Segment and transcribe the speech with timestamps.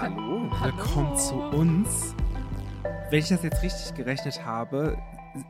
[0.00, 0.76] Hallo, Hallo.
[0.76, 2.14] willkommen zu uns.
[3.10, 4.96] Wenn ich das jetzt richtig gerechnet habe,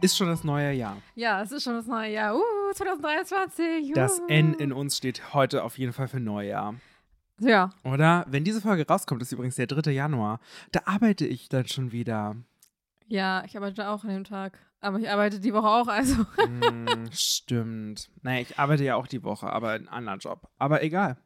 [0.00, 0.96] ist schon das neue Jahr.
[1.14, 2.34] Ja, es ist schon das neue Jahr.
[2.34, 3.90] Uh, 2023.
[3.90, 3.92] Uh.
[3.94, 6.76] Das N in uns steht heute auf jeden Fall für Neujahr.
[7.40, 8.24] Ja, Oder?
[8.28, 9.90] Wenn diese Folge rauskommt, ist übrigens der 3.
[9.90, 10.40] Januar.
[10.72, 12.34] Da arbeite ich dann schon wieder.
[13.06, 14.58] ja, ich arbeite auch an dem Tag.
[14.80, 16.24] Aber ich arbeite die Woche auch, also.
[16.36, 18.08] Hm, stimmt.
[18.22, 20.48] Naja, ich arbeite ja auch die Woche, aber in einem anderen Job.
[20.58, 21.18] Aber egal.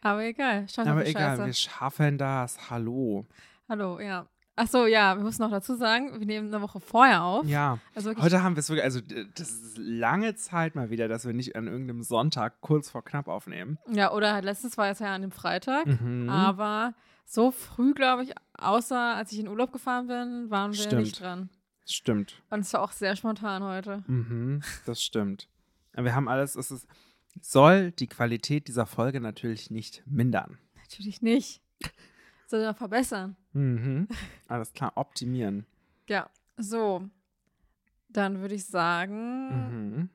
[0.00, 0.64] Aber egal.
[0.64, 1.46] Auf aber egal, Scheiße.
[1.46, 2.70] wir schaffen das.
[2.70, 3.26] Hallo.
[3.68, 4.26] Hallo, ja.
[4.60, 7.46] Ach so, ja, wir müssen noch dazu sagen, wir nehmen eine Woche vorher auf.
[7.46, 7.78] Ja.
[7.94, 9.00] Also Heute haben wir es wirklich, also
[9.34, 13.28] das ist lange Zeit mal wieder, dass wir nicht an irgendeinem Sonntag kurz vor knapp
[13.28, 13.78] aufnehmen.
[13.88, 15.86] ja, oder halt letztens war es ja an dem Freitag.
[15.86, 16.28] Mhm.
[16.28, 21.02] Aber so früh, glaube ich, außer als ich in Urlaub gefahren bin, waren wir Stimmt.
[21.02, 21.50] nicht dran.
[21.86, 22.42] Stimmt.
[22.50, 24.02] Und es war auch sehr spontan heute.
[24.08, 25.48] Mhm, das stimmt.
[25.94, 26.88] Wir haben alles, es ist,
[27.42, 30.58] soll die Qualität dieser Folge natürlich nicht mindern.
[30.76, 31.60] Natürlich nicht.
[32.46, 33.36] Sondern verbessern.
[33.52, 34.08] Mhm.
[34.46, 35.66] Alles klar, optimieren.
[36.08, 37.08] Ja, so.
[38.08, 40.08] Dann würde ich sagen,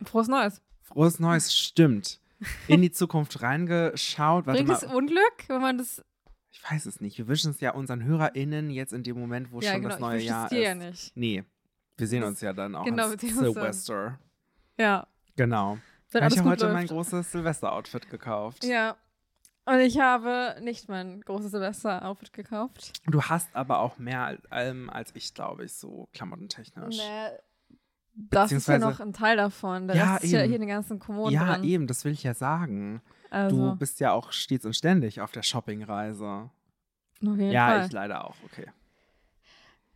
[0.00, 0.04] Mhm.
[0.04, 0.60] frohes Neues.
[0.82, 2.20] Frohes Neues, stimmt.
[2.66, 4.46] In die Zukunft reingeschaut.
[4.46, 6.04] Warte Bringt mal, es Unglück, wenn man das.
[6.50, 7.16] ich weiß es nicht.
[7.18, 9.98] Wir wünschen es ja unseren HörerInnen jetzt in dem Moment, wo ja, schon genau, das
[9.98, 10.78] ich neue wünsche Jahr es dir ja ist.
[10.78, 11.16] nicht.
[11.16, 11.44] Nee,
[11.96, 13.18] wir sehen uns ja dann auch genau, dann.
[13.18, 14.18] Silvester.
[14.76, 15.78] Ja, Genau.
[16.14, 16.74] Wenn ich habe heute läuft.
[16.74, 18.64] mein großes Silvester-Outfit gekauft.
[18.64, 18.96] ja.
[19.64, 22.94] Und ich habe nicht mein großes Silvester-Outfit gekauft.
[23.06, 26.96] Du hast aber auch mehr ähm, als ich, glaube ich, so klamottentechnisch.
[26.96, 27.28] Nee,
[28.14, 29.86] das ist ja noch ein Teil davon.
[29.86, 30.46] Der Ja, Rest ist ja eben.
[30.48, 31.62] hier in den ganzen Kommoden ja, drin.
[31.64, 33.00] eben, das will ich ja sagen.
[33.30, 36.26] Also, Du bist ja auch stets und ständig auf der Shoppingreise.
[36.26, 36.50] auf
[37.20, 37.86] jeden Ja, Fall.
[37.86, 38.66] ich leider auch, okay.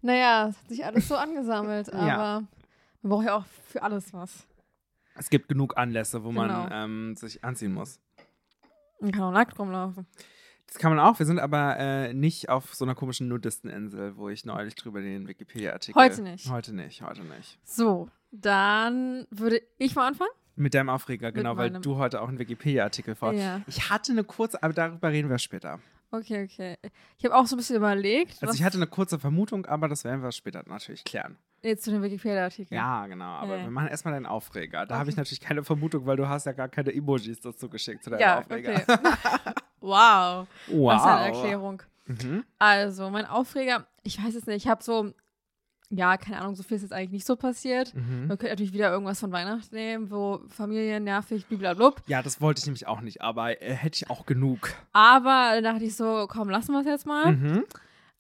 [0.01, 1.95] Naja, es hat sich alles so angesammelt, Ja.
[1.99, 2.47] aber
[3.03, 4.47] man braucht ja auch für alles was.
[5.19, 6.69] Es gibt genug Anlässe, wo man Genau.
[6.85, 8.01] ähm, sich anziehen muss.
[9.01, 10.07] Man kann auch nackt rumlaufen.
[10.67, 11.19] Das kann man auch.
[11.19, 15.29] Wir sind aber äh, nicht auf so einer komischen Nudisteninsel, wo ich neulich drüber den
[15.29, 16.01] Wikipedia-Artikel.
[16.01, 16.51] Heute nicht.
[16.51, 17.59] Heute nicht, heute nicht.
[17.65, 20.31] So, dann würde ich mal anfangen.
[20.57, 23.33] Mit deinem Aufreger, genau, weil du heute auch einen Wikipedia-Artikel vor.
[23.35, 23.61] Ja.
[23.67, 25.79] Ich hatte eine kurze, aber darüber reden wir später.
[26.11, 26.77] Okay, okay.
[27.19, 30.03] Ich habe auch so ein bisschen überlegt, Also ich hatte eine kurze Vermutung, aber das
[30.05, 31.37] werden wir später natürlich klären.
[31.67, 32.75] Jetzt zu dem Wikipedia-Artikel.
[32.75, 33.25] Ja, genau.
[33.25, 33.63] Aber Ja.
[33.65, 34.87] wir machen erstmal deinen Aufreger.
[34.87, 35.11] Da habe Okay.
[35.11, 38.21] ich natürlich keine Vermutung, weil du hast ja gar keine Emojis dazu geschickt zu deinem
[38.21, 38.75] Ja, Aufreger.
[38.75, 38.99] okay.
[39.81, 40.95] wow, Wow.
[40.95, 41.83] was eine Erklärung.
[42.07, 42.45] Mhm.
[42.59, 45.13] Also, mein Aufreger, ich weiß es nicht, ich habe so,
[45.91, 47.95] ja, keine Ahnung, so viel ist jetzt eigentlich nicht so passiert.
[47.95, 48.27] Mhm.
[48.29, 51.93] Man könnte natürlich wieder irgendwas von Weihnachten nehmen, wo Familie nervig, blablabla.
[52.07, 54.71] Ja, das wollte ich nämlich auch nicht, aber äh, hätte ich auch genug.
[54.93, 57.33] Aber dann dachte ich so, komm, lassen wir es jetzt mal.
[57.33, 57.65] Mhm.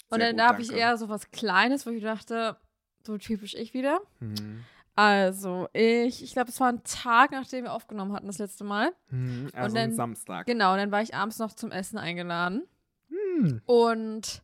[0.09, 2.57] Und Sehr dann habe ich eher so was Kleines, wo ich dachte,
[3.07, 4.01] so typisch ich wieder.
[4.21, 4.65] Mhm.
[4.95, 8.93] Also, ich, ich glaube, es war ein Tag, nachdem wir aufgenommen hatten das letzte Mal.
[9.11, 9.51] Mhm.
[9.53, 10.47] Also dann- ein Samstag.
[10.47, 12.67] Genau, und dann war ich abends noch zum Essen eingeladen.
[13.09, 13.61] Hm.
[13.67, 14.43] Und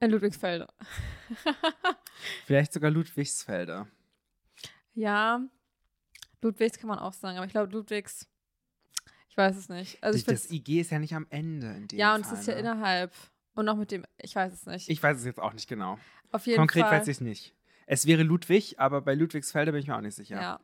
[0.00, 0.66] in Ludwigsfelde.
[2.46, 3.86] Vielleicht sogar Ludwigsfelde.
[4.94, 5.40] Ja,
[6.42, 8.28] Ludwigs kann man auch sagen, aber ich glaube, Ludwigs,
[9.28, 10.02] ich weiß es nicht.
[10.02, 11.68] Also ich das IG ist ja nicht am Ende.
[11.68, 12.60] In dem ja, und es Fall, ist ja ne?
[12.60, 13.12] innerhalb.
[13.54, 14.88] Und noch mit dem, ich weiß es nicht.
[14.90, 15.98] Ich weiß es jetzt auch nicht genau.
[16.32, 16.98] Auf jeden Konkret Fall.
[17.00, 17.54] weiß ich es nicht.
[17.86, 20.40] Es wäre Ludwig, aber bei Ludwigsfelde bin ich mir auch nicht sicher.
[20.40, 20.60] Ja.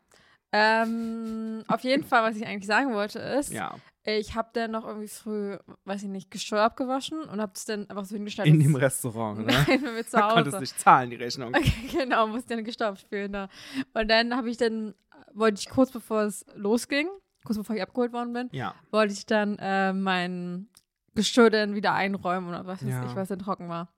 [0.53, 3.77] Ähm, auf jeden Fall, was ich eigentlich sagen wollte, ist, Ja.
[4.05, 7.89] ich habe dann noch irgendwie früh, weiß ich nicht, Geschirr abgewaschen und habe es dann
[7.89, 8.49] einfach so hingestellt.
[8.49, 9.45] In dem Restaurant, ne?
[9.69, 10.35] Nein, wenn wir zu Hause.
[10.35, 11.55] konnte es nicht zahlen, die Rechnung.
[11.55, 13.49] Okay, genau, musste dann gestopft spielen da.
[13.95, 14.95] Und dann habe ich dann,
[15.35, 17.09] wollte ich kurz bevor es losging,
[17.45, 18.75] kurz bevor ich abgeholt worden bin, Ja.
[18.91, 20.69] wollte ich dann äh, mein
[21.15, 23.07] Geschirr dann wieder einräumen oder was weiß Ja.
[23.07, 23.93] ich, was dann trocken war.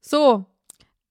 [0.00, 0.46] So,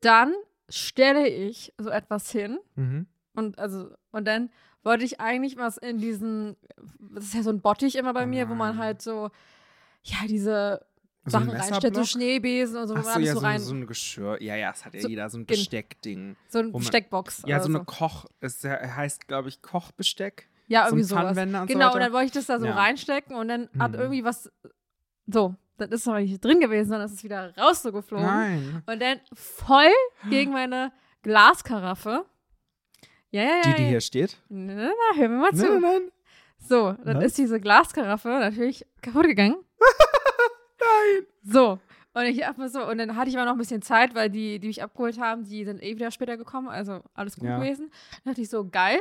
[0.01, 0.33] dann
[0.69, 3.07] stelle ich so etwas hin Mhm.
[3.35, 4.49] und also und dann
[4.83, 6.55] wollte ich eigentlich was in diesen,
[6.99, 9.29] das ist ja so ein Bottich immer bei mir, wo man halt so,
[10.03, 10.85] ja, diese
[11.25, 12.05] So ein Sachen reinstellt, so?
[12.05, 14.41] Schneebesen und so, Ach so, ja, so rein, so ein Geschirr.
[14.41, 16.37] Ja, ja, es hat ja So- jeder so ein Besteckding.
[16.47, 17.43] so eine wo man- Steckbox.
[17.45, 20.47] Ja, so eine Koch, es heißt, glaube ich, Kochbesteck.
[20.69, 22.75] Ja, ein irgendwie so Genau, und dann wollte ich das da so Ja.
[22.75, 23.99] reinstecken und dann hat Mhm.
[23.99, 24.49] irgendwie was,
[25.27, 28.25] so, das ist aber nicht drin gewesen, sondern es ist wieder raus so geflogen.
[28.25, 28.83] Nein.
[28.85, 29.91] Und dann voll
[30.29, 30.91] gegen meine
[31.23, 32.25] Glaskaraffe.
[33.31, 33.61] Ja, ja, ja.
[33.63, 34.37] Die, die hier steht?
[34.49, 35.65] Na, na, na, hör mir mal zu.
[35.65, 36.11] Nein, nein.
[36.59, 37.25] So, dann Was?
[37.25, 39.57] ist diese Glaskaraffe natürlich kaputt gegangen.
[40.79, 41.25] Nein.
[41.43, 41.79] So.
[42.13, 44.29] Und ich hab mir so, und dann hatte ich aber noch ein bisschen Zeit, weil
[44.29, 47.59] die, die mich abgeholt haben, die sind eh wieder später gekommen, also alles gut Ja.
[47.59, 47.91] gewesen.
[48.23, 48.99] Dann dachte ich so, geil.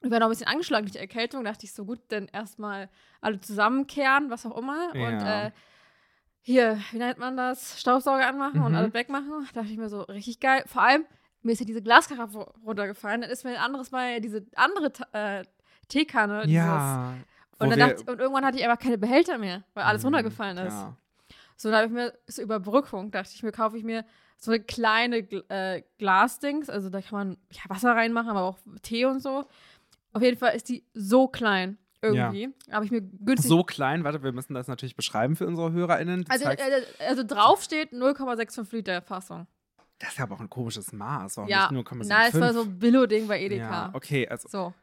[0.00, 2.88] Ich war noch ein bisschen angeschlagen durch die Erkältung, dachte ich so, gut, dann erstmal
[3.20, 4.90] alle zusammenkehren, was auch immer.
[4.92, 5.46] Und Ja.
[5.46, 5.50] äh,
[6.42, 7.80] hier, wie nennt man das?
[7.80, 8.76] Staubsauger anmachen und Mhm.
[8.78, 9.30] alles wegmachen.
[9.54, 10.64] Da dachte ich mir so, richtig geil.
[10.66, 11.04] Vor allem,
[11.42, 13.20] mir ist ja diese Glaskaraffe runtergefallen.
[13.22, 15.44] Dann ist mir ein anderes Mal diese andere äh,
[15.88, 16.46] Teekanne.
[16.48, 17.14] Ja.
[17.16, 20.02] Dieses, und, dann dachte, ich- und irgendwann hatte ich einfach keine Behälter mehr, weil alles
[20.02, 20.74] Mhm, runtergefallen ist.
[20.74, 20.96] Ja.
[21.56, 24.04] So, dann habe ich mir zur Überbrückung, dachte ich mir, kaufe ich mir
[24.36, 26.68] so eine kleine äh, Glasdings.
[26.68, 29.44] Also da kann man ja, Wasser reinmachen, aber auch Tee und so.
[30.12, 32.50] Auf jeden Fall ist die so klein irgendwie.
[32.70, 33.48] Habe ich mir günstig.
[33.48, 36.24] So klein, warte, wir müssen das natürlich beschreiben für unsere HörerInnen.
[36.24, 39.46] Du also, äh, also drauf steht 0,65 Liter Fassung.
[39.98, 41.36] das ist aber auch ein komisches Maß.
[41.36, 42.06] Warum Ja, nicht nur 0,75?
[42.08, 43.62] na, es war so ein Billo-Ding bei Edeka.
[43.70, 44.74] Ja, okay, also So.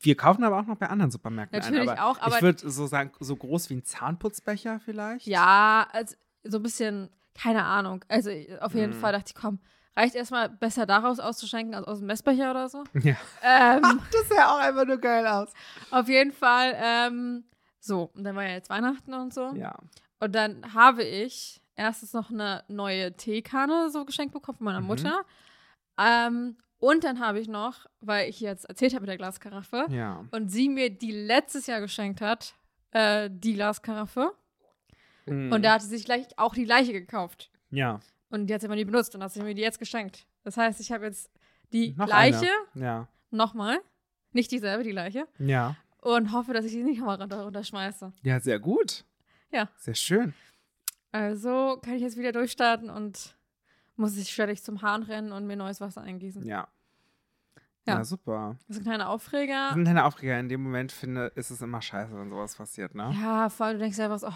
[0.00, 1.98] wir kaufen aber auch noch bei anderen Supermärkten Natürlich ein.
[1.98, 5.26] Aber auch, aber- ich würde so sagen, so groß wie ein Zahnputzbecher vielleicht.
[5.26, 6.14] Ja, also
[6.44, 8.04] so ein bisschen, keine Ahnung.
[8.08, 8.30] Also
[8.60, 9.00] auf jeden Mhm.
[9.00, 9.60] Fall dachte ich, komm,
[9.96, 12.84] reicht erstmal besser daraus auszuschenken als aus dem Messbecher oder so.
[13.02, 13.16] Ja.
[13.42, 15.52] ähm, Das sah auch einfach nur geil aus.
[15.90, 17.44] auf jeden Fall, ähm,
[17.80, 18.10] so.
[18.14, 19.52] Und dann war ja jetzt Weihnachten und so.
[19.54, 19.76] Ja.
[20.20, 24.86] Und dann habe ich erstens noch eine neue Teekanne so geschenkt bekommen von meiner Mhm.
[24.86, 25.24] Mutter.
[25.98, 30.24] Ähm, und dann habe ich noch, weil ich jetzt erzählt habe mit der Glaskaraffe Ja.
[30.30, 32.54] und sie mir die letztes Jahr geschenkt hat,
[32.92, 34.32] äh, die Glaskaraffe.
[35.26, 35.52] Mhm.
[35.52, 37.50] Und da hat sie sich gleich auch die gleiche gekauft.
[37.70, 38.00] Ja.
[38.30, 40.26] Und die hat sie aber nie benutzt und hat sie mir die jetzt geschenkt.
[40.44, 41.30] Das heißt, ich habe jetzt
[41.72, 42.48] die Noch gleiche.
[42.74, 43.08] Ja.
[43.30, 43.80] nochmal.
[44.32, 45.26] Nicht dieselbe, die gleiche.
[45.38, 45.76] Ja.
[45.98, 48.12] Und hoffe, dass ich sie nicht nochmal runter, runterschmeiße.
[48.22, 49.04] Ja, sehr gut.
[49.50, 49.68] Ja.
[49.76, 50.34] Sehr schön.
[51.12, 53.36] Also kann ich jetzt wieder durchstarten und
[53.96, 56.46] muss ich ständig zum Hahn rennen und mir neues Wasser eingießen.
[56.46, 56.68] Ja.
[57.86, 57.94] Ja.
[57.94, 58.56] Ja, super.
[58.68, 59.66] Das ist ein kleiner Aufreger.
[59.68, 60.38] Das sind deine Aufreger.
[60.38, 63.12] In dem Moment finde, ist es immer scheiße, wenn sowas passiert, ne?
[63.20, 64.32] Ja, vor allem du denkst ja was, oh.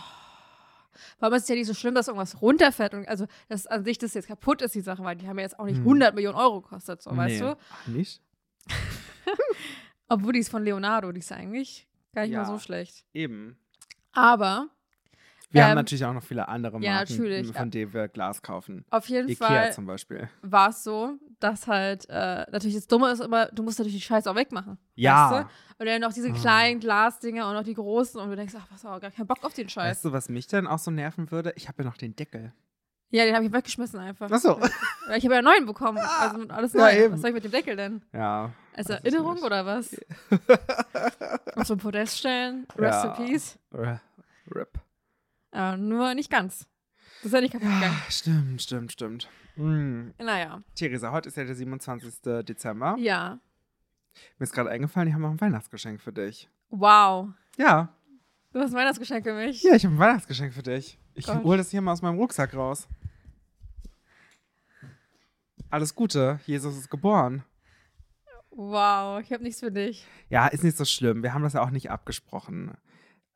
[1.18, 2.94] Vor allem ist es ja nicht so schlimm, dass irgendwas runterfällt.
[2.94, 5.42] Und also, dass an sich das jetzt kaputt ist, die Sache, weil die haben ja
[5.44, 5.84] jetzt auch nicht Hm.
[5.84, 7.48] 100 Millionen Euro gekostet, so, weißt Nee.
[7.50, 7.56] du?
[7.72, 8.20] Ach, nicht?
[10.08, 12.40] Obwohl die ist von Leonardo, die ist ja eigentlich gar nicht Ja.
[12.42, 13.04] mal so schlecht.
[13.12, 13.56] Eben.
[14.12, 14.68] Aber
[15.50, 17.64] Wir Ähm, haben natürlich auch noch viele andere ja, Marken, natürlich, von ja.
[17.66, 18.84] denen wir Glas kaufen.
[18.90, 20.28] auf jeden Ikea Fall zum Beispiel.
[20.42, 24.04] war es so, dass halt, äh, natürlich das Dumme ist immer, du musst natürlich die
[24.06, 24.78] Scheiße auch wegmachen.
[24.94, 25.30] Ja.
[25.30, 25.48] Weißt du?
[25.82, 26.34] Und dann noch diese Ah.
[26.34, 29.44] kleinen Glasdinger und noch die großen und du denkst, ach, was, auch gar keinen Bock
[29.44, 29.90] auf den Scheiß.
[29.90, 31.52] Weißt du, was mich dann auch so nerven würde?
[31.56, 32.52] Ich habe ja noch den Deckel.
[33.10, 34.28] Ja, den habe ich weggeschmissen einfach.
[34.32, 34.58] Ach so.
[35.08, 35.98] Ja, Ich habe ja einen neuen bekommen.
[35.98, 36.96] Also alles Ja, neu.
[36.96, 37.12] eben.
[37.14, 38.02] Was soll ich mit dem Deckel denn?
[38.12, 38.52] Ja.
[38.74, 39.94] Als ich Erinnerung oder was?
[41.56, 42.66] Auf so ein Podest stellen?
[42.76, 43.14] Rest Ja.
[43.14, 43.58] in Peace?
[43.72, 44.78] RIP.
[45.54, 46.66] Ja, nur nicht ganz.
[47.22, 47.82] Das ist ja nicht kaputt gegangen.
[48.06, 49.28] Ja, stimmt, stimmt, stimmt.
[49.54, 50.14] Hm.
[50.18, 50.62] Naja.
[50.74, 52.44] Theresa, heute ist ja der 27.
[52.44, 52.96] Dezember.
[52.98, 53.38] Ja.
[54.38, 56.48] Mir ist gerade eingefallen, ich habe noch ein Weihnachtsgeschenk für dich.
[56.70, 57.28] Wow.
[57.56, 57.92] Ja,
[58.52, 59.64] Du hast ein Weihnachtsgeschenk für mich.
[59.64, 60.96] ja, ich habe ein Weihnachtsgeschenk für dich.
[61.14, 62.86] Ich hole das hier mal aus meinem Rucksack raus.
[65.70, 67.42] Alles Gute, Jesus ist geboren.
[68.50, 70.06] Wow, ich habe nichts für dich.
[70.28, 71.24] Ja, ist nicht so schlimm.
[71.24, 72.70] Wir haben das ja auch nicht abgesprochen.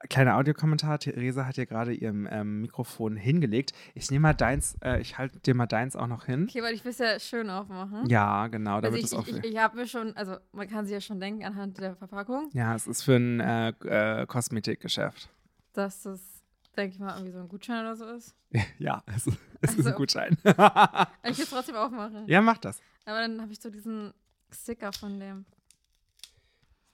[0.08, 0.98] Kleiner Audiokommentar.
[1.00, 3.72] Theresa hat hier gerade ihr ähm, Mikrofon hingelegt.
[3.94, 6.44] Ich nehme mal deins, äh, ich halte dir mal deins auch noch hin.
[6.48, 8.06] Okay, weil ich will es ja schön aufmachen.
[8.08, 9.26] Ja, genau, also damit ich, es auch.
[9.26, 11.96] ich, ich, ich habe mir schon, also man kann sich ja schon denken anhand der
[11.96, 13.68] Verpackung, ja, es ist für ein äh,
[14.22, 15.28] äh, Kosmetikgeschäft.
[15.72, 16.20] dass das,
[16.76, 18.34] denke ich mal, irgendwie so ein Gutschein oder so ist.
[18.78, 19.26] Ja, es,
[19.60, 20.38] es ist Also- ein Gutschein.
[20.44, 22.24] Aber ich will es trotzdem aufmachen.
[22.28, 22.80] ja, mach das.
[23.04, 24.12] Aber dann habe ich so diesen
[24.52, 25.44] Sticker von dem.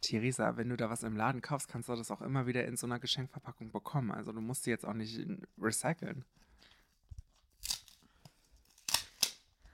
[0.04, 2.76] Theresa, wenn du da was im Laden kaufst, kannst du das auch immer wieder in
[2.76, 4.10] so einer Geschenkverpackung bekommen.
[4.12, 5.18] Also du musst sie jetzt auch nicht
[5.58, 6.24] recyceln.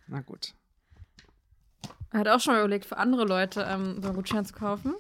[0.07, 0.55] Na gut.
[2.13, 4.95] Er hat auch schon mal überlegt, für andere Leute ähm, so einen Gutschein zu kaufen.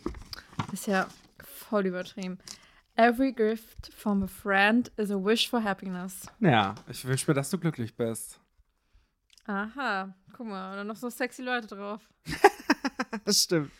[0.72, 1.08] Ist ja
[1.43, 2.39] voll übertrieben.
[2.94, 6.27] Every gift from a friend is a wish for happiness.
[6.41, 8.41] Ja, ich wünsche mir, dass du glücklich bist.
[9.46, 12.03] Aha, guck mal, dann noch so sexy Leute drauf.
[13.25, 13.72] Das stimmt.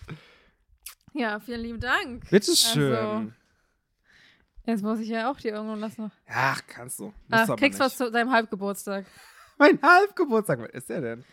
[1.12, 2.29] Ja, vielen lieben Dank.
[2.31, 2.95] Bitteschön.
[2.95, 3.33] Also,
[4.67, 6.11] jetzt muss ich ja auch dir irgendwo lassen.
[6.29, 7.12] Ach, kannst du.
[7.31, 7.81] Aber kriegst nicht.
[7.81, 9.07] was zu deinem Halbgeburtstag.
[9.59, 10.61] Mein Halbgeburtstag.
[10.61, 11.25] Was ist der denn?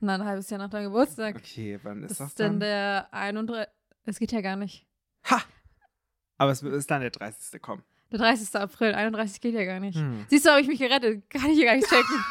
[0.00, 1.36] Na, ein halbes Jahr nach deinem Geburtstag.
[1.36, 2.60] Okay, wann ist das das, ist denn dann?
[2.60, 3.72] der 31.
[4.04, 4.86] Es geht ja gar nicht.
[5.30, 5.42] Ha!
[6.38, 7.60] Aber es ist dann der 30.
[7.60, 7.82] Komm.
[8.12, 8.54] Der 30.
[8.56, 9.98] April, 31 geht ja gar nicht.
[9.98, 10.26] Hm.
[10.28, 11.28] Siehst du, habe ich mich gerettet.
[11.28, 12.24] Kann ich hier gar nicht checken.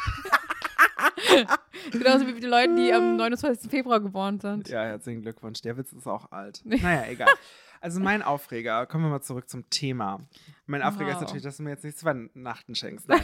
[1.90, 3.70] Genauso wie mit den Leuten, die am 29.
[3.70, 4.68] Februar geboren sind.
[4.68, 5.60] Ja, herzlichen Glückwunsch.
[5.62, 6.60] Der Witz ist auch alt.
[6.64, 7.28] Naja, egal.
[7.82, 10.20] Also mein Aufreger, kommen wir mal zurück zum Thema.
[10.64, 11.20] Mein Aufreger ist Wow.
[11.20, 13.06] natürlich, dass du mir jetzt nicht zu Weihnachten schenkst.
[13.06, 13.20] Nein.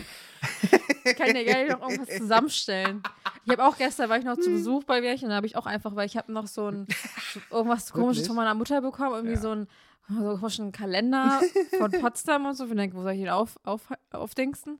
[1.04, 3.02] Ich kann dir gerne noch irgendwas zusammenstellen.
[3.44, 5.66] Ich habe auch gestern, war ich noch zu Besuch bei Märchen, da habe ich auch
[5.66, 6.86] einfach, weil ich habe noch so ein,
[7.50, 9.40] irgendwas komisches von meiner Mutter bekommen, irgendwie Ja.
[9.40, 9.68] so ein
[10.08, 11.40] so einen Kalender
[11.78, 12.66] von Potsdam und so.
[12.66, 14.78] Ich denke, wo soll ich den auf, auf, aufdingsten?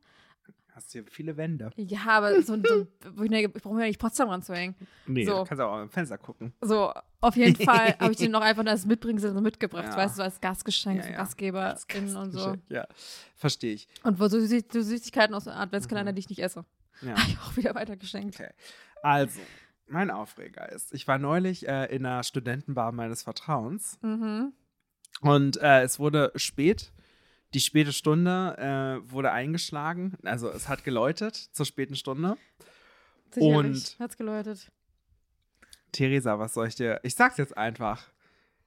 [0.74, 1.70] Hast hier viele Wände.
[1.76, 4.74] Ja, aber so, so ich brauche mir ja nicht Potsdam ranzuhängen.
[5.06, 5.38] Nee, So.
[5.40, 6.54] du kannst auch im Fenster gucken.
[6.62, 9.96] So, auf jeden Fall habe ich den noch einfach als Mitbringsel so mitgebracht, Ja.
[9.98, 11.16] weißt du, so als Gastgeschenk, Ja, ja.
[11.18, 12.56] GastgeberInnen und so.
[12.70, 12.86] Ja,
[13.36, 13.86] verstehe ich.
[14.02, 16.16] Und wo so, so Süßigkeiten aus dem Adventskalender, Mhm.
[16.16, 16.64] die ich nicht esse.
[17.02, 17.14] Ja.
[17.16, 18.36] Habe ich auch wieder weitergeschenkt.
[18.40, 18.50] Okay.
[19.02, 19.40] Also,
[19.88, 24.52] mein Aufreger ist, ich war neulich äh, in einer Studentenbar meines Vertrauens Mhm.
[25.20, 26.92] und äh, es wurde spät
[27.54, 28.56] Die späte Stunde
[29.04, 30.16] äh, wurde eingeschlagen.
[30.24, 32.36] Also es hat geläutet zur späten Stunde.
[33.30, 33.54] Sicherlich.
[33.54, 34.70] Und- Hat's geläutet.
[35.92, 37.00] Theresa, was soll ich dir?
[37.02, 38.08] Ich sag's jetzt einfach.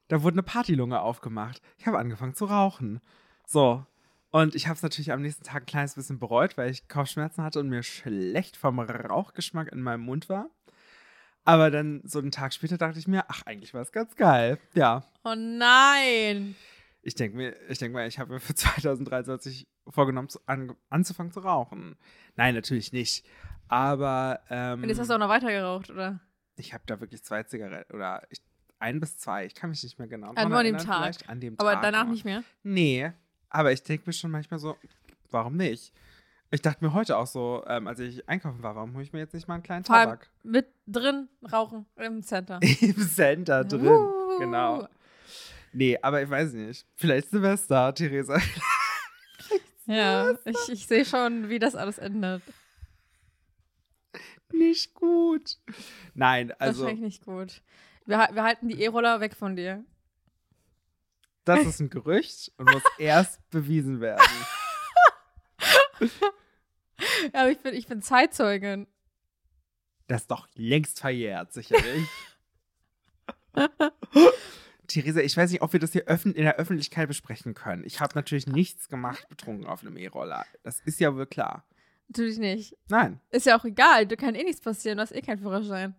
[0.08, 1.60] Da wurde eine Partylunge aufgemacht.
[1.78, 3.00] Ich habe angefangen zu rauchen.
[3.46, 3.84] So.
[4.30, 7.42] Und ich habe es natürlich am nächsten Tag ein kleines bisschen bereut, weil ich Kopfschmerzen
[7.42, 10.48] hatte und mir schlecht vom Rauchgeschmack in meinem Mund war.
[11.44, 14.58] Aber dann so einen Tag später dachte ich mir, ach, eigentlich war es ganz geil.
[14.74, 15.04] Ja.
[15.24, 16.54] Oh nein.
[17.06, 18.54] Ich denke mir, ich denke mal, ich habe mir für
[19.00, 21.96] 2023 vorgenommen, zu, an, anzufangen zu rauchen.
[22.34, 23.24] Nein, natürlich nicht.
[23.68, 26.20] Aber ähm, Und jetzt hast du auch noch weiter geraucht, oder?
[26.58, 28.40] ich habe da wirklich zwei Zigaretten oder ich,
[28.78, 29.44] ein bis zwei.
[29.46, 31.14] Ich kann mich nicht mehr genau Ah, dran nur an dem Tag.
[31.28, 32.12] An dem Aber Tag danach nur.
[32.14, 32.42] nicht mehr.
[32.62, 33.12] Nee,
[33.50, 34.76] aber ich denke mir schon manchmal so,
[35.30, 35.92] warum nicht?
[36.50, 39.18] Ich dachte mir heute auch so, ähm, als ich einkaufen war, warum hole ich mir
[39.18, 40.30] jetzt nicht mal einen kleinen Vor Tabak?
[40.44, 42.58] mit drin rauchen im Center.
[42.80, 44.38] Im Center drin, Uh.
[44.38, 44.88] genau.
[45.72, 46.86] Nee, aber ich weiß nicht.
[46.94, 48.40] Vielleicht Silvester, Theresa.
[49.88, 52.42] Ja, ich, ich sehe schon, wie das alles endet.
[54.50, 55.58] nicht gut.
[56.14, 57.62] Nein, also Wahrscheinlich nicht gut.
[58.04, 59.84] Wir, wir halten die E-Roller weg von dir.
[61.44, 64.26] das ist ein Gerücht und muss erst bewiesen werden.
[67.32, 68.86] Ja, aber ich bin, ich bin Zeitzeugin.
[70.08, 72.08] Das ist doch längst verjährt, sicherlich.
[74.86, 77.84] Theresa, ich weiß nicht, ob wir das hier in der Öffentlichkeit besprechen können.
[77.84, 80.44] Ich habe natürlich nichts gemacht betrunken auf einem E-Roller.
[80.62, 81.64] Das ist ja wohl klar.
[82.08, 82.76] Natürlich nicht.
[82.88, 83.20] Nein.
[83.30, 85.94] Ist ja auch egal, da kann eh nichts passieren, du hast eh keinen Führerschein.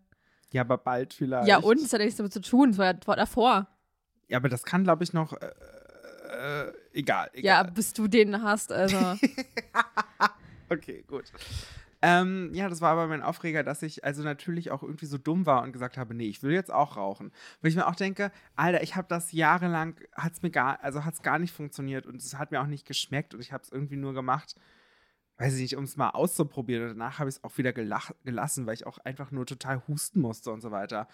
[0.53, 1.47] Ja, aber bald vielleicht.
[1.47, 1.81] Ja, und?
[1.81, 3.67] Das hat ja nichts damit zu tun, das war ja davor.
[4.29, 5.33] Ja, aber das kann, glaube ich, noch.
[5.33, 5.47] Äh,
[6.67, 7.71] äh, egal, Ja, egal.
[7.73, 8.97] bis du den hast, also.
[10.69, 11.23] Okay, gut.
[12.01, 15.45] Ähm, ja, das war aber mein Aufreger, dass ich also natürlich auch irgendwie so dumm
[15.45, 17.31] war und gesagt habe, nee, ich will jetzt auch rauchen.
[17.61, 21.05] Weil ich mir auch denke, Alter, ich habe das jahrelang, hat es mir gar, also
[21.05, 23.71] hat gar nicht funktioniert und es hat mir auch nicht geschmeckt und ich habe es
[23.71, 24.55] irgendwie nur gemacht,
[25.37, 26.83] weiß ich nicht, um es mal auszuprobieren.
[26.83, 30.21] Und danach habe ich es auch wieder gelassen, weil ich auch einfach nur total husten
[30.21, 31.07] musste und so weiter.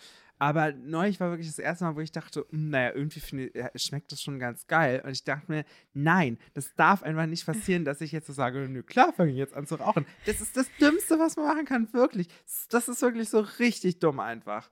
[0.43, 4.11] Aber neulich war wirklich das erste Mal, wo ich dachte, hm, naja, irgendwie ja, schmeckt
[4.11, 5.01] das schon ganz geil.
[5.05, 8.67] Und ich dachte mir, nein, das darf einfach nicht passieren, dass ich jetzt so sage,
[8.67, 10.05] nö, klar, fange ich jetzt an zu rauchen.
[10.25, 12.27] Das ist das Dümmste, was man machen kann, wirklich.
[12.69, 14.69] Das ist wirklich so richtig dumm einfach.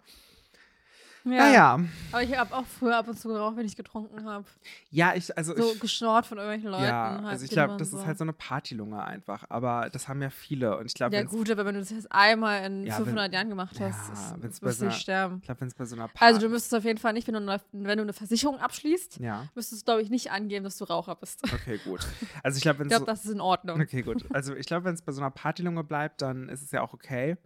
[1.24, 1.80] Naja,
[2.12, 4.46] Aber ich habe auch früher ab und zu geraucht, wenn ich getrunken habe.
[4.90, 6.84] ja, ich, also So ich, geschnort von irgendwelchen Leuten.
[6.84, 9.46] ja, halt, also ich glaube, das ist halt so eine Partylunge einfach.
[9.50, 10.78] Aber das haben ja viele.
[10.78, 13.50] Und ich glaube, Ja, gut, aber wenn du das jetzt einmal in Ja, 500 Jahren
[13.50, 15.38] gemacht ja, hast, bei wirst so du einer- nicht sterben.
[15.40, 16.26] ich glaube, wenn es bei so einer Party.
[16.26, 19.20] Also, du müsstest auf jeden Fall nicht, wenn du eine, wenn du eine Versicherung abschließt,
[19.20, 21.44] ja, müsstest du, glaube ich, nicht angeben, dass du Raucher bist.
[21.54, 22.02] okay, gut.
[22.42, 23.80] Also ich glaube, wenn Ich glaube, so, das ist in Ordnung.
[23.80, 24.26] Okay, gut.
[24.34, 26.94] Also ich glaube, wenn es bei so einer Partylunge bleibt, dann ist es ja auch
[26.94, 27.38] okay.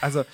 [0.00, 0.24] Also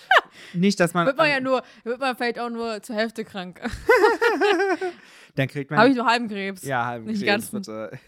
[0.54, 1.06] nicht, dass man.
[1.06, 3.60] Wird man ja nur, wird man vielleicht auch nur zur Hälfte krank.
[5.34, 5.78] Dann kriegt man.
[5.78, 6.62] Habe ich nur halben Krebs.
[6.62, 7.56] ja, halben nicht Krebs, ganzen.
[7.56, 7.98] bitte.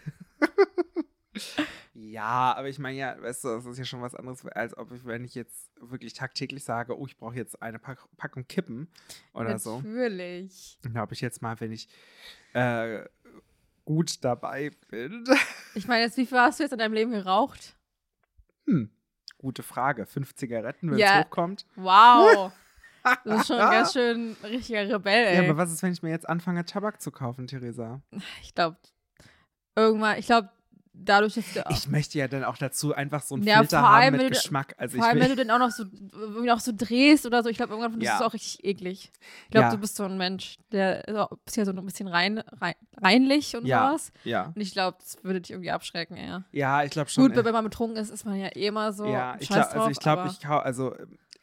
[1.93, 4.91] ja, aber ich meine ja, weißt du, das ist ja schon was anderes, als ob
[4.91, 8.89] ich, wenn ich jetzt wirklich tagtäglich sage, oh, ich brauche jetzt eine Pack Packung Kippen
[9.33, 9.77] oder so.
[9.77, 10.77] Natürlich.
[10.83, 11.87] Dann glaube ich jetzt mal, wenn ich
[12.53, 13.03] äh,
[13.85, 15.25] gut dabei bin.
[15.75, 17.75] Ich meine, jetzt, wie viel hast du jetzt in deinem Leben geraucht?
[18.67, 18.89] Hm,
[19.43, 20.05] gute Frage.
[20.07, 21.19] Fünf Zigaretten, wenn es Ja.
[21.23, 21.67] hochkommt.
[21.75, 22.51] Wow.
[23.25, 25.35] Das ist schon ganz schön ein richtiger Rebell, ey.
[25.35, 28.01] Ja, aber was ist, wenn ich mir jetzt anfange, Tabak zu kaufen, Theresa?
[28.41, 28.77] ich glaube,
[29.75, 30.49] irgendwann, ich glaube,
[31.05, 34.11] dadurch, dass du Ich möchte ja dann auch dazu einfach so einen Ja, Filter haben
[34.13, 34.73] mit du- Geschmack.
[34.77, 37.49] Also vor allem, wenn du den auch noch so, irgendwie auch so drehst oder so,
[37.49, 38.17] ich glaube, irgendwann findest Ja.
[38.17, 39.11] du es auch richtig eklig.
[39.45, 39.71] Ich glaube, Ja.
[39.71, 41.03] du bist so ein Mensch, der
[41.45, 43.87] bist ja so ein bisschen rein, rein, reinlich und Ja.
[43.89, 44.11] sowas.
[44.23, 46.43] ja, Und ich glaube, das würde dich irgendwie abschrecken, eher.
[46.51, 47.25] ja, ich glaube schon.
[47.31, 49.05] Gut, wenn man betrunken ist, ist man ja eh immer so.
[49.05, 50.95] ja, ich glaube, also ich glaube, aber- ich kau, also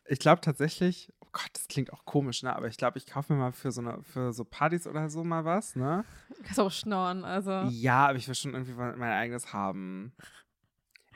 [0.06, 2.54] ich glaube tatsächlich, Gott, das klingt auch komisch, ne?
[2.54, 5.22] Aber ich glaube, ich kaufe mir mal für so eine, für so Partys oder so
[5.24, 6.04] mal was, ne?
[6.36, 7.50] Du kannst auch schnorren, also.
[7.70, 10.12] Ja, aber ich will schon irgendwie mein eigenes haben.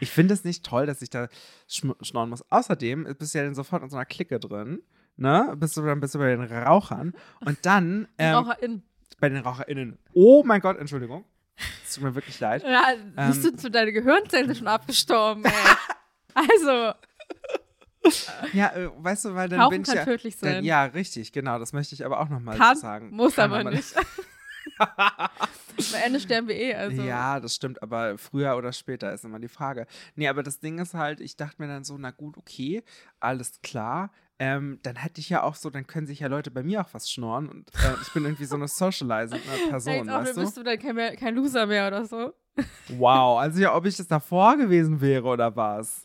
[0.00, 1.28] Ich finde es nicht toll, dass ich da
[1.68, 2.44] schnorren muss.
[2.50, 4.82] Außerdem bist du ja dann sofort in so einer Clique drin.
[5.16, 5.54] Ne?
[5.56, 7.12] Bist du dann bist du bei den Rauchern.
[7.44, 8.82] Und dann ähm, RaucherInnen.
[9.20, 9.98] bei den RaucherInnen.
[10.12, 11.24] Oh mein Gott, Entschuldigung.
[11.84, 12.64] Es tut mir wirklich leid.
[12.64, 12.82] Ja,
[13.16, 13.28] Ähm.
[13.28, 15.52] bist du zu deine Gehirnzellen schon abgestorben, ey.
[16.34, 16.94] also,
[18.52, 20.04] Ja, äh, weißt du, weil dann Rauchen bin ich kann ja.
[20.04, 20.54] tödlich sein.
[20.56, 21.58] Dann, ja, richtig, genau.
[21.58, 23.10] Das möchte ich aber auch nochmal sagen.
[23.10, 23.94] muss Kann aber nicht.
[24.78, 27.02] Am Ende sterben wir eh, also.
[27.02, 29.86] Ja, das stimmt, aber früher oder später ist immer die Frage.
[30.14, 32.82] Nee, aber das Ding ist halt, ich dachte mir dann so, na gut, okay,
[33.20, 34.10] alles klar.
[34.38, 36.88] Ähm, dann hätte ich ja auch so, dann können sich ja Leute bei mir auch
[36.92, 40.34] was schnorren und äh, ich bin irgendwie so eine socializing Person, Jetzt auch, weißt dann
[40.34, 40.40] du?
[40.42, 42.34] bist du dann kein, mehr, kein Loser mehr oder so.
[42.88, 46.03] Wow, also ja, ob ich das davor gewesen wäre oder was?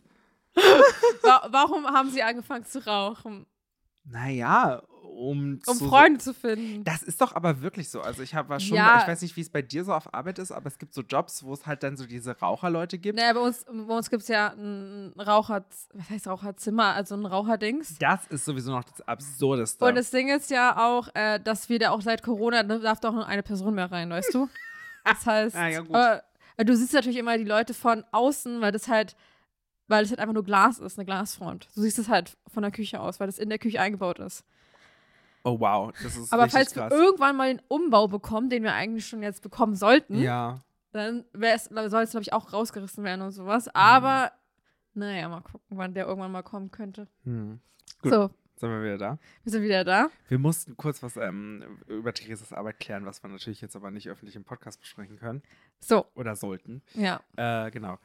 [1.24, 3.46] Wa warum haben sie angefangen zu rauchen?
[4.06, 6.84] Naja, um, Um zu- Freunde zu finden.
[6.84, 8.02] Das ist doch aber wirklich so.
[8.02, 9.02] Also ich habe war schon, Ja.
[9.02, 11.02] ich weiß nicht, wie es bei dir so auf Arbeit ist, aber es gibt so
[11.02, 13.18] Jobs, wo es halt dann so diese Raucherleute gibt.
[13.20, 17.26] Naja, bei uns, bei uns gibt es ja ein Raucher, was heißt Raucherzimmer, also ein
[17.26, 17.98] Raucherdings.
[18.00, 19.84] Das ist sowieso noch das Absurdeste.
[19.86, 23.00] Und das Ding ist ja auch, äh, dass wir da auch seit Corona, da darf
[23.02, 24.50] doch nur eine Person mehr rein, weißt du?
[25.04, 25.90] Das heißt, Ah, ja, gut.
[25.94, 26.24] aber
[26.58, 29.16] äh, du siehst natürlich immer die Leute von außen, weil das halt,
[29.90, 31.68] weil es halt einfach nur Glas ist, eine Glasfront.
[31.76, 34.46] Du siehst es halt von der Küche aus, weil das in der Küche eingebaut ist.
[35.44, 36.90] oh wow, das ist Aber falls krass.
[36.92, 40.60] wir irgendwann mal den Umbau bekommen, den wir eigentlich schon jetzt bekommen sollten, ja.
[40.94, 43.66] dann soll es, glaube ich, auch rausgerissen werden und sowas.
[43.66, 43.72] Mhm.
[43.74, 44.32] Aber,
[44.94, 47.08] naja, mal gucken, wann der irgendwann mal kommen könnte.
[47.24, 47.60] Hm.
[48.02, 48.12] Gut.
[48.14, 49.18] So, Sind wir wieder da?
[49.44, 50.10] wir sind wieder da.
[50.28, 54.08] Wir mussten kurz was ähm, über Theresas Arbeit klären, was wir natürlich jetzt aber nicht
[54.10, 55.42] öffentlich im Podcast besprechen können
[55.80, 56.82] So, oder sollten.
[56.94, 57.22] ja.
[57.38, 57.98] Äh, genau.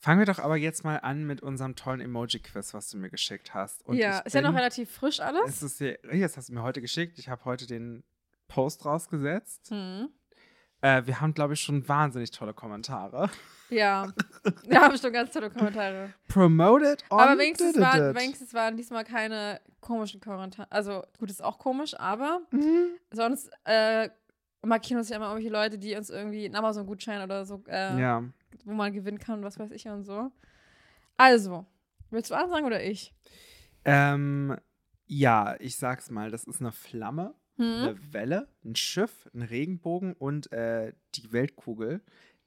[0.00, 3.52] Fangen wir doch aber jetzt mal an mit unserem tollen Emoji-Quiz, was du mir geschickt
[3.54, 3.84] hast.
[3.84, 5.42] Und ja, ist ja noch bin- relativ frisch alles.
[5.48, 7.18] Es ist ja, jetzt hast du mir heute geschickt.
[7.18, 8.04] Ich habe heute den
[8.46, 9.70] Post rausgesetzt.
[9.70, 10.08] Hm.
[10.80, 13.28] Äh, wir haben, glaube ich, schon wahnsinnig tolle Kommentare.
[13.70, 14.06] Ja,
[14.68, 16.14] wir haben schon ganz tolle Kommentare.
[16.28, 20.70] Promoted on Aber wenigstens did waren, wenigstens waren diesmal keine komischen Kommentare.
[20.70, 22.90] Also, gut, ist auch komisch, aber Mhm.
[23.10, 24.08] sonst äh,
[24.64, 28.22] markieren uns ja immer irgendwelche Leute, die uns irgendwie einen Amazon-Gutschein oder so, äh, Ja.
[28.64, 30.30] Wo man gewinnen kann, was weiß ich und so.
[31.16, 31.66] Also,
[32.10, 33.14] willst du anfangen oder ich?
[33.84, 34.56] Ähm,
[35.06, 37.64] ja, ich sag's mal, das ist eine Flamme, Hm?
[37.64, 42.02] eine Welle, ein Schiff, ein Regenbogen und äh, die Weltkugel,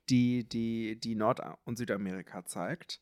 [0.09, 3.01] die, die, die Nord- und Südamerika zeigt.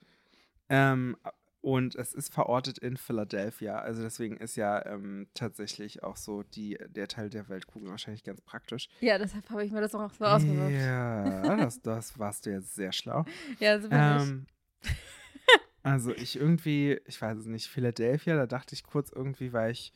[0.70, 1.18] Ähm,
[1.62, 3.80] und es ist verortet in Philadelphia.
[3.80, 8.42] Also deswegen ist ja ähm, tatsächlich auch so die, der Teil der Weltkugel wahrscheinlich ganz
[8.42, 8.88] praktisch.
[9.02, 10.72] Ja, deshalb habe ich mir das auch so ausgesucht.
[10.72, 13.26] Ja, das, das warst du jetzt sehr schlau.
[13.60, 14.22] Ja, so bin ich.
[14.22, 14.46] Ähm,
[15.84, 19.92] also ich irgendwie, ich weiß es nicht, Philadelphia, da dachte ich kurz irgendwie, weil ich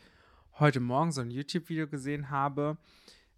[0.60, 2.78] heute Morgen so ein YouTube-Video gesehen habe,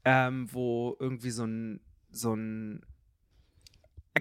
[0.03, 1.79] ähm, wo irgendwie so ein,
[2.11, 2.85] so ein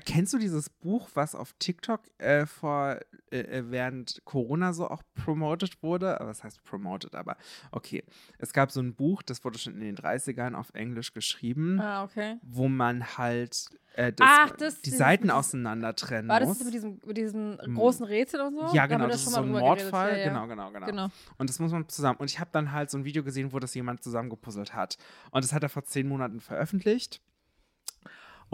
[0.05, 2.99] Kennst du dieses Buch, was auf TikTok äh, vor
[3.31, 6.17] äh, äh, während Corona so auch promoted wurde?
[6.21, 7.15] Was heißt promoted?
[7.15, 7.37] Aber
[7.71, 8.03] okay.
[8.39, 12.03] Es gab so ein Buch, das wurde schon in den 30ern auf Englisch geschrieben Ah,
[12.03, 12.39] okay.
[12.43, 16.59] wo man halt äh, das, Ach, das- die dieses- Seiten auseinander trennen War das muss.
[16.59, 18.63] das mit diesem, mit diesem großen Rätsel und so?
[18.75, 19.63] ja, Da genau, wir das ist schon so ein geredet.
[19.63, 20.11] Mordfall.
[20.13, 20.29] Ja, ja.
[20.29, 21.09] Genau, genau, genau, Genau.
[21.39, 22.19] Und das muss man zusammen.
[22.19, 24.99] Und ich habe dann halt so ein Video gesehen, wo das jemand zusammengepuzzelt hat.
[25.31, 27.21] Und das hat er vor zehn Monaten veröffentlicht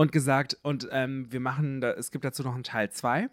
[0.00, 3.28] und gesagt, und ähm, wir machen, da, es gibt dazu noch einen Teil 2.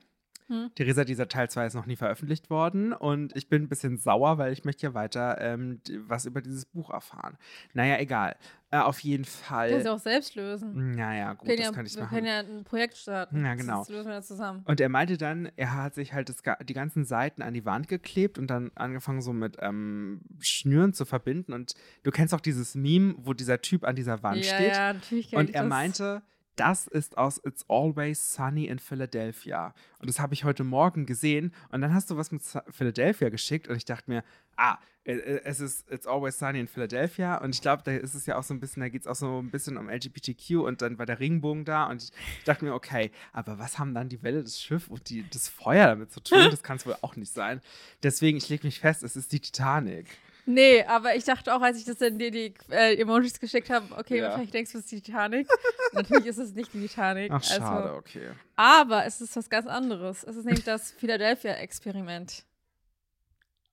[0.47, 0.69] Hm.
[0.75, 4.37] Theresa, dieser Teil 2 ist noch nie veröffentlicht worden und ich bin ein bisschen sauer,
[4.37, 7.37] weil ich möchte ja weiter ähm, was über dieses Buch erfahren.
[7.73, 8.35] Naja, egal.
[8.69, 9.69] Äh, auf jeden Fall.
[9.69, 10.91] Können sie auch selbst lösen.
[10.91, 12.15] Naja, gut, Wir können das ja, kann ich wir machen.
[12.15, 13.45] können ja ein Projekt starten.
[13.45, 13.79] Ja, genau.
[13.79, 14.63] Das lösen wir zusammen.
[14.65, 17.87] Und er meinte dann, er hat sich halt das, die ganzen Seiten an die Wand
[17.87, 21.53] geklebt und dann angefangen so mit ähm, Schnüren zu verbinden.
[21.53, 24.73] Und du kennst auch dieses Meme, wo dieser Typ an dieser Wand ja, steht.
[24.73, 25.69] ja, natürlich kenn und er das.
[25.69, 26.21] meinte,
[26.57, 29.73] das ist aus It's Always Sunny in Philadelphia.
[29.99, 31.53] Und das habe ich heute Morgen gesehen.
[31.69, 34.23] Und dann hast du was mit Philadelphia geschickt und ich dachte mir,
[34.57, 37.37] ah, äh, äh, es ist It's Always Sunny in Philadelphia.
[37.37, 39.15] Und ich glaube, da ist es ja auch so ein bisschen, da geht es auch
[39.15, 41.85] so ein bisschen um LGBTQ und dann war der Regenbogen da.
[41.85, 45.29] Und ich dachte mir, okay, aber was haben dann die Welle, das Schiff und die,
[45.29, 46.37] das Feuer damit zu tun?
[46.57, 47.61] Das kann es wohl auch nicht sein.
[48.03, 50.07] Deswegen, ich lege mich fest, es ist die Titanic.
[50.49, 53.85] Nee, aber ich dachte auch, als ich das in dir die äh, Emojis geschickt habe,
[53.97, 54.23] okay, Ja.
[54.29, 55.45] wahrscheinlich denkst du, es ist die Titanic.
[55.91, 57.31] Natürlich ist es nicht die Titanic.
[57.33, 58.29] Ach, schade, Also, okay.
[58.55, 60.23] aber es ist was ganz anderes.
[60.23, 62.45] Es ist nämlich das Philadelphia-Experiment.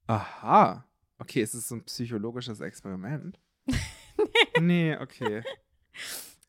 [0.06, 0.84] Aha.
[1.18, 3.38] Okay, ist es so ein psychologisches Experiment?
[4.60, 5.42] nee, okay.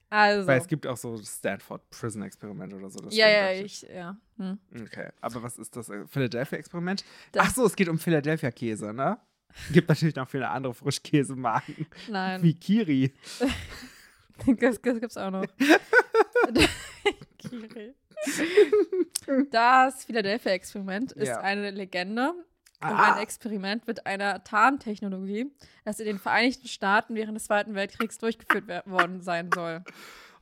[0.09, 0.47] Also.
[0.47, 2.99] Weil es gibt auch so Stanford Prison Experiment oder so.
[3.11, 4.17] ja, ja, ich, ja.
[4.37, 4.59] Hm.
[4.85, 7.05] Okay, aber was ist das äh, Philadelphia Experiment?
[7.31, 9.19] Das- Ach so, es geht um Philadelphia Käse, ne?
[9.71, 13.13] Gibt natürlich noch viele andere Frischkäsemarken Nein, wie Kiri.
[14.59, 15.45] das, das gibt's auch noch.
[17.37, 17.93] Kiri.
[19.51, 21.39] Das Philadelphia-Experiment ist Ja.
[21.41, 22.31] eine Legende
[22.81, 23.13] um Ah.
[23.15, 25.49] ein Experiment mit einer Tarntechnologie,
[25.85, 29.83] das in den Vereinigten Staaten während des Zweiten Weltkriegs durchgeführt worden sein soll.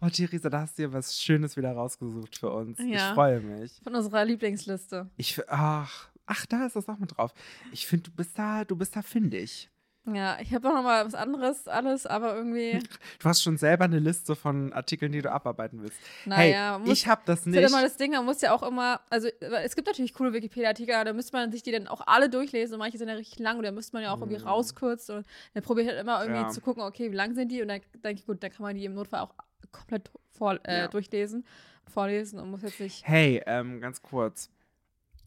[0.02, 2.80] Oh, Theresa, da hast du dir was Schönes wieder rausgesucht für uns.
[2.80, 3.14] Ich Ja.
[3.14, 3.80] freue mich.
[3.84, 5.10] Von unserer Lieblingsliste.
[5.16, 7.34] Ich, ach, ach, da ist das auch mit drauf.
[7.72, 9.70] Ich finde, du bist da, du bist da findig.
[10.06, 12.80] Ja, ich habe auch noch mal was anderes, alles, aber irgendwie,
[13.20, 15.98] Du hast schon selber eine Liste von Artikeln, die du abarbeiten willst.
[16.26, 17.72] naja, hey, muss, ich habe das ist halt nicht.
[17.72, 21.06] immer das Ding, man muss ja auch immer, also es gibt natürlich coole Wikipedia-Artikel, aber
[21.06, 23.56] da müsste man sich die dann auch alle durchlesen und manche sind ja richtig lang
[23.60, 24.48] und da müsste man ja auch irgendwie Mhm.
[24.48, 26.50] rauskürzen und dann probiere ich halt immer irgendwie Ja.
[26.50, 28.76] zu gucken, okay, wie lang sind die und dann denke ich, gut, dann kann man
[28.76, 29.34] die im Notfall auch
[29.72, 30.88] komplett vor, äh, Ja.
[30.90, 31.46] durchlesen,
[31.88, 34.50] vorlesen und muss jetzt nicht, Hey, ähm, ganz kurz.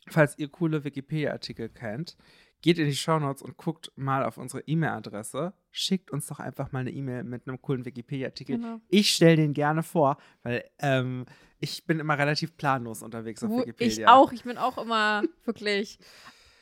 [0.09, 2.17] Falls ihr coole Wikipedia-Artikel kennt,
[2.63, 5.53] geht in die Shownotes und guckt mal auf unsere E-Mail-Adresse.
[5.71, 8.57] schickt uns doch einfach mal eine E-Mail mit einem coolen Wikipedia-Artikel.
[8.57, 8.81] Genau.
[8.89, 11.27] Ich stelle den gerne vor, weil ähm,
[11.59, 13.89] ich bin immer relativ planlos unterwegs auf Wo Wikipedia.
[14.05, 15.99] ich auch, ich bin auch immer wirklich.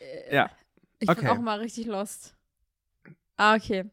[0.00, 0.50] Äh, Ja.
[1.00, 1.20] Ich Okay.
[1.20, 2.35] bin auch immer richtig lost.
[3.37, 3.85] Ah, okay.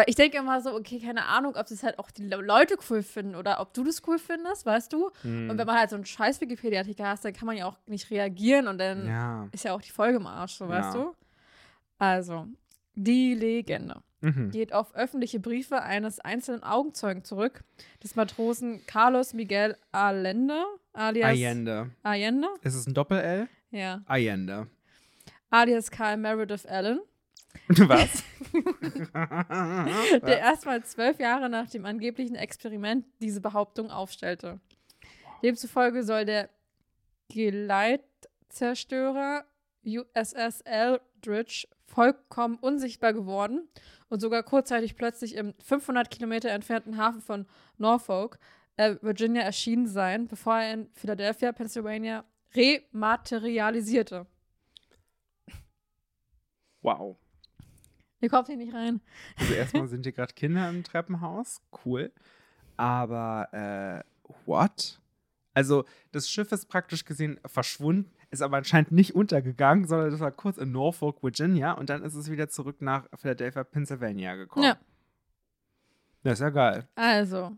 [0.00, 2.76] Weil ich denke immer so, okay, keine Ahnung, ob das halt auch die Le- Leute
[2.88, 5.10] cool finden oder ob du das cool findest, weißt du?
[5.20, 5.50] Hm.
[5.50, 8.10] Und wenn man halt so einen scheiß Wikipedia-Artikel hast, dann kann man ja auch nicht
[8.10, 9.46] reagieren und dann ja.
[9.52, 11.00] ist ja auch die Folge im Arsch, so, weißt Ja.
[11.02, 11.14] du?
[11.98, 12.46] Also,
[12.94, 14.50] die Legende Mhm.
[14.52, 17.62] geht auf öffentliche Briefe eines einzelnen Augenzeugen zurück,
[18.02, 20.62] des Matrosen Carlos Miguel Allende,
[20.94, 21.90] alias Allende.
[22.02, 23.48] Allende, Ist es ein Doppel-L?
[23.70, 24.66] ja, Allende.
[25.50, 27.00] alias Carl Meredith Allen,
[27.68, 28.24] Was?
[30.22, 34.58] der erstmal zwölf Jahre nach dem angeblichen Experiment diese Behauptung aufstellte.
[35.42, 36.50] Demzufolge soll der
[37.28, 39.44] Geleitzerstörer
[39.84, 43.68] USS Eldridge vollkommen unsichtbar geworden
[44.08, 47.46] und sogar kurzzeitig plötzlich im 500 Kilometer entfernten Hafen von
[47.78, 48.40] Norfolk,
[48.76, 54.26] äh, Virginia, erschienen sein, bevor er in Philadelphia, Pennsylvania rematerialisierte.
[56.82, 57.16] wow.
[58.20, 59.00] Ihr kommt hier nicht rein.
[59.38, 61.62] Also erstmal sind hier gerade Kinder im Treppenhaus.
[61.84, 62.12] Cool.
[62.76, 65.00] Aber, äh, what?
[65.54, 70.30] Also, das Schiff ist praktisch gesehen verschwunden, ist aber anscheinend nicht untergegangen, sondern das war
[70.30, 74.64] kurz in Norfolk, Virginia und dann ist es wieder zurück nach Philadelphia, Pennsylvania gekommen.
[74.64, 74.78] Ja.
[76.22, 76.86] Das ist ja geil.
[76.94, 77.56] Also,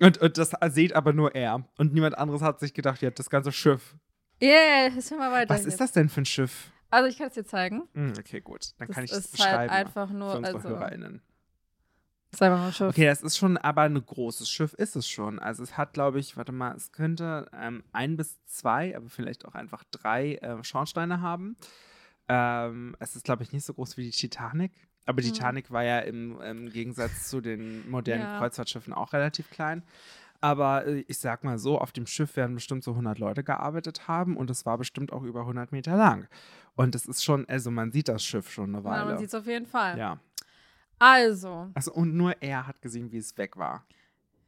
[0.00, 1.64] Und, und das sieht aber nur er.
[1.76, 3.96] Und niemand anderes hat sich gedacht, ja, das ganze Schiff.
[4.42, 5.52] yeah, jetzt hören wir weiter.
[5.54, 6.70] Was ist das denn für ein Schiff?
[6.90, 7.88] Also, ich kann es dir zeigen.
[7.94, 8.70] Hm, okay, gut.
[8.78, 11.20] Dann Das kann ich es ist beschreiben halt einfach für nur, unsere also, HörerInnen.
[12.32, 12.88] einfach nur ein Schiff.
[12.90, 15.38] Okay, das ist schon aber ein großes Schiff, ist es schon.
[15.38, 19.44] Also es hat, glaube ich, warte mal, es könnte ähm, ein bis zwei, aber vielleicht
[19.46, 21.56] auch einfach drei äh, Schornsteine haben.
[22.28, 24.72] Ähm, es ist, glaube ich, nicht so groß wie die Titanic.
[25.06, 25.32] Aber die Mhm.
[25.34, 28.38] Titanic war ja im, im Gegensatz zu den modernen Ja.
[28.38, 29.82] Kreuzfahrtschiffen auch relativ klein.
[30.40, 34.08] Aber äh, ich sag mal so, auf dem Schiff werden bestimmt so 100 Leute gearbeitet
[34.08, 36.28] haben und es war bestimmt auch über 100 Meter lang.
[36.74, 39.04] Und es ist schon, also man sieht das Schiff schon eine Ja, Weile.
[39.06, 39.98] man sieht es auf jeden Fall.
[39.98, 40.18] ja.
[40.98, 43.84] Also, Also, und nur er hat gesehen, wie es weg war.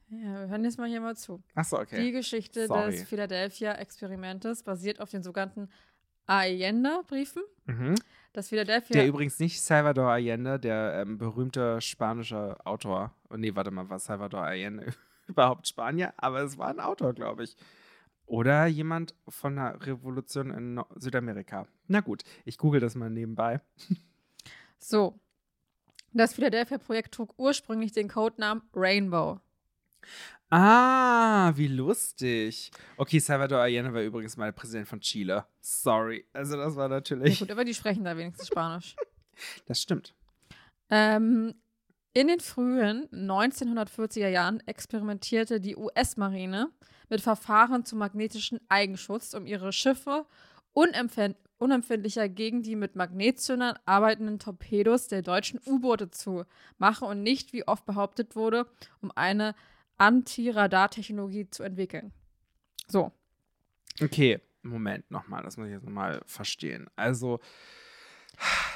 [0.08, 1.42] ja, wir hören jetzt mal hier mal zu.
[1.54, 2.02] Achso, okay.
[2.02, 2.90] Die Geschichte Sorry.
[2.92, 5.68] des Philadelphia-Experimentes basiert auf den sogenannten
[6.26, 7.42] Allende-Briefen.
[7.66, 7.94] Mhm.
[8.32, 8.94] Das Philadelphia.
[8.94, 13.12] Der übrigens nicht Salvador Allende, der ähm, berühmte spanische Autor.
[13.30, 14.92] Oh, nee, warte mal, war Salvador Allende
[15.32, 16.12] überhaupt Spanier?
[16.16, 17.56] Aber es war ein Autor, glaube ich.
[18.26, 21.66] Oder jemand von der Revolution in No- Südamerika.
[21.86, 23.60] Na gut, ich google das mal nebenbei.
[24.78, 25.18] so.
[26.12, 29.40] Das Philadelphia-Projekt trug ursprünglich den Codenamen Rainbow.
[30.50, 32.70] Ah, wie lustig.
[32.96, 35.44] Okay, Salvador Allende war übrigens mal Präsident von Chile.
[35.60, 36.26] Sorry.
[36.32, 37.38] Also, das war Ja, natürlich.
[37.38, 38.96] gut, aber die sprechen da wenigstens Spanisch.
[39.66, 40.16] Das stimmt.
[40.90, 41.54] Ähm,
[42.18, 46.68] in den frühen 1940er Jahren experimentierte die US-Marine
[47.08, 50.26] mit Verfahren zum magnetischen Eigenschutz, um ihre Schiffe
[50.72, 56.44] unempfänd unempfindlicher gegen die mit Magnetzündern arbeitenden Torpedos der deutschen U-Boote zu
[56.78, 58.66] machen und nicht, wie oft behauptet wurde,
[59.00, 59.54] um eine
[59.96, 62.12] Anti-Radar-Technologie zu entwickeln.
[62.86, 63.12] So,
[64.00, 66.88] Okay, Moment nochmal, das muss ich jetzt nochmal verstehen.
[66.96, 67.40] Also,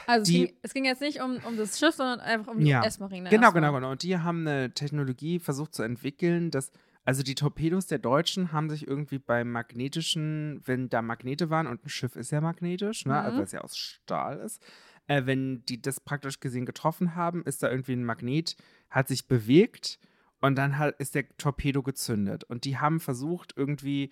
[0.06, 2.60] also Die- es, ging, es ging jetzt nicht um, um das Schiff, sondern einfach um
[2.60, 2.80] die Ja.
[2.82, 3.30] US-Marine.
[3.30, 3.60] Genau, erstmal.
[3.62, 3.90] genau, genau.
[3.92, 6.70] Und die haben eine Technologie versucht zu entwickeln, dass,
[7.04, 11.84] also die Torpedos der Deutschen haben sich irgendwie beim magnetischen, wenn da Magnete waren und
[11.84, 13.18] ein Schiff ist ja magnetisch, ne, Mhm.
[13.18, 14.62] also weil es ja aus Stahl ist,
[15.08, 18.56] äh, wenn die das praktisch gesehen getroffen haben, ist da irgendwie ein Magnet,
[18.90, 19.98] hat sich bewegt
[20.40, 22.44] und dann halt ist der Torpedo gezündet.
[22.44, 24.10] Und die haben versucht, irgendwie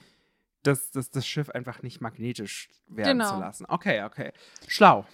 [0.62, 3.34] das, das, das Schiff einfach nicht magnetisch werden Genau.
[3.34, 3.66] zu lassen.
[3.68, 4.32] Okay, okay.
[4.68, 5.06] Schlau.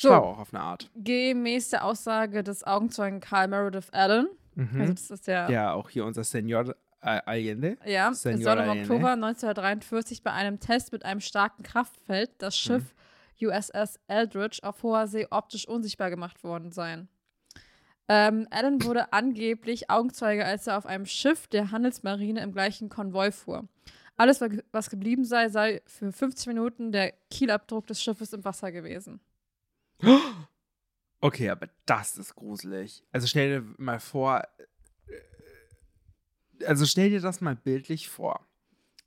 [0.00, 0.08] So.
[0.08, 0.90] Schlau auch auf eine Art.
[0.94, 4.80] Gemäß der Aussage des Augenzeugen Carl Meredith Allen, Mhm.
[4.80, 7.76] also das ist der, Ja, auch hier unser Senior äh, Allende.
[7.84, 8.68] ja, es Senor soll im.
[8.80, 12.58] Oktober 1943 bei einem Test mit einem starken Kraftfeld das Mhm.
[12.58, 12.94] Schiff
[13.40, 17.08] USS Eldridge auf hoher See optisch unsichtbar gemacht worden sein.
[18.08, 23.30] Ähm, Allen wurde angeblich Augenzeuge, als er auf einem Schiff der Handelsmarine im gleichen Konvoi
[23.30, 23.68] fuhr.
[24.16, 28.72] Alles, wa- was geblieben sei, sei für 15 Minuten der Kielabdruck des Schiffes im Wasser
[28.72, 29.20] gewesen.
[31.20, 33.04] Okay, aber das ist gruselig.
[33.10, 34.44] Also stell dir mal vor,
[35.08, 38.46] äh, also stell dir das mal bildlich vor.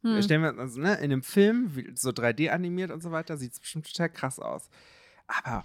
[0.02, 0.22] Hm.
[0.22, 3.60] Stellen wir also, ne, in einem Film, so 3D animiert und so weiter, sieht es
[3.60, 4.70] bestimmt total krass aus.
[5.28, 5.64] Aber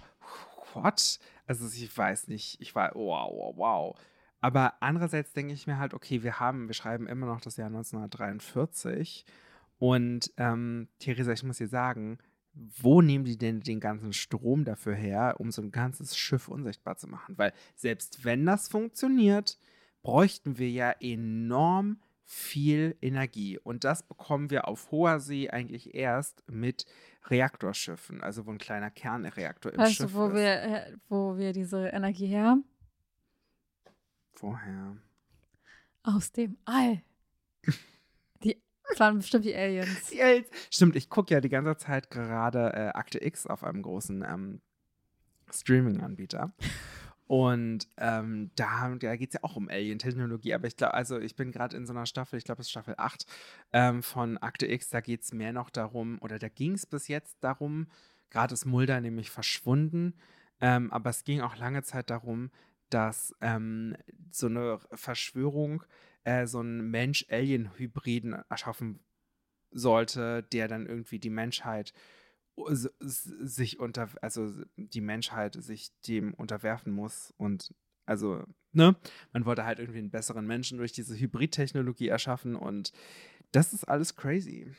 [0.73, 1.19] what?
[1.47, 3.99] Also ich weiß nicht, ich war, wow, wow, wow.
[4.39, 7.67] Aber andererseits denke ich mir halt, okay, wir haben, wir schreiben immer noch das Jahr
[7.67, 9.25] 1943
[9.79, 12.19] und ähm, Theresa, ich muss dir sagen,
[12.81, 16.97] wo nehmen die denn den ganzen Strom dafür her, um so ein ganzes Schiff unsichtbar
[16.97, 17.37] zu machen?
[17.37, 19.57] Weil selbst wenn das funktioniert,
[20.01, 23.57] bräuchten wir ja enorm viel Energie.
[23.57, 26.85] Und das bekommen wir auf hoher See eigentlich erst mit
[27.27, 30.35] Reaktorschiffen, also wo ein kleiner Kernreaktor im weißt Schiff du, wo ist.
[30.35, 32.65] wir, äh, wo wir diese Energie her haben?
[34.35, 34.97] Woher?
[36.03, 37.01] Aus dem All.
[38.89, 40.09] Das waren bestimmt die Aliens.
[40.11, 40.47] Die Aliens.
[40.71, 44.61] Stimmt, ich gucke ja die ganze Zeit gerade äh, Akte X auf einem großen ähm,
[45.51, 46.53] Streaming-Anbieter.
[47.27, 51.35] Und ähm, da, da geht es ja auch um Alien-Technologie, aber ich glaube, also ich
[51.35, 53.25] bin gerade in so einer Staffel, ich glaube, es ist Staffel 8
[53.73, 57.09] ähm, von Akte X, da geht es mehr noch darum, oder da ging es bis
[57.09, 57.87] jetzt darum,
[58.29, 60.13] gerade ist Mulder nämlich verschwunden,
[60.61, 62.49] ähm, aber es ging auch lange Zeit darum,
[62.89, 63.97] dass ähm,
[64.31, 65.83] so eine Verschwörung
[66.27, 68.99] äh, so einen Mensch-Alien-Hybriden erschaffen
[69.71, 71.93] sollte, der dann irgendwie die Menschheit
[72.99, 77.73] sich unter, also die Menschheit sich dem unterwerfen muss und
[78.05, 78.95] also, ne,
[79.31, 82.91] man wollte halt irgendwie einen besseren Menschen durch diese Hybridtechnologie erschaffen und
[83.51, 84.71] das ist alles crazy.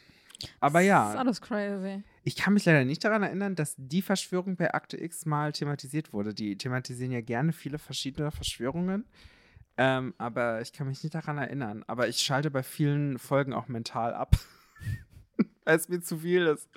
[0.61, 2.03] Aber Das ist ja, alles crazy.
[2.25, 6.13] ich kann mich leider nicht daran erinnern, dass die Verschwörung bei Akte X mal thematisiert
[6.13, 6.35] wurde.
[6.35, 9.05] Die thematisieren ja gerne viele verschiedene Verschwörungen.
[9.79, 11.85] Ähm, aber ich kann mich nicht daran erinnern.
[11.87, 14.37] Aber ich schalte bei vielen Folgen auch mental ab.
[15.65, 16.69] Weil es mir zu viel ist.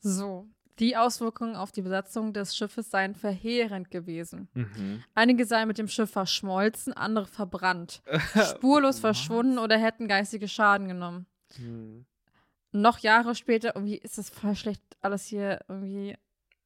[0.00, 0.46] So.
[0.80, 4.48] Die Auswirkungen auf die Besatzung des Schiffes seien verheerend gewesen.
[4.54, 5.04] Mhm.
[5.14, 8.02] Einige seien mit dem Schiff verschmolzen, andere verbrannt,
[8.50, 11.26] spurlos verschwunden oder hätten geistige Schaden genommen.
[11.54, 12.06] Hm.
[12.72, 16.16] Noch Jahre später, irgendwie ist das voll schlecht alles hier irgendwie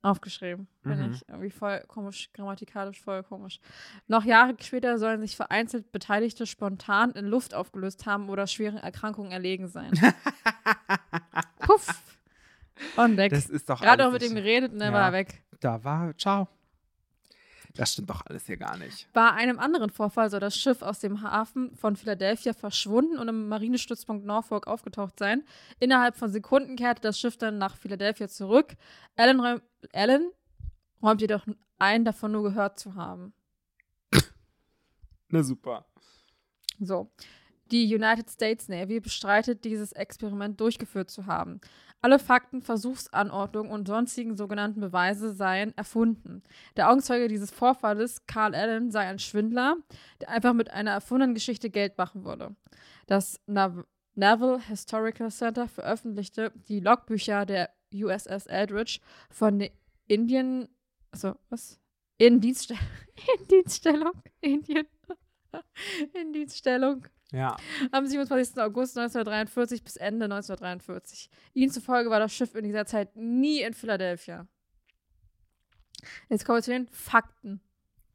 [0.02, 0.68] aufgeschrieben.
[0.82, 1.12] Bin Mhm.
[1.12, 3.60] ich irgendwie voll komisch, grammatikalisch voll komisch.
[4.06, 9.32] Noch Jahre später sollen sich vereinzelt Beteiligte spontan in Luft aufgelöst haben oder schweren Erkrankungen
[9.32, 9.90] erlegen sein.
[11.60, 12.02] Puff.
[12.96, 13.30] Und weg.
[13.32, 14.98] Das ist doch Gerade noch mit ihm geredet dann Ja.
[15.00, 15.42] war weg.
[15.60, 16.48] Da war, ciao.
[17.78, 19.06] Das stimmt doch alles hier gar nicht.
[19.12, 23.48] Bei einem anderen Vorfall soll das Schiff aus dem Hafen von Philadelphia verschwunden und im
[23.48, 25.44] Marinestützpunkt Norfolk aufgetaucht sein.
[25.78, 28.74] Innerhalb von Sekunden kehrte das Schiff dann nach Philadelphia zurück.
[29.14, 29.62] Alan, räum,
[29.92, 30.28] Alan
[31.00, 31.46] räumt jedoch
[31.78, 33.32] ein, davon nur gehört zu haben.
[35.28, 35.86] Na super.
[36.80, 37.12] So.
[37.70, 41.60] Die United States Navy bestreitet, dieses Experiment durchgeführt zu haben.
[42.00, 46.42] Alle Fakten, Versuchsanordnungen und sonstigen sogenannten Beweise seien erfunden.
[46.76, 49.76] Der Augenzeuge dieses Vorfalles, Carl Allen, sei ein Schwindler,
[50.20, 52.54] der einfach mit einer erfundenen Geschichte Geld machen würde.
[53.06, 58.98] Das Nav Naval Historical Center veröffentlichte die Logbücher der USS Eldridge
[59.30, 59.68] von
[60.08, 60.68] Indien,
[61.12, 61.78] also was?
[62.16, 62.74] In, Dienstste
[63.38, 64.86] in Dienststellung, Indien,
[66.14, 67.56] in Dienststellung Ja.
[67.92, 68.58] am 27.
[68.62, 71.28] August 1943 bis Ende 1943.
[71.54, 74.46] Ihnen zufolge war das Schiff in dieser Zeit nie in Philadelphia.
[76.28, 77.60] Jetzt kommen wir zu den Fakten.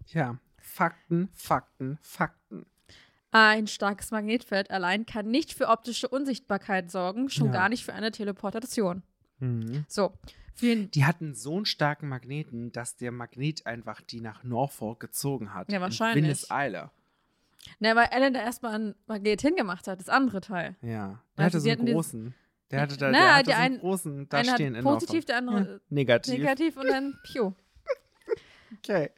[0.07, 0.37] Ja.
[0.57, 2.65] Fakten, Fakten, Fakten.
[3.31, 7.53] Ein starkes Magnetfeld allein kann nicht für optische Unsichtbarkeit sorgen, schon Ja.
[7.53, 9.03] gar nicht für eine Teleportation.
[9.39, 9.85] Mhm.
[9.87, 10.13] So,
[10.61, 15.69] Die hatten so einen starken Magneten, dass der Magnet einfach die nach Norfolk gezogen hat.
[15.71, 16.23] Ja, in wahrscheinlich.
[16.23, 16.91] Windeseile.
[17.79, 20.75] Ne, weil Alan da erstmal ein Magnet hingemacht hat, das andere Teil.
[20.81, 21.21] Ja.
[21.35, 22.35] Also Der hatte so einen großen.
[22.71, 25.25] Der hatte da Na, der hatte so einen ein- großen da Einer stehen in positiv,
[25.25, 25.79] der andere Ja.
[25.89, 26.33] Negativ.
[26.39, 27.51] negativ und dann Pew.
[28.79, 29.09] Okay.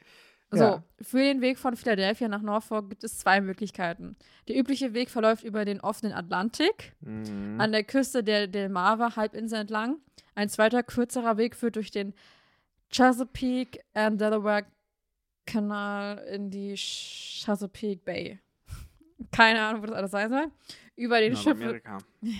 [0.51, 0.83] So, Ja.
[1.01, 4.15] für den Weg von Philadelphia nach Norfolk gibt es zwei Möglichkeiten.
[4.47, 7.59] Der übliche Weg verläuft über den offenen Atlantik, Mhm.
[7.59, 9.97] an der Küste der Delmarva-Halbinsel entlang.
[10.35, 12.13] Ein zweiter, kürzerer Weg führt durch den
[12.91, 14.65] Chesapeake and Delaware
[15.45, 18.39] Kanal in die Chesapeake Bay.
[19.31, 20.51] Keine Ahnung, wo das alles sein soll.
[20.95, 21.55] Über den Schiffe.
[21.55, 21.97] Nordamerika.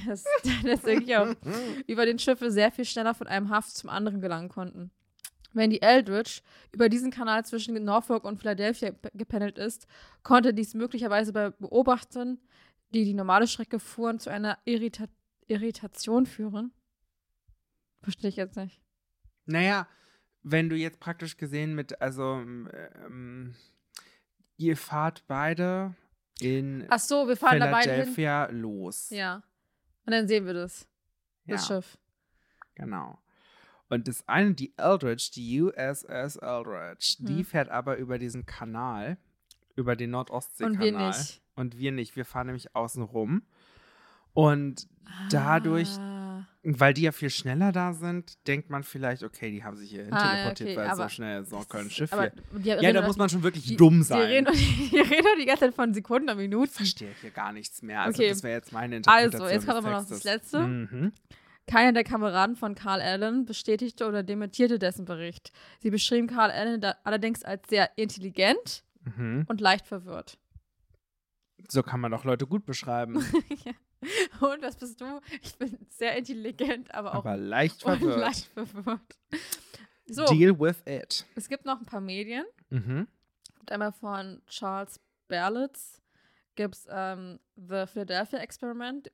[0.07, 0.23] Das,
[0.83, 1.33] denke ich auch.
[1.87, 4.91] Über den Schiffe sehr viel schneller von einem Hafen zum anderen gelangen konnten.
[5.53, 6.41] Wenn die Eldridge
[6.73, 9.87] über diesen Kanal zwischen Norfolk und Philadelphia gependelt ist,
[10.21, 12.39] konnte dies möglicherweise bei Beobachtern,
[12.93, 15.05] die die normale Strecke fuhren, zu einer Irrita
[15.47, 16.73] Irritation führen.
[18.01, 18.81] Verstehe ich jetzt nicht.
[19.45, 19.87] Naja,
[20.47, 23.55] wenn du jetzt praktisch gesehen mit, also, ähm,
[24.57, 25.95] ihr fahrt beide
[26.39, 28.13] in Ach so, wir fahren da beide hin.
[28.13, 29.09] Philadelphia los.
[29.09, 29.41] Ja.
[30.05, 30.87] Und dann sehen wir das,
[31.45, 31.97] Ja, das Schiff.
[32.75, 33.17] genau.
[33.89, 37.45] Und das eine, die Eldridge, die USS Eldridge, die Hm.
[37.45, 39.17] fährt aber über diesen Kanal,
[39.75, 40.75] über den Nordostseekanal.
[40.75, 41.41] Und wir nicht.
[41.55, 42.15] Und wir nicht.
[42.15, 43.43] Wir fahren nämlich außen rum.
[44.33, 44.87] Und
[45.31, 46.14] Dadurch- Ah.
[46.67, 50.05] Weil die ja viel schneller da sind, denkt man vielleicht, okay, die haben sich hier
[50.05, 52.31] hin Ah, teleportiert, okay, weil so schnell Das kein Schiff aber hier.
[52.59, 54.21] die Ja, reden da doch- muss man schon wirklich die- dumm Die sein.
[54.21, 54.47] reden,
[54.91, 56.65] die reden doch die ganze Zeit von Sekunden und Minuten.
[56.71, 58.01] Ich verstehe hier gar nichts mehr.
[58.01, 58.29] Also Okay.
[58.29, 60.23] das wäre jetzt meine Interpretation Also, jetzt kommt aber noch das.
[60.23, 60.59] Letzte.
[60.59, 61.11] Mhm.
[61.67, 65.51] Keiner der Kameraden von Carl Allen bestätigte oder dementierte dessen Bericht.
[65.79, 69.45] Sie beschrieben Carl Allen allerdings als sehr intelligent mhm.
[69.47, 70.37] und leicht verwirrt.
[71.67, 73.23] So kann man doch Leute gut beschreiben.
[73.65, 73.71] ja.
[74.39, 75.19] Und was bist du?
[75.41, 78.19] Ich bin sehr intelligent, aber auch aber leicht verwirrt.
[78.19, 79.19] leicht verwirrt.
[80.07, 81.25] So, Deal with it.
[81.35, 82.45] Es gibt noch ein paar Medien.
[82.69, 83.07] Mhm.
[83.67, 86.01] Einmal von Charles Berlitz
[86.55, 89.11] gibt es ähm, The Philadelphia Experiment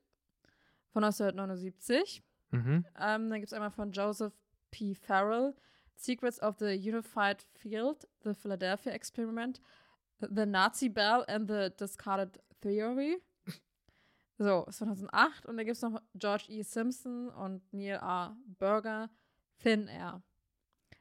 [0.92, 2.22] von 1979.
[2.52, 2.86] Mhm.
[3.00, 4.34] Ähm, dann gibt es einmal von Joseph
[4.72, 4.94] P.
[4.94, 5.56] Farrell
[5.96, 9.62] Secrets of the Unified Field, The Philadelphia Experiment,
[10.20, 13.18] The Nazi Bell and the Discarded Theory.
[14.42, 15.46] So, 2008.
[15.46, 16.64] Und dann gibt es noch George E.
[16.64, 18.36] Simpson und Neil R.
[18.58, 19.12] Berger,
[19.60, 20.24] Thin Air.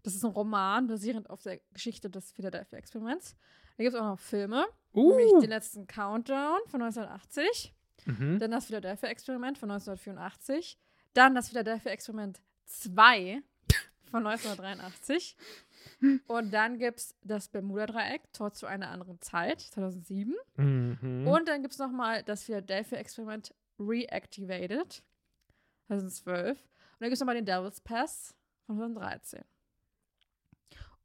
[0.02, 3.34] Das ist ein Roman basierend auf der Geschichte des Philadelphia Experiments.
[3.78, 5.16] Da gibt es auch noch Filme, uh.
[5.16, 7.74] nämlich den letzten Countdown von 1980,
[8.04, 8.38] mhm.
[8.38, 10.78] dann das Philadelphia Experiment von 1984,
[11.14, 13.42] dann das Philadelphia Experiment 2
[14.10, 15.36] von 1983
[16.26, 20.34] und dann gibt es das Bermuda-Dreieck, Tor zu einer anderen Zeit, 2007.
[20.56, 21.26] Mhm.
[21.26, 25.02] Und dann gibt es nochmal das Philadelphia Experiment Reactivated,
[25.86, 26.58] 2012.
[26.58, 26.66] Und
[27.00, 28.34] dann gibt es nochmal den Devil's Pass
[28.66, 29.42] von 2013.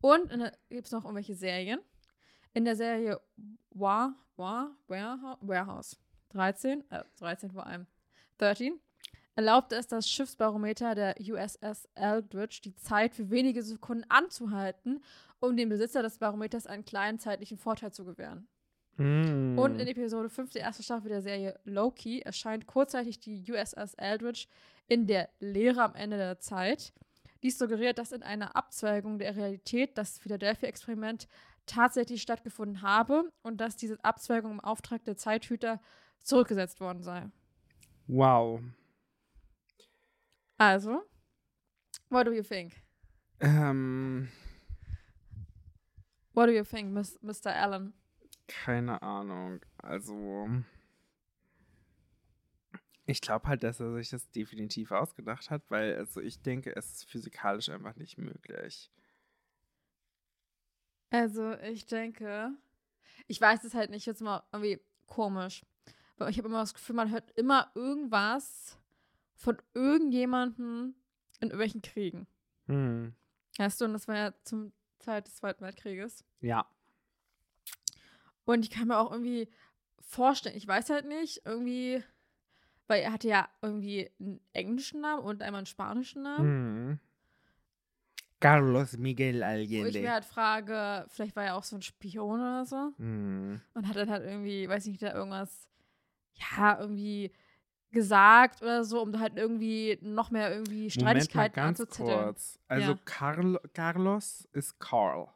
[0.01, 1.79] Und dann gibt es noch irgendwelche Serien.
[2.53, 3.19] In der Serie
[3.71, 5.97] War, War, Warehouse
[6.29, 7.87] 13, äh, 13 vor allem,
[8.37, 8.79] 13,
[9.36, 15.04] erlaubte es das Schiffsbarometer der USS Eldridge, die Zeit für wenige Sekunden anzuhalten,
[15.39, 18.48] um dem Besitzer des Barometers einen kleinen zeitlichen Vorteil zu gewähren.
[18.98, 19.60] Mm.
[19.60, 24.48] Und in Episode 5 der ersten Staffel der Serie Loki erscheint kurzzeitig die USS Eldridge
[24.88, 26.93] in der Leere am Ende der Zeit.
[27.43, 31.28] Dies suggeriert, dass in einer Abzweigung der Realität das Philadelphia-Experiment
[31.65, 35.82] tatsächlich stattgefunden habe und dass diese Abzweigung im Auftrag der Zeithüter
[36.21, 37.30] zurückgesetzt worden sei.
[38.08, 38.62] Wow.
[40.57, 41.03] Also,
[42.09, 42.81] what do you think?
[43.39, 44.29] Ähm.
[46.33, 47.55] What do you think, Mr.
[47.55, 47.93] Allen?
[48.47, 49.61] Keine Ahnung.
[49.77, 50.49] Also.
[53.07, 56.91] Ich glaube halt, dass er sich das definitiv ausgedacht hat, weil also ich denke, es
[56.91, 58.91] ist physikalisch einfach nicht möglich.
[61.11, 62.51] Also ich denke,
[63.27, 65.63] ich weiß es halt nicht, jetzt mal irgendwie komisch.
[66.17, 68.77] Aber ich habe immer das Gefühl, man hört immer irgendwas
[69.36, 70.95] von irgendjemandem
[71.39, 72.28] in irgendwelchen Kriegen.
[72.67, 73.13] Hm.
[73.58, 76.24] Weißt du, und das war ja zum Zeit des Zweiten Weltkrieges.
[76.41, 76.67] Ja.
[78.45, 79.50] Und ich kann mir auch irgendwie
[80.00, 82.04] vorstellen, ich weiß halt nicht, irgendwie,
[82.88, 86.48] weil er hatte ja irgendwie einen englischen Namen und einmal einen spanischen Namen.
[86.48, 87.00] Hm.
[88.39, 89.82] Carlos Miguel Allende.
[89.82, 92.93] Wo ich mir halt frage, vielleicht war er auch so ein Spion oder so.
[92.98, 93.62] Hm.
[93.74, 95.67] Und hat dann halt irgendwie, weiß nicht, da irgendwas,
[96.34, 97.32] ja, irgendwie
[97.95, 102.25] gesagt oder so, um halt irgendwie noch mehr irgendwie Streitigkeiten anzuzetteln.
[102.25, 102.60] Kurz.
[102.67, 102.99] Also ja.
[103.05, 105.29] Carl, Carlos ist Carl.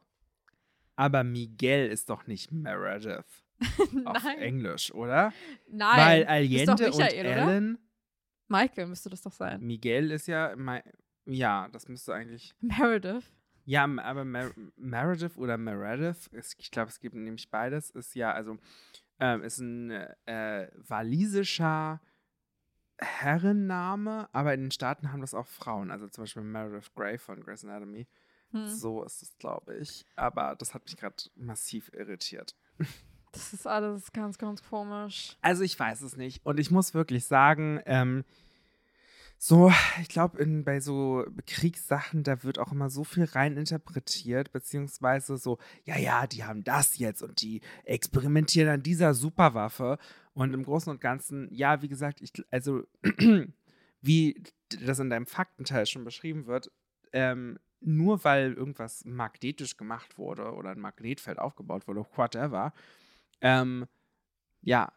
[0.95, 3.25] Aber Miguel ist doch nicht Meredith.
[4.05, 5.33] auf Englisch, oder?
[5.67, 5.97] Nein.
[5.97, 7.73] Weil Allende Michael, und Ellen.
[7.73, 7.79] Oder?
[8.47, 9.61] Michael müsste das doch sein.
[9.61, 10.55] Miguel ist ja.
[11.25, 12.53] Ja, das müsste eigentlich.
[12.59, 13.31] Meredith.
[13.65, 18.57] Ja, aber Mer Meredith oder Meredith, ich glaube, es gibt nämlich beides, ist ja, also,
[19.19, 19.91] ähm, ist ein
[20.25, 22.01] äh, walisischer
[22.99, 25.91] Herrenname, aber in den Staaten haben das auch Frauen.
[25.91, 28.07] Also zum Beispiel Meredith Grey von Grey's Anatomy.
[28.51, 28.67] Hm.
[28.67, 30.05] So ist es, glaube ich.
[30.15, 32.55] Aber das hat mich gerade massiv irritiert.
[33.31, 35.37] Das ist alles ganz, ganz komisch.
[35.41, 36.43] Also ich weiß es nicht.
[36.47, 38.25] Und ich muss wirklich sagen, ähm,
[39.41, 39.71] so,
[40.01, 45.59] ich glaube, bei so Kriegssachen, da wird auch immer so viel rein interpretiert, beziehungsweise so,
[45.85, 49.97] ja, ja, die haben das jetzt und die experimentieren an dieser Superwaffe.
[50.33, 52.83] Und im Großen und Ganzen, ja, wie gesagt, ich, also,
[54.01, 54.43] wie
[54.85, 56.69] das in deinem Faktenteil schon beschrieben wird,
[57.13, 62.73] ähm, nur weil irgendwas magnetisch gemacht wurde oder ein Magnetfeld aufgebaut wurde, whatever,
[63.39, 63.87] ähm,
[64.61, 64.91] ja,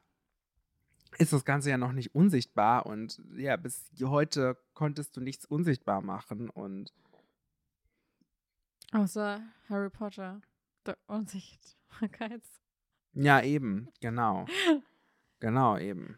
[1.19, 6.01] ist das Ganze ja noch nicht unsichtbar und ja, bis heute konntest du nichts unsichtbar
[6.01, 6.93] machen und
[8.93, 10.41] außer Harry Potter,
[10.87, 12.49] der Unsichtbarkeits.
[13.15, 14.47] Ja, eben, genau.
[15.41, 16.17] genau, eben.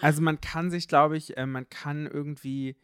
[0.00, 2.76] Also man kann sich, glaube ich, äh, man kann irgendwie,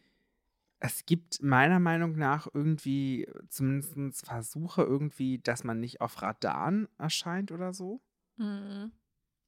[0.79, 7.51] es gibt meiner Meinung nach irgendwie zumindest Versuche irgendwie, dass man nicht auf Radaren erscheint
[7.51, 8.01] oder so.
[8.37, 8.91] Mhm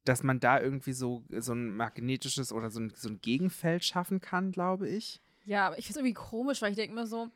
[0.06, 4.20] dass man da irgendwie so, so ein magnetisches oder so ein, so ein Gegenfeld schaffen
[4.20, 5.22] kann, glaube ich.
[5.46, 7.30] Ja, aber ich finde es irgendwie komisch, weil ich denke mir so,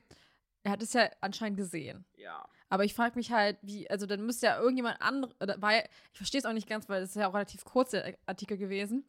[0.64, 2.06] er hat es ja anscheinend gesehen.
[2.18, 2.48] Ja.
[2.70, 5.80] Aber ich frage mich halt, wie, also dann müsste ja irgendjemand anderes, ja,
[6.12, 8.58] ich verstehe es auch nicht ganz, weil es ist ja auch relativ kurz der Artikel
[8.58, 9.06] gewesen.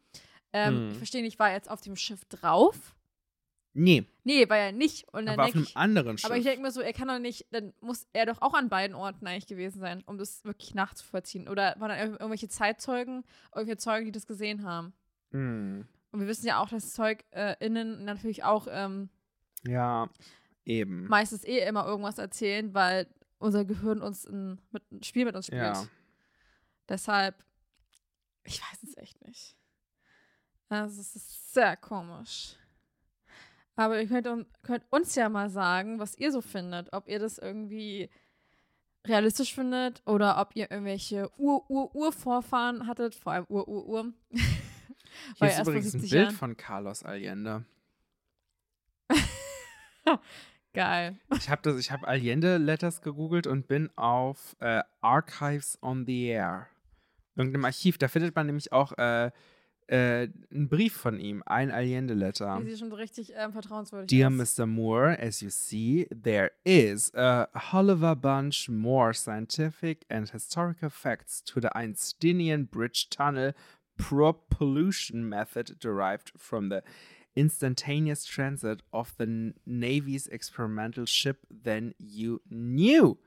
[0.52, 0.88] Ähm, hm.
[0.90, 2.94] Ich verstehe nicht, war er jetzt auf dem Schiff drauf?
[3.78, 5.06] Nee, Nee, war er nicht.
[5.12, 6.24] Und dann aber auf einem ich, anderen Schiff.
[6.24, 8.68] aber ich denke mir so, er kann doch nicht, dann muss er doch auch an
[8.68, 11.46] beiden Orten eigentlich gewesen sein, um das wirklich nachzuvollziehen.
[11.48, 13.22] Oder waren da ir- irgendwelche Zeitzeugen,
[13.54, 14.92] irgendwelche Zeugen, die das gesehen haben?
[15.30, 15.86] Hm.
[16.10, 19.10] Und wir wissen ja auch, dass Zeug äh, innen natürlich auch ähm,
[19.66, 20.08] Ja,
[20.64, 21.06] eben.
[21.08, 23.06] meistens eh immer irgendwas erzählen, weil
[23.38, 25.62] unser Gehirn uns ein, mit, ein Spiel mit uns spielt.
[25.62, 25.86] Ja.
[26.88, 27.44] Deshalb,
[28.44, 29.54] ich weiß es echt nicht.
[30.68, 32.56] Also es ist sehr komisch.
[33.76, 36.92] Aber ihr könnt, könnt uns ja mal sagen, was ihr so findet.
[36.92, 38.08] Ob ihr das irgendwie
[39.06, 44.12] realistisch findet oder ob ihr irgendwelche Ur-Ur-Urvorfahren hattet, vor allem Ur-Ur-Ur.
[45.36, 46.34] Hier ist übrigens ein 70 Bild Jahren.
[46.34, 47.64] von Carlos Allende.
[50.74, 51.18] Geil.
[51.36, 56.26] Ich habe das, ich habe Allende Letters gegoogelt und bin auf äh, Archives on the
[56.26, 56.68] Air.
[57.34, 57.98] Irgendeinem Archiv.
[57.98, 59.30] Da findet man nämlich auch äh,
[59.88, 62.58] äh, einen Brief von ihm, ein Allende Letter.
[62.60, 64.58] Die sieht schon richtig ähm, vertrauenswürdig Dear aus.
[64.58, 64.66] Mr.
[64.66, 71.60] Moore, as you see, there is a Oliver bunch more scientific and historical facts to
[71.60, 73.52] the Einsteinian Bridge Tunnel
[73.96, 76.82] propulsion method derived from the
[77.34, 83.18] instantaneous transit of the Navy's experimental ship than you knew.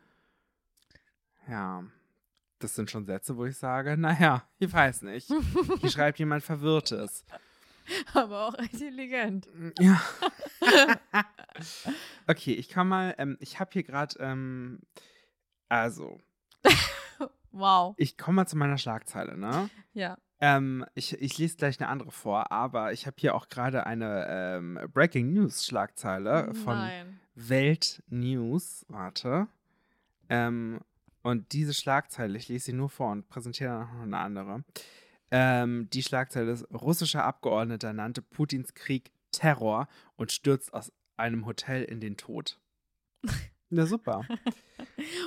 [1.47, 1.83] Ja,
[2.59, 5.31] das sind schon Sätze, wo ich sage, naja, ich weiß nicht.
[5.81, 7.25] Hier schreibt jemand Verwirrtes.
[8.13, 9.47] Aber auch intelligent.
[9.79, 9.99] Ja.
[12.27, 14.79] okay, ich kann mal, ähm, ich habe hier gerade, ähm,
[15.67, 16.19] also,
[17.51, 17.95] Wow.
[17.97, 19.69] ich komme mal zu meiner Schlagzeile, ne?
[19.93, 20.17] Ja.
[20.39, 24.25] Ähm, ich, ich lese gleich eine andere vor, aber ich habe hier auch gerade eine
[24.29, 27.19] ähm, Breaking News Schlagzeile von Nein.
[27.35, 28.85] Welt News.
[28.87, 29.47] Warte.
[30.29, 30.79] Ähm,
[31.21, 34.63] und diese Schlagzeile, ich lese sie nur vor und präsentiere dann noch eine andere.
[35.31, 41.83] Ähm, die Schlagzeile ist: Russischer Abgeordneter nannte Putins Krieg Terror und stürzt aus einem Hotel
[41.83, 42.59] in den Tod.
[43.69, 44.25] Na super.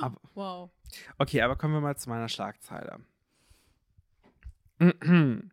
[0.01, 0.71] Aber, Wow.
[1.17, 2.99] okay, aber kommen wir mal zu meiner Schlagzeile.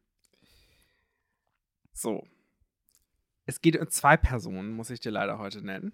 [1.92, 2.26] So.
[3.46, 5.92] Es geht um zwei Personen, muss ich dir leider heute nennen.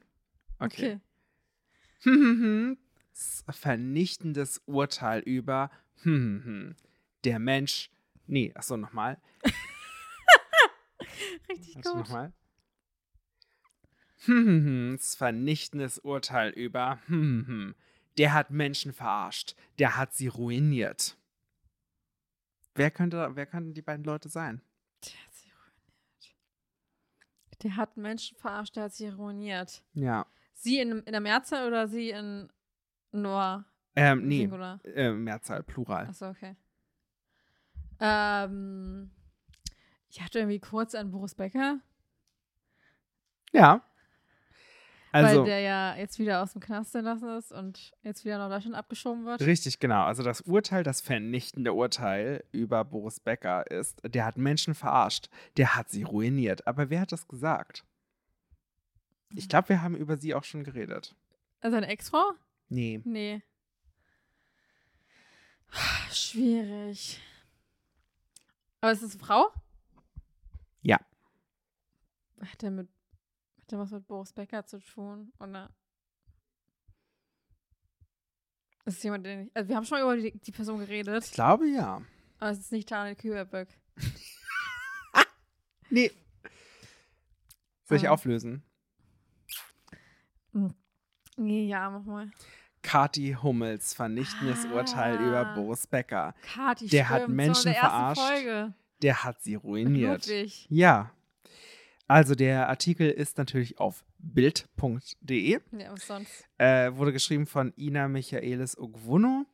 [0.60, 1.00] Okay.
[1.98, 2.04] S-
[3.50, 5.70] Vernichtendes Urteil über
[6.04, 7.90] der Mensch.
[8.26, 9.18] Nee, achso, nochmal.
[11.48, 11.98] Richtig Warte, gut.
[11.98, 12.32] nochmal.
[14.96, 16.98] Das vernichtendes Urteil über
[18.18, 19.54] der hat Menschen verarscht.
[19.78, 21.16] Der hat sie ruiniert.
[22.74, 24.60] Wer könnte, wer könnten die beiden Leute sein?
[25.04, 26.36] Der hat sie ruiniert.
[27.62, 29.82] Der hat Menschen verarscht, der hat sie ruiniert.
[29.94, 30.26] Ja.
[30.54, 32.50] Sie in, in der Mehrzahl oder sie in
[33.16, 33.64] nur
[33.94, 34.40] Ähm, nee.
[34.40, 34.80] Singular?
[34.84, 36.06] Äh, Mehrzahl, Plural.
[36.06, 36.56] Achso, okay.
[37.98, 39.10] Ähm,
[40.10, 41.80] ich hatte irgendwie kurz an Boris Becker,
[43.52, 43.82] Ja.
[45.12, 48.50] Also, weil der ja jetzt wieder aus dem Knast entlassen ist und jetzt wieder nach
[48.50, 49.40] Deutschland abgeschoben wird.
[49.40, 50.04] richtig, genau.
[50.04, 55.30] Also das Urteil, das vernichtende Urteil über Boris Becker ist, der hat Menschen verarscht.
[55.56, 56.66] Der hat sie ruiniert.
[56.66, 57.84] Aber wer hat das gesagt?
[59.34, 61.14] Ich glaube, wir haben über sie auch schon geredet.
[61.60, 62.32] Also seine Ex-Frau?
[62.68, 63.00] Nee.
[63.04, 63.42] Nee.
[66.10, 67.20] Schwierig.
[68.80, 69.52] Aber ist es eine Frau?
[70.82, 70.98] Ja.
[72.40, 72.88] Hat der mit
[73.60, 75.32] hat der was mit Boris Becker zu tun?
[75.40, 75.70] Oder
[78.84, 79.56] ist es jemand, den ich.
[79.56, 82.00] Also wir haben schon mal über die, die Person Ich geredet, glaube ja.
[82.38, 83.68] aber es ist nicht Daniel Kühlberg.
[85.88, 86.10] Nee.
[87.84, 88.10] Soll ich Ah.
[88.10, 88.64] auflösen?
[91.36, 92.30] Nee, ja, mach mal.
[92.82, 95.54] Kati Hummels vernichtendes Urteil über Ah.
[95.54, 96.34] Boris Becker.
[96.42, 98.22] Kati Der hat stimmt, so Menschen der verarscht.
[98.22, 98.74] Folge.
[99.02, 100.26] Der hat sie ruiniert.
[100.26, 100.66] Ludwig.
[100.70, 101.10] Ja.
[102.08, 105.50] Also der Artikel ist natürlich auf bild.de.
[105.72, 106.48] Ja, was sonst?
[106.58, 109.44] Äh, wurde geschrieben von Ina Michaelis Ogwuno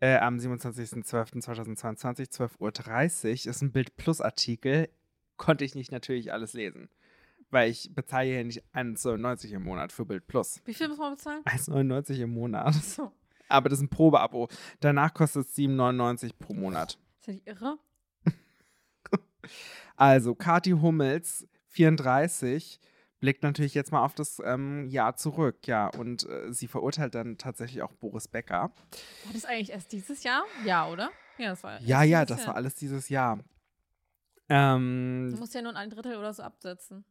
[0.00, 3.50] äh, am 27.12.2022, 12.30 Uhr.
[3.50, 4.88] Ist ein Bild Plus Artikel.
[5.36, 6.88] Konnte ich nicht natürlich alles lesen.
[7.54, 10.60] Weil ich bezahle hier nicht 1,99 im Monat für Bild Plus.
[10.64, 11.40] Wie viel muss man bezahlen?
[11.44, 12.74] 1,99 im Monat.
[12.74, 13.12] So.
[13.48, 14.48] Aber das ist ein Probeabo.
[14.80, 16.98] Danach kostet es 7,99 pro Monat.
[17.20, 17.78] Ist ja nicht irre?
[19.96, 22.80] Also, Kati Hummels, 34,
[23.20, 25.86] blickt natürlich jetzt mal auf das ähm, Jahr zurück, ja.
[25.86, 28.72] Und äh, sie verurteilt dann tatsächlich auch Boris Becker.
[29.24, 30.42] War das eigentlich erst dieses Jahr?
[30.64, 31.10] Ja, oder?
[31.38, 31.80] Ja, das war.
[31.82, 32.48] Ja, ja, das Jahr.
[32.48, 33.36] war alles dieses Jahr.
[33.36, 37.04] Du Ähm, musst ja nur ein Drittel oder so absetzen.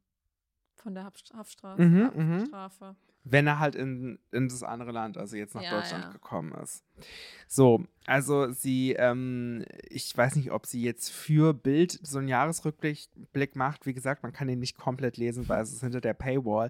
[0.84, 1.81] Von der Haft Haftstrafe.
[1.81, 2.34] Mhm, mhm.
[2.34, 2.95] Haftstrafe.
[3.25, 6.11] Wenn er halt in, in das andere Land, also jetzt nach Ja, Deutschland ja.
[6.11, 6.84] gekommen ist.
[7.47, 13.07] So, also sie, ähm, ich weiß nicht, ob sie jetzt für Bild so einen Jahresrückblick
[13.31, 13.86] Blick macht.
[13.86, 16.69] Wie gesagt, man kann ihn nicht komplett lesen, weil es ist hinter der Paywall.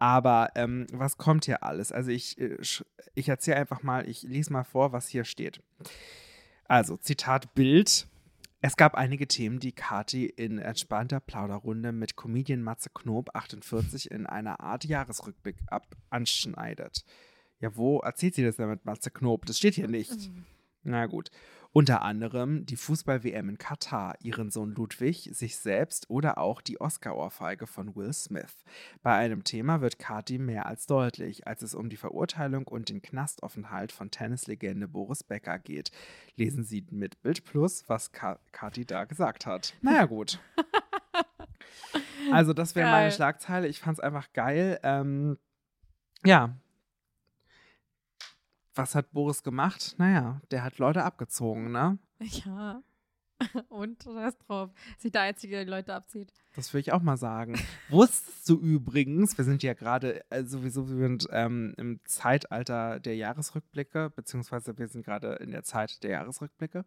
[0.00, 1.92] Aber ähm, was kommt hier alles?
[1.92, 2.58] Also ich, äh,
[3.14, 5.62] ich erzähle einfach mal, ich lese mal vor, was hier steht.
[6.64, 8.08] Also, Zitat Bild.
[8.64, 14.24] Es gab einige Themen, die Kati in entspannter Plauderrunde mit Comedian Matze Knob 48 in
[14.24, 17.04] einer Art Jahresrückblick ab anschneidet.
[17.58, 19.46] Ja, wo erzählt sie das denn mit Matze Knob?
[19.46, 20.30] Das steht hier nicht.
[20.84, 21.32] Na gut.
[21.74, 27.66] Unter anderem die Fußball-WM in Katar, ihren Sohn Ludwig, sich selbst oder auch die Oscar-Ohrfeige
[27.66, 28.62] von Will Smith.
[29.02, 33.00] Bei einem Thema wird Kati mehr als deutlich, als es um die Verurteilung und den
[33.00, 35.90] Knastaufenthalt von Tennislegende Boris Becker geht.
[36.36, 39.74] Lesen Sie mit Bild Plus, was Ka Kati da gesagt hat.
[39.82, 40.38] Naja, gut.
[42.30, 43.10] Also, das wäre meine.
[43.10, 43.66] Schlagzeile.
[43.66, 44.78] Ich fand es einfach geil.
[44.82, 45.38] Ähm,
[46.24, 46.56] ja.
[48.74, 49.94] Was hat Boris gemacht?
[49.98, 51.98] Naja, der hat Leute abgezogen, ne?
[52.18, 52.82] Ja.
[53.68, 54.70] Und Scheiß drauf.
[54.96, 56.32] Ist nicht der Einzige, der die Leute abzieht.
[56.54, 57.58] Das würde ich auch mal sagen.
[57.88, 63.16] Wusstest du übrigens, wir sind ja gerade äh, sowieso wir sind, ähm, im Zeitalter der
[63.16, 66.84] Jahresrückblicke, beziehungsweise wir sind gerade in der Zeit der Jahresrückblicke.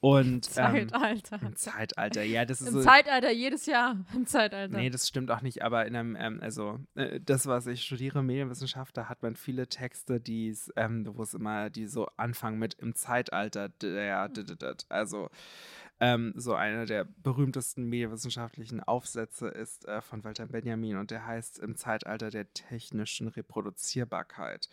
[0.00, 1.40] Und ähm, Zeitalter.
[1.42, 2.82] im Zeitalter, ja, das ist Im so.
[2.82, 3.96] Zeitalter, jedes Jahr.
[4.14, 4.74] Im Zeitalter.
[4.74, 8.22] Nee, das stimmt auch nicht, aber in einem, ähm, also äh, das, was ich studiere,
[8.22, 12.74] Medienwissenschaft, da hat man viele Texte, die ähm, wo es immer, die so anfangen mit
[12.74, 14.30] im Zeitalter der,
[14.88, 15.28] also
[16.00, 21.58] ähm, so einer der berühmtesten medienwissenschaftlichen Aufsätze ist äh, von Walter Benjamin und der heißt
[21.58, 24.70] im Zeitalter der technischen Reproduzierbarkeit,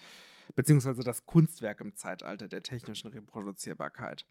[0.55, 4.25] beziehungsweise das Kunstwerk im Zeitalter der technischen Reproduzierbarkeit.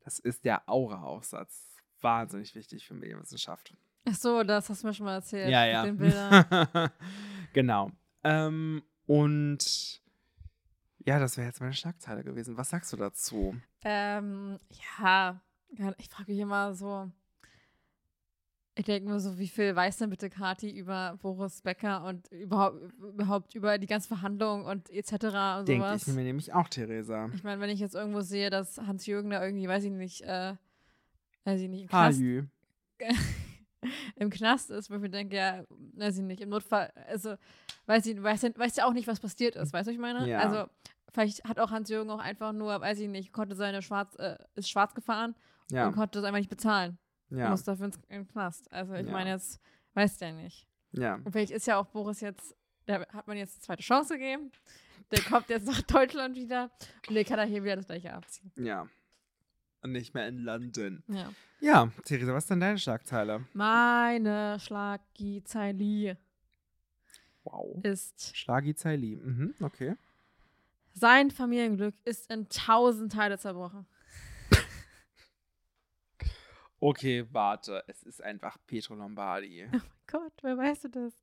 [0.00, 1.76] Das ist der Aura-Aufsatz.
[2.00, 3.74] Wahnsinnig wichtig für Medienwissenschaft.
[4.08, 5.50] Ach so, das hast du mir schon mal erzählt.
[5.50, 5.84] Ja, mit ja.
[5.84, 6.90] Den Bildern.
[7.52, 7.90] genau.
[8.24, 10.02] Ähm, und
[11.04, 12.56] ja, das wäre jetzt meine Schlagzeile gewesen.
[12.56, 13.54] Was sagst du dazu?
[13.84, 14.58] ähm,
[14.98, 15.40] ja,
[15.72, 17.10] ja, ich frage mich immer so.
[18.80, 22.80] Ich denke mir so, wie viel weiß denn bitte Kati über Boris Becker und überhaupt,
[22.98, 25.12] überhaupt über die ganze Verhandlung und etc.
[25.58, 26.08] und Denke sowas.
[26.08, 27.28] ich mir nämlich auch, Theresa.
[27.34, 30.54] Ich meine, wenn ich jetzt irgendwo sehe, dass Hans-Jürgen da irgendwie, weiß ich nicht, äh,
[31.44, 32.22] weiß ich nicht, im Knast,
[34.16, 35.62] im Knast ist, wo ich mir denke, ja,
[35.96, 37.34] weiß ich nicht, im Notfall, also,
[37.84, 40.00] weiß ich, weiß, ja- weiß ja auch nicht, was passiert ist, weißt du, was ich
[40.00, 40.26] meine?
[40.26, 40.38] Ja.
[40.38, 40.70] Also,
[41.12, 44.70] vielleicht hat auch Hans-Jürgen auch einfach nur, weiß ich nicht, konnte seine Schwarz, äh, ist
[44.70, 45.34] schwarz gefahren
[45.70, 46.96] Ja, und konnte das einfach nicht bezahlen.
[47.30, 48.70] Ja, Muss dafür ins, in den Knast.
[48.72, 49.12] Also, ich Ja.
[49.12, 49.60] meine, jetzt
[49.94, 50.66] weiß der nicht.
[50.92, 51.14] ja.
[51.16, 52.54] Und vielleicht ist ja auch Boris jetzt,
[52.88, 54.50] der hat man jetzt eine zweite Chance gegeben.
[55.10, 56.70] Der kommt jetzt nach Deutschland wieder
[57.08, 58.52] und der kann er hier wieder das gleiche abziehen.
[58.56, 58.86] Ja.
[59.82, 61.02] Und nicht mehr in London.
[61.08, 61.32] Ja.
[61.60, 63.44] Ja, Theresa, was denn deine Schlagzeile?
[63.54, 66.16] Meine Schlagzeile
[67.44, 67.82] Wow.
[67.82, 69.16] ist, Schlagi Zeili.
[69.16, 69.96] Mhm, okay.
[70.92, 73.86] sein Familienglück ist in tausend Teile zerbrochen.
[76.80, 77.84] Okay, warte.
[77.86, 79.68] Es ist einfach Pietro Lombardi.
[80.06, 81.14] Gott, wer weißt du das?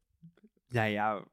[0.71, 1.25] Ja, ja.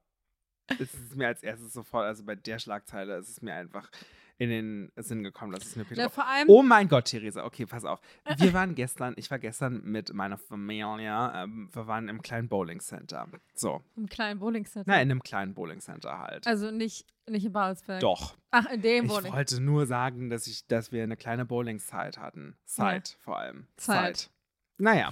[0.67, 3.91] Es ist mir als erstes sofort, also bei der Schlagzeile, ist es mir einfach
[4.39, 7.45] in den Sinn gekommen, dass es mir Pietro Ja, vor allem, Oh mein Gott, Theresa,
[7.45, 8.01] okay, pass auf.
[8.39, 12.81] Wir waren gestern, ich war gestern mit meiner Familie, ähm, wir waren im kleinen Bowling
[12.81, 13.29] Center.
[13.55, 14.91] So, im kleinen Bowling Center.
[14.91, 16.47] na, in einem kleinen Bowling Center halt.
[16.47, 18.01] Also nicht, nicht in Babelsberg.
[18.01, 18.37] Doch.
[18.51, 19.33] Ach, in dem Ich Bowling.
[19.33, 22.57] wollte nur sagen, dass, ich, dass wir eine kleine Bowling-Zeit hatten.
[22.65, 23.67] Zeit vor allem.
[23.77, 24.31] Zeit.
[24.79, 25.11] Naja,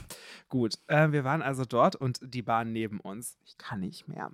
[0.48, 0.74] gut.
[0.88, 3.38] Äh, wir waren also dort und die Bahn neben uns.
[3.44, 4.32] Ich kann nicht mehr.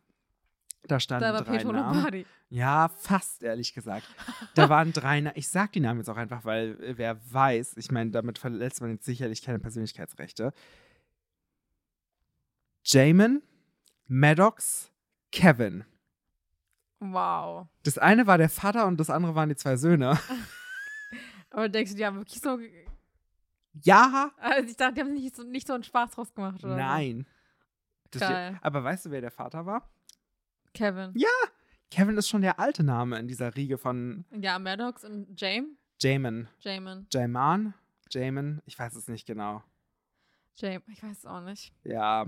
[0.85, 1.95] Da standen Da war drei Petro Namen.
[1.95, 2.27] Lombardi.
[2.51, 4.07] Ja, fast, ehrlich gesagt.
[4.55, 5.37] Da waren drei Namen.
[5.37, 8.81] Ich sag die Namen jetzt auch einfach, weil äh, wer weiß, ich meine, damit verletzt
[8.81, 10.53] man jetzt sicherlich keine Persönlichkeitsrechte.
[12.85, 13.43] Jamin,
[14.07, 14.91] Maddox,
[15.31, 15.85] Kevin.
[17.01, 17.67] Wow.
[17.83, 20.19] Das eine war der Vater und das andere waren die zwei Söhne.
[21.51, 22.59] Aber denkst du, die haben wirklich so.
[23.83, 26.77] Ja, Also ich dachte, die haben nicht so, nicht so einen Spaß draus gemacht, oder?
[26.77, 27.27] nein.
[28.11, 28.23] Das
[28.63, 29.87] aber weißt du, wer der Vater war?
[30.79, 31.13] Kevin.
[31.17, 31.29] Ja.
[31.91, 35.71] Kevin ist schon der alte Name in dieser Riege von Ja, Maddox und James.
[36.01, 36.47] Jamin.
[36.61, 37.07] Jamin.
[37.13, 37.75] Jaman?
[38.11, 38.63] Jamin?
[38.65, 39.63] Ich weiß es nicht genau.
[40.55, 40.87] James.
[40.87, 41.73] Ich weiß es auch nicht.
[41.83, 42.27] Ja,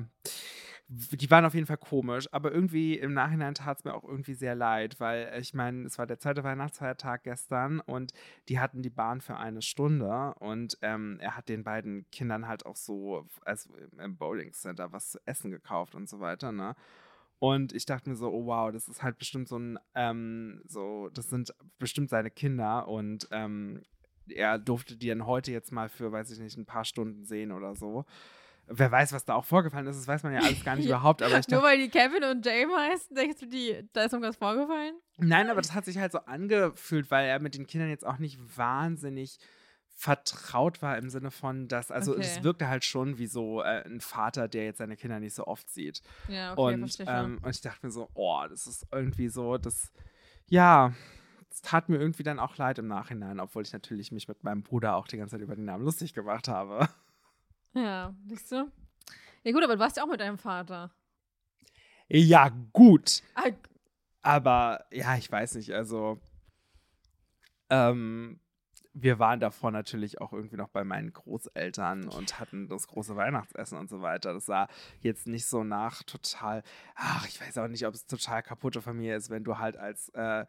[0.88, 4.34] die waren auf jeden Fall komisch, aber irgendwie im Nachhinein tat es mir auch irgendwie
[4.34, 8.12] sehr leid, weil ich meine, es war der zweite Weihnachtsfeiertag gestern und
[8.48, 12.66] die hatten die Bahn für eine Stunde und ähm, er hat den beiden Kindern halt
[12.66, 16.74] auch so, also im Bowling Center, was zu essen gekauft und so weiter, ne?
[17.41, 21.09] Und ich dachte mir so, oh wow, das ist halt bestimmt so ein, ähm, so,
[21.09, 23.82] das sind bestimmt seine Kinder und ähm,
[24.28, 27.51] er durfte die dann heute jetzt mal für, weiß ich nicht, ein paar Stunden sehen
[27.51, 28.05] oder so.
[28.66, 31.22] wer weiß, was da auch vorgefallen ist, das weiß man ja alles gar nicht überhaupt.
[31.22, 34.12] Aber ich Nur dachte, weil die Kevin und Jane heißen, denkst du, die, da ist
[34.12, 34.95] irgendwas vorgefallen?
[35.16, 38.18] nein, aber das hat sich halt so angefühlt, weil er mit den Kindern jetzt auch
[38.18, 39.38] nicht wahnsinnig
[40.01, 42.44] vertraut war im Sinne von, dass, also es Okay.
[42.44, 45.68] wirkte halt schon wie so äh, ein Vater, der jetzt seine Kinder nicht so oft
[45.68, 46.01] sieht.
[46.26, 49.59] Ja, okay, und, verstehe ähm, und ich dachte mir so, oh, das ist irgendwie so,
[49.59, 49.92] das,
[50.48, 50.94] ja,
[51.51, 54.62] es tat mir irgendwie dann auch leid im Nachhinein, obwohl ich natürlich mich mit meinem
[54.62, 56.88] Bruder auch die ganze Zeit über den Namen lustig gemacht habe.
[57.74, 58.72] ja, siehst du?
[59.44, 60.90] Ja gut, aber du warst ja auch mit deinem Vater.
[62.09, 63.22] Ja, gut.
[63.34, 63.51] Ah,
[64.22, 66.18] Aber ja, ich weiß nicht, also
[67.68, 68.40] ähm,
[68.93, 73.78] wir waren davor natürlich auch irgendwie noch bei meinen Großeltern und hatten das große Weihnachtsessen
[73.78, 74.34] und so weiter.
[74.34, 74.68] Das sah
[75.01, 76.62] jetzt nicht so nach total,
[76.97, 80.09] ach, ich weiß auch nicht, ob es total kaputte Familie ist, wenn du halt als
[80.11, 80.45] äh,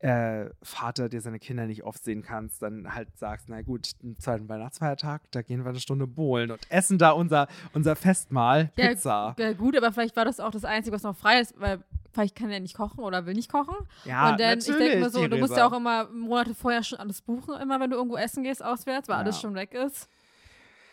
[0.00, 4.18] äh, Vater dir seine Kinder nicht oft sehen kannst, dann halt sagst, na gut, am
[4.18, 8.88] zweiten Weihnachtsfeiertag, da gehen wir eine Stunde bowlen und essen da unser, unser Festmahl, Ja,
[8.88, 9.34] Pizza.
[9.38, 11.82] ja, gut, aber vielleicht war das auch das Einzige, was noch frei ist, weil
[12.12, 13.74] vielleicht kann er nicht kochen oder will nicht kochen.
[14.04, 15.40] Ja, und dann, ich denke natürlich, mir so, du Theresa.
[15.46, 18.62] musst ja auch immer Monate vorher schon alles buchen, immer wenn du irgendwo essen gehst,
[18.64, 19.20] auswärts, weil Ja.
[19.22, 20.08] alles schon weg ist.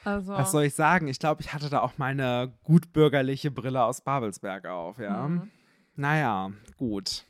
[0.05, 1.07] Also, Was soll ich sagen?
[1.07, 5.27] Ich glaube, ich hatte da auch meine gutbürgerliche Brille aus Babelsberg auf, ja.
[5.27, 5.49] Mhm.
[5.95, 7.23] Naja, gut.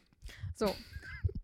[0.56, 0.74] so,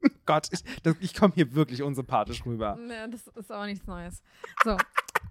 [0.25, 2.75] Gott, ich, das- ich komme hier wirklich unsympathisch rüber.
[2.75, 4.21] ne, das ist auch nichts Neues.
[4.63, 4.77] So,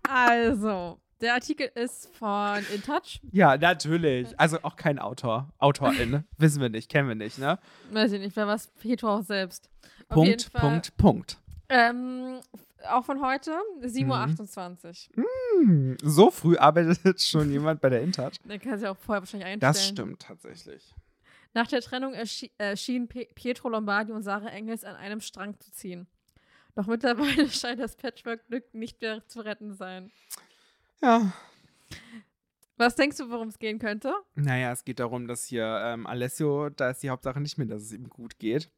[0.09, 3.21] also, der Artikel ist von InTouch.
[3.33, 4.39] Ja, natürlich.
[4.39, 5.49] Also auch kein Autor.
[5.59, 6.25] Autorin.
[6.39, 7.59] Wissen wir nicht, kennen wir nicht, ne?
[7.91, 9.69] Weiß ich nicht, wer was Petro auch selbst.
[10.09, 11.39] Auf Punkt, Punkt, Punkt.
[11.69, 12.41] Ähm,
[12.89, 13.51] auch von heute,
[13.81, 13.85] Mhm.
[14.12, 15.25] 7.28 Uhr.
[15.64, 18.33] Hm, so früh arbeitet schon jemand bei der Intouch.
[18.45, 19.61] Der kann sich auch vorher wahrscheinlich einstellen.
[19.61, 20.95] Das stimmt tatsächlich.
[21.59, 25.72] Nach der Trennung erschi erschienen Pe Pietro Lombardi und Sarah Engels an einem Strang zu
[25.72, 26.06] ziehen.
[26.76, 30.12] Doch mittlerweile scheint das Patchwork-Glück nicht mehr zu retten sein.
[31.02, 31.32] Ja.
[32.76, 34.14] Was denkst du, worum es gehen könnte?
[34.36, 37.82] Naja, es geht darum, dass hier ähm, Alessio, da ist die Hauptsache nicht mehr, dass
[37.82, 38.70] es ihm gut geht.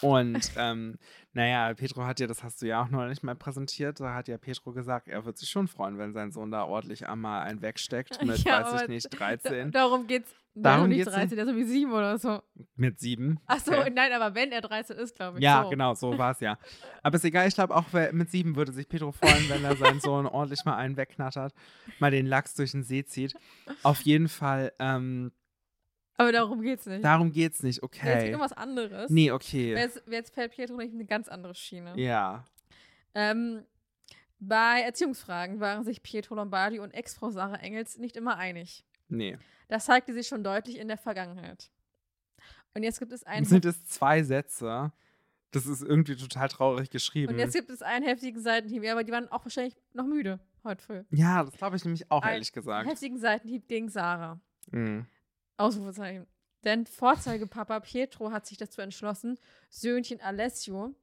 [0.00, 0.98] Und ähm,
[1.32, 4.28] naja, Petro hat ja, das hast du ja auch noch nicht mal präsentiert, da hat
[4.28, 7.62] ja Petro gesagt, er wird sich schon freuen, wenn sein Sohn da ordentlich einmal einen
[7.62, 10.34] wegsteckt mit, Ja, weiß ich nicht, Da, 13, darum geht's.
[10.60, 12.42] Darum nicht geht's 13, der ist so wie 7 oder so.
[12.74, 13.38] mit 7.
[13.46, 13.90] Achso, Okay.
[13.94, 15.44] nein, aber wenn er 13 ist, glaube ich.
[15.44, 15.70] Ja, so.
[15.70, 16.58] genau, so war es ja.
[17.02, 20.00] Aber ist egal, ich glaube auch mit 7 würde sich Petro freuen, wenn er seinen
[20.00, 21.54] Sohn ordentlich mal einen wegknattert,
[22.00, 23.36] mal den Lachs durch den See zieht.
[23.84, 25.30] Auf jeden Fall, ähm,
[26.18, 27.04] Aber darum geht's nicht.
[27.04, 28.26] darum geht's nicht, Jetzt okay.
[28.26, 29.08] irgendwas anderes.
[29.10, 29.74] Nee, okay.
[29.74, 31.94] Jetzt, jetzt fällt Pietro nicht in eine ganz andere Schiene.
[31.96, 32.44] Ja.
[33.14, 33.64] Ähm,
[34.40, 38.84] bei Erziehungsfragen waren sich Pietro Lombardi und Ex-Frau Sarah Engels nicht immer einig.
[39.08, 39.38] Nee.
[39.68, 41.70] Das zeigte sich schon deutlich in der Vergangenheit.
[42.74, 44.92] Und jetzt gibt es einen Sind es zwei Sätze?
[45.50, 47.32] Das ist irgendwie total traurig geschrieben.
[47.32, 48.82] und jetzt gibt es einen heftigen Seitenhieb.
[48.82, 51.04] Ja, aber die waren auch wahrscheinlich noch müde heute früh.
[51.10, 52.88] ja, das glaube ich nämlich auch, Ein ehrlich gesagt.
[52.90, 54.40] Heftigen Seitenhieb gegen Sarah.
[54.70, 55.06] Mhm.
[55.58, 56.26] Ausrufezeichen.
[56.64, 59.38] Denn Vorzeigepapa Pietro hat sich dazu entschlossen,
[59.70, 60.94] Söhnchen Alessio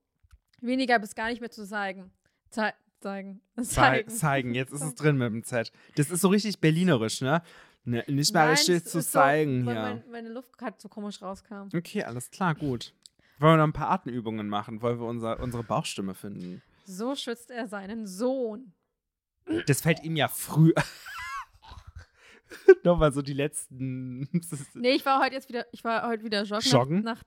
[0.61, 2.11] weniger bis gar nicht mehr zu zeigen.
[2.49, 3.41] Zei zeigen.
[3.55, 4.09] Zei Zeigen.
[4.09, 5.71] zeigen, jetzt ist es drin mit dem Z.
[5.95, 7.41] Das ist so richtig berlinerisch, ne?
[7.83, 9.81] ne nicht mal alles es zu ist so, zeigen weil hier.
[9.81, 11.69] Mein, meine Luft gerade so komisch rauskam.
[11.73, 12.93] Okay, alles klar, gut.
[13.39, 14.81] Wollen wir noch ein paar Atemübungen machen?
[14.81, 16.61] Wollen wir unser, unsere Bauchstimme finden?
[16.85, 18.73] So schützt er seinen Sohn.
[19.67, 20.73] Das fällt ihm ja früh.
[22.83, 24.29] Nochmal so die letzten.
[24.73, 26.69] Nee, ich war heute jetzt wieder, ich war heute wieder joggen.
[26.71, 26.99] Joggen?
[27.03, 27.23] Nach, nach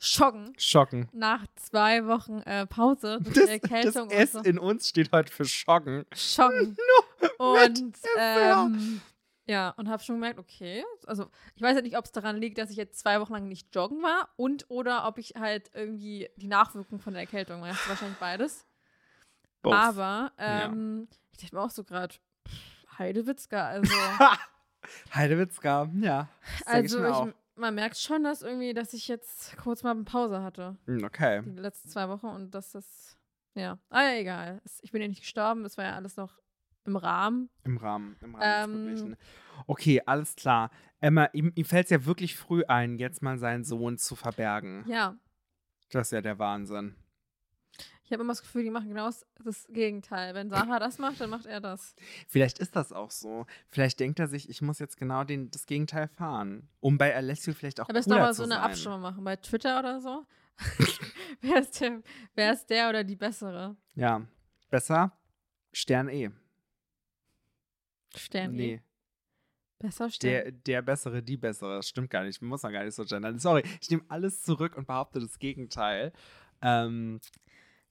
[0.00, 0.52] Joggen.
[0.58, 1.08] Schocken.
[1.12, 4.50] Nach zwei Wochen äh, Pause durch Das, die das Erkältung S und so.
[4.50, 6.04] in uns steht heute für Schocken.
[6.36, 6.76] Joggen.
[7.38, 9.00] und ähm,
[9.46, 12.58] ja, und habe schon gemerkt, okay, also ich weiß halt nicht, ob es daran liegt,
[12.58, 16.28] dass ich jetzt zwei Wochen lang nicht joggen war und oder ob ich halt irgendwie
[16.36, 17.68] die Nachwirkung von der Erkältung war.
[17.86, 18.66] Wahrscheinlich beides.
[19.62, 19.72] Both.
[19.74, 20.64] Aber Ja.
[20.66, 22.14] ähm, ich dachte mir auch so gerade,
[22.98, 23.92] Heidewitzka, also,
[25.14, 26.28] Heidewitzka, ja.
[26.64, 30.76] also ich man merkt schon, dass irgendwie, dass ich jetzt kurz mal eine Pause hatte,
[30.86, 31.42] Hm, Okay.
[31.42, 33.16] die letzten zwei Wochen und dass das,
[33.54, 34.60] ja, ah ja, egal.
[34.82, 36.38] Ich bin ja nicht gestorben, es war ja alles noch
[36.84, 37.48] im Rahmen.
[37.64, 39.16] Im Rahmen, im Rahmen Ähm.
[39.66, 40.70] Okay, alles klar.
[41.00, 44.84] Emma, ihm, ihm fällt es ja wirklich früh ein, jetzt mal seinen Sohn zu verbergen.
[44.86, 45.16] Ja,
[45.90, 46.94] Das ist ja der Wahnsinn.
[48.06, 49.06] Ich habe immer das Gefühl, die machen genau
[49.44, 50.34] das- Gegenteil.
[50.34, 51.94] Wenn Sarah das macht, dann macht er das.
[52.28, 53.46] Vielleicht ist das auch so.
[53.68, 57.52] Vielleicht denkt er sich, ich muss jetzt genau den, das Gegenteil fahren, um bei Alessio
[57.52, 58.60] vielleicht auch Aber cooler nochmal so eine.
[58.60, 60.24] Abstimmung machen bei Twitter oder so.
[61.42, 62.02] wer, ist der,
[62.34, 63.76] wer ist der oder die bessere?
[63.94, 64.26] Ja,
[64.70, 65.12] besser
[65.72, 66.30] Stern E.
[68.16, 68.54] Stern.
[68.54, 68.56] E.
[68.56, 68.82] Nee,
[69.78, 70.30] Besser Stern.
[70.30, 71.76] der, der bessere, die bessere.
[71.76, 72.40] Das stimmt gar nicht.
[72.40, 73.38] Man muss noch gar nicht so gendern.
[73.38, 76.12] Sorry, ich nehme alles zurück und behaupte das Gegenteil.
[76.62, 77.20] Ähm,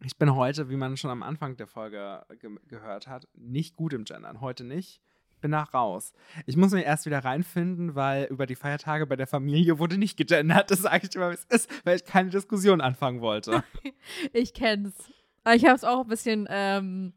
[0.03, 3.93] ich bin heute, wie man schon am Anfang der Folge ge gehört hat, nicht gut
[3.93, 4.41] im Gendern.
[4.41, 5.01] Heute nicht.
[5.41, 6.13] bin da raus.
[6.47, 10.17] Ich muss mich erst wieder reinfinden, weil über die Feiertage bei der Familie wurde nicht
[10.17, 10.71] gegendert.
[10.71, 13.63] Das sage ich immer, wie es ist, weil ich keine Diskussion anfangen wollte.
[14.33, 14.95] ich kenn's.
[15.43, 17.13] Aber ich habe es auch ein bisschen ähm,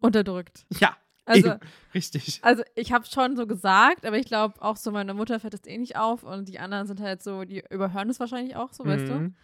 [0.00, 0.66] unterdrückt.
[0.78, 0.96] Ja.
[1.26, 1.60] Also, eben,
[1.94, 2.40] richtig.
[2.42, 5.66] also ich habe schon so gesagt, aber ich glaube auch so, meine Mutter fällt das
[5.66, 8.84] eh nicht auf und die anderen sind halt so, die überhören es wahrscheinlich auch so,
[8.84, 9.14] weißt du?
[9.14, 9.34] Mhm.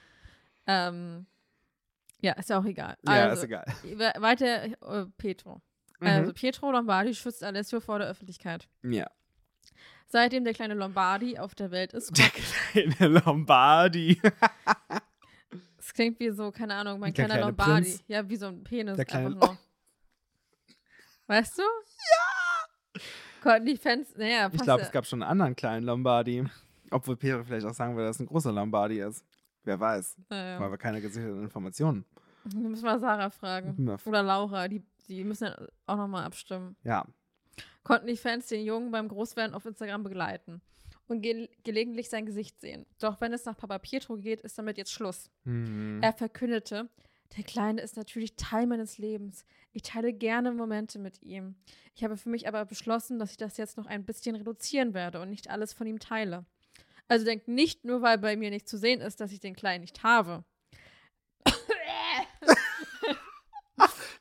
[0.67, 1.27] Ähm,
[2.21, 2.97] ja, ist ja auch egal.
[3.07, 3.65] Ja, also, ist egal.
[3.83, 5.61] we- Weiter, äh, Pietro.
[6.01, 6.07] Mhm.
[6.07, 8.69] Also Pietro Lombardi schützt Alessio vor der Öffentlichkeit.
[8.83, 9.07] ja.
[10.13, 12.31] Seitdem der kleine Lombardi auf der Welt ist, Der
[12.99, 14.21] kleine Lombardi.
[15.79, 17.83] es klingt wie so, keine Ahnung, mein Der kleiner kleine Lombardi.
[17.91, 18.05] Prinz.
[18.09, 18.97] Ja, wie so ein Penis.
[18.97, 19.59] Der kleine- einfach nur.
[21.29, 21.63] Weißt du?
[21.63, 23.01] Ja!
[23.41, 24.87] Konnten die Fans, naja, Ich glaube, ja.
[24.87, 26.45] es gab schon einen anderen kleinen Lombardi.
[26.91, 29.25] Obwohl Peter vielleicht auch sagen würde, dass es ein großer Lombardi ist.
[29.65, 30.17] Wer weiß.
[30.29, 30.61] Naja.
[30.61, 32.05] Weil wir keine gesicherten Informationen.
[32.45, 33.75] Wir müssen mal Sarah fragen.
[33.79, 35.57] Na, Oder Laura, die, die müssen ja
[35.87, 36.77] auch nochmal abstimmen.
[36.85, 37.07] Ja.
[37.83, 40.61] Konnten die Fans den Jungen beim Großwerden auf Instagram begleiten
[41.07, 42.87] und ge gelegentlich sein Gesicht sehen.
[43.01, 45.31] Doch wenn es nach Papa Pietro geht, ist damit jetzt Schluss.
[45.45, 45.99] Mhm.
[46.03, 46.89] Er verkündete,
[47.37, 49.45] der Kleine ist natürlich Teil meines Lebens.
[49.73, 51.57] Ich teile gerne Momente mit ihm.
[51.95, 55.21] Ich habe für mich aber beschlossen, dass ich das jetzt noch ein bisschen reduzieren werde
[55.21, 56.45] und nicht alles von ihm teile.
[57.11, 59.81] Also denkt nicht nur, weil bei mir nicht zu sehen ist, dass ich den Kleinen
[59.81, 60.45] nicht habe.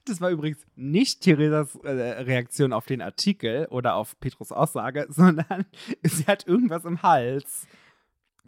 [0.06, 5.68] Das war übrigens nicht Theresas äh, Reaktion auf den Artikel oder auf Petrus Aussage, sondern
[6.02, 7.68] sie hat irgendwas im Hals.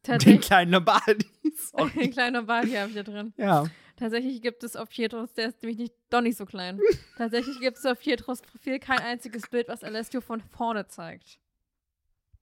[0.07, 1.27] Den kleinen Lombardi.
[1.43, 2.09] den Sorry.
[2.09, 3.33] kleinen Bali habe ich da drin.
[3.37, 3.67] Ja.
[3.95, 6.79] Tatsächlich gibt es auf Pietros, der ist nämlich nicht, doch nicht so klein.
[7.15, 11.40] Tatsächlich gibt es auf Pietros Profil kein einziges Bild, was Alessio von vorne zeigt.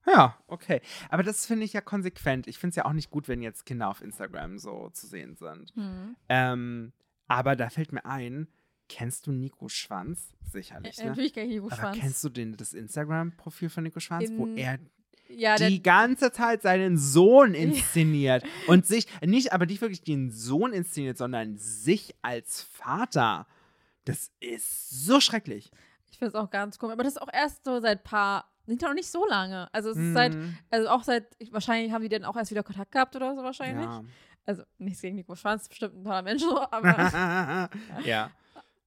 [0.08, 0.82] Ja, okay.
[1.10, 2.48] Aber das finde ich ja konsequent.
[2.48, 5.36] Ich finde es ja auch nicht gut, wenn jetzt Kinder auf Instagram so zu sehen
[5.36, 5.72] sind.
[5.76, 6.16] Hm.
[6.30, 6.94] Ähm,
[7.28, 8.48] aber da fällt mir ein,
[8.88, 10.34] kennst du Nico Schwanz?
[10.52, 11.10] Sicherlich, Äh, ne?
[11.10, 11.98] Natürlich kann ich Hugo Aber Schwanz.
[12.00, 14.80] kennst du den, das Instagram-Profil von Nico Schwanz, wo In- er
[15.32, 20.74] ja, die ganze Zeit seinen Sohn inszeniert und sich nicht, aber nicht wirklich den Sohn
[20.74, 23.46] inszeniert, sondern sich als Vater.
[24.06, 25.72] Das ist so schrecklich.
[26.10, 26.94] ich finde es auch ganz komisch.
[26.94, 29.68] Aber das ist auch erst so seit paar, sind ja noch nicht so lange.
[29.74, 30.58] Also es ist seit, Mhm.
[30.70, 33.44] also auch seit, ich, wahrscheinlich haben die dann auch erst wieder Kontakt gehabt oder so
[33.44, 33.86] wahrscheinlich.
[33.86, 34.04] Ja.
[34.46, 37.70] Also nichts gegen Nico Schwanz, bestimmt ein toller Mensch, so, aber
[38.06, 38.32] ja.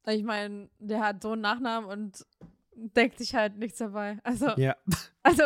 [0.07, 2.26] ich meine, der hat so einen Nachnamen und
[2.74, 4.18] denkt sich halt nichts dabei.
[4.24, 4.74] Also Ja.
[5.24, 5.45] Also,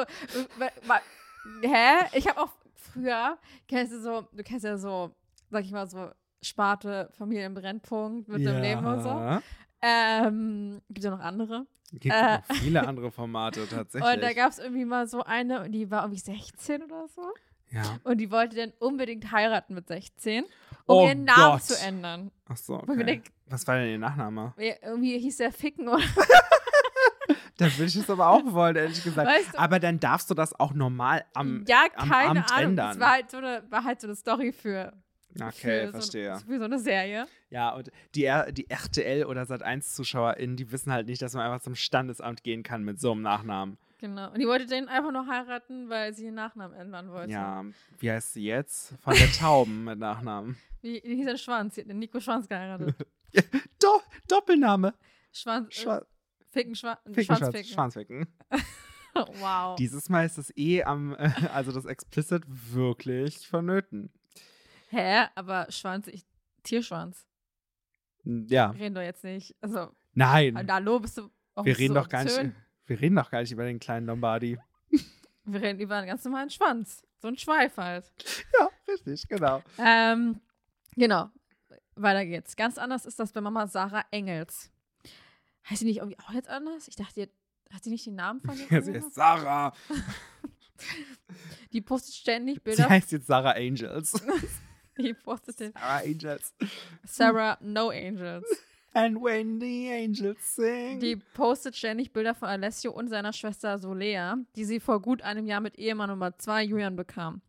[1.63, 2.07] hä?
[2.15, 3.37] Ich habe auch früher,
[3.69, 5.15] kennst du so, du kennst ja so,
[5.51, 6.11] sag ich mal, so
[6.43, 9.09] Sparte, Familienbrennpunkt mit dem Leben und so.
[9.09, 9.43] Ja.
[9.83, 11.67] Ähm, gibt ja noch andere.
[11.93, 12.39] Gibt Äh.
[12.39, 14.13] noch viele andere Formate tatsächlich.
[14.15, 17.23] Und da gab es irgendwie mal so eine, und die war irgendwie 16 oder so.
[17.71, 17.83] ja.
[18.05, 20.49] Und die wollte dann unbedingt heiraten mit 16, um
[20.87, 21.63] Oh ihren Namen Gott.
[21.63, 22.31] zu ändern.
[22.49, 23.05] Ach so, okay.
[23.05, 24.53] denk, Was war denn ihr Nachname?
[24.57, 26.03] irgendwie hieß der Ficken oder
[27.59, 29.27] Da würde ich es aber auch wollen, ehrlich gesagt.
[29.29, 31.65] Weißt du- aber dann darfst du das auch normal am.
[31.67, 32.71] Ja, am keine Amt Ahnung.
[32.71, 32.89] ändern.
[32.91, 34.93] Das war halt so eine, war halt so eine Story für.
[35.41, 36.37] Okay, für verstehe.
[36.39, 37.27] So, für so eine Serie.
[37.51, 41.75] Ja, und die, die RTL oder Sat1-ZuschauerInnen, die wissen halt nicht, dass man einfach zum
[41.75, 43.79] Standesamt gehen kann mit so einem Nachnamen.
[43.99, 44.31] Genau.
[44.31, 47.33] Und die wollte den einfach nur heiraten, weil sie den Nachnamen ändern wollte.
[47.33, 47.65] Ja,
[47.99, 48.95] wie heißt sie jetzt?
[49.01, 50.57] Von der Tauben mit Nachnamen.
[50.83, 51.75] Wie, wie hieß der Schwanz?
[51.75, 52.95] Sie hat den Nico Schwanz geheiratet.
[53.83, 54.95] Do Doppelname.
[55.33, 55.75] Schwanz.
[55.75, 56.03] Schwa äh,
[56.53, 57.73] Ficken, Schwa Ficken, Schwanz, Schwanzficken.
[57.73, 58.27] Schwanzficken.
[59.41, 59.75] wow.
[59.77, 64.11] Dieses Mal ist es eh am, äh, also das Explicit wirklich vonnöten.
[64.97, 65.27] Hä?
[65.35, 66.25] Aber Schwanz, ich,
[66.63, 67.27] Tierschwanz.
[68.25, 69.55] Ja, Wir reden doch jetzt nicht.
[69.61, 70.67] Also, nein.
[70.71, 71.31] hallo, bist du.
[71.55, 72.53] auch Wir so reden doch gar nicht,
[72.87, 74.59] wir reden doch gar nicht über den kleinen Lombardi.
[75.49, 77.07] Wir reden über einen ganz normalen Schwanz.
[77.23, 78.11] So ein Schweif halt.
[78.59, 79.63] Ja, richtig, genau.
[79.79, 80.41] Ähm,
[80.97, 81.31] genau.
[81.95, 82.57] Weiter geht's.
[82.57, 84.73] Ganz anders ist das bei Mama Sarah Engels.
[85.71, 86.89] Heißt sie nicht irgendwie auch jetzt anders?
[86.89, 87.29] Ich dachte,
[87.73, 88.83] hat, sie nicht den Namen von Ja, ihr?
[88.83, 89.73] sie ist Sarah.
[91.73, 92.89] Die postet ständig Sie Bilder.
[92.89, 94.15] heißt jetzt Sarah Angels.
[95.03, 96.55] Die postet den Sarah Angels.
[97.05, 98.45] Sarah No Angels.
[98.95, 101.01] And when the angels sing.
[101.01, 105.47] Die postet ständig Bilder von Alessio und seiner Schwester Solea, die sie vor gut einem
[105.47, 107.43] Jahr mit Ehemann Nummer 2 Julian bekam.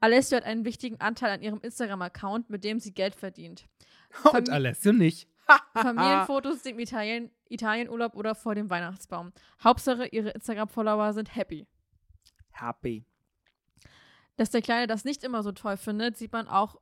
[0.00, 3.66] Alessio hat einen wichtigen Anteil an ihrem Instagram-Account, mit dem sie Geld verdient.
[4.24, 5.28] Und Famili- Alessio nicht.
[5.74, 9.32] Familienfotos im Italien, Italienurlaub oder vor dem Weihnachtsbaum.
[9.62, 11.66] Hauptsache, ihre Instagram-Follower sind happy.
[12.52, 13.04] Happy.
[14.38, 16.76] Dass der Kleine das nicht immer so toll findet, sieht man auch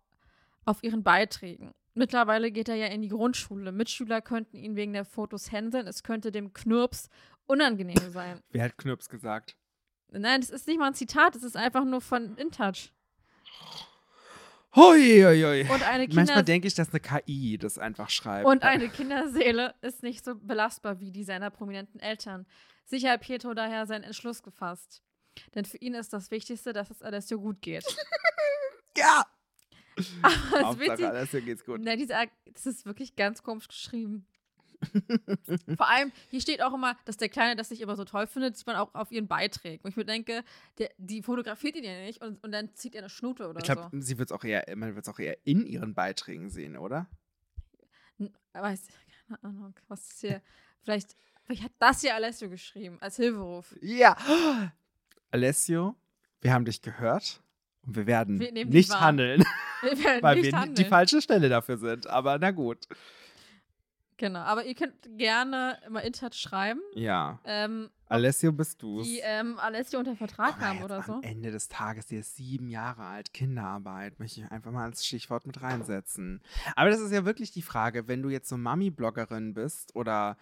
[0.66, 1.72] auf ihren Beiträgen.
[1.94, 3.72] Mittlerweile geht er ja in die Grundschule.
[3.72, 5.86] Mitschüler könnten ihn wegen der Fotos hänseln.
[5.86, 7.08] Es könnte dem Knirps
[7.46, 8.42] unangenehm sein.
[8.50, 9.56] Wer hat Knirps gesagt?
[10.10, 12.92] Nein, das ist nicht mal ein Zitat, das ist einfach nur von InTouch.
[14.74, 15.60] Hoi, hoi, hoi.
[15.72, 18.46] Und eine, Manchmal Kinder denke ich, dass eine KI das einfach schreibt.
[18.46, 22.46] und eine Kinderseele ist nicht so belastbar wie die seiner prominenten Eltern.
[22.84, 25.02] Sicher hat Pietro daher seinen Entschluss gefasst.
[25.54, 27.84] Denn für ihn ist das Wichtigste, dass es Alessio gut geht.
[28.96, 29.26] Ja!
[30.22, 30.34] Aber
[30.68, 31.80] Hauptsache, witzig, Alessio geht's gut.
[31.82, 32.14] Na, diese,
[32.52, 34.26] das ist wirklich ganz komisch geschrieben.
[35.76, 38.56] Vor allem, hier steht auch immer, dass der Kleine das nicht immer so toll findet,
[38.56, 39.82] sieht man auch auf ihren Beiträgen.
[39.84, 40.44] Wo ich mir denke,
[40.78, 43.64] der, die fotografiert ihn ja nicht und, und dann zieht er eine Schnute oder Ich
[43.64, 44.00] glaube, so.
[44.00, 47.08] sie auch eher, man wird es auch eher in ihren Beiträgen sehen, oder?
[48.52, 48.86] Weiß,
[49.28, 50.42] keine Ahnung, was ist hier.
[50.82, 53.74] Vielleicht, vielleicht hat das hier Alessio geschrieben, als Hilferuf.
[53.80, 54.16] Ja.
[55.30, 55.94] Alessio,
[56.40, 57.42] wir haben dich gehört
[57.86, 59.00] und wir werden Wir nicht wahr.
[59.00, 59.44] handeln,
[59.82, 60.88] Wir werden weil nicht wir die handeln.
[60.88, 62.06] falsche Stelle dafür sind.
[62.06, 62.86] Aber na gut.
[64.18, 67.38] Genau, aber ihr könnt gerne immer Internet schreiben, Ja.
[67.44, 69.06] ähm, Alessio, bist du's?
[69.06, 71.14] die ähm, Alessio unter Vertrag haben oder so.
[71.14, 75.04] Am Ende des Tages, die ist sieben Jahre alt, Kinderarbeit, möchte ich einfach mal als
[75.04, 76.40] Stichwort mit reinsetzen.
[76.76, 80.38] Aber das ist ja wirklich die Frage, wenn du jetzt so Mami-Bloggerin bist oder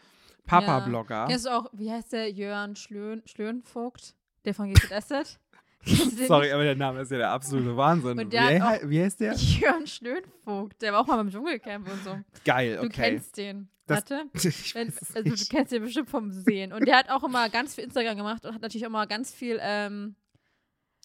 [0.47, 1.26] Papa-Blogger.
[1.28, 4.14] Kennst du auch, wie heißt der, Jörn Schlön, Schlönvogt,
[4.45, 8.13] der von du den Sorry, aber der Name ist ja der absolute Wahnsinn.
[8.19, 9.35] Und Wie, der hat hei- wie heißt der?
[9.35, 12.19] Jörn Schlönvogt, der war auch mal beim Dschungelcamp und so.
[12.45, 13.11] Geil, Du okay.
[13.11, 13.69] kennst den.
[13.87, 14.25] Das- Warte.
[14.35, 16.73] ich Wenn, also du kennst den bestimmt vom Sehen.
[16.73, 19.33] Und der hat auch immer ganz viel Instagram gemacht und hat natürlich auch immer ganz
[19.35, 20.15] viel, ähm,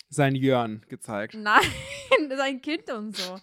[0.10, 1.34] Sein Jörn gezeigt.
[1.36, 1.62] nein,
[2.38, 3.38] sein Kind und so.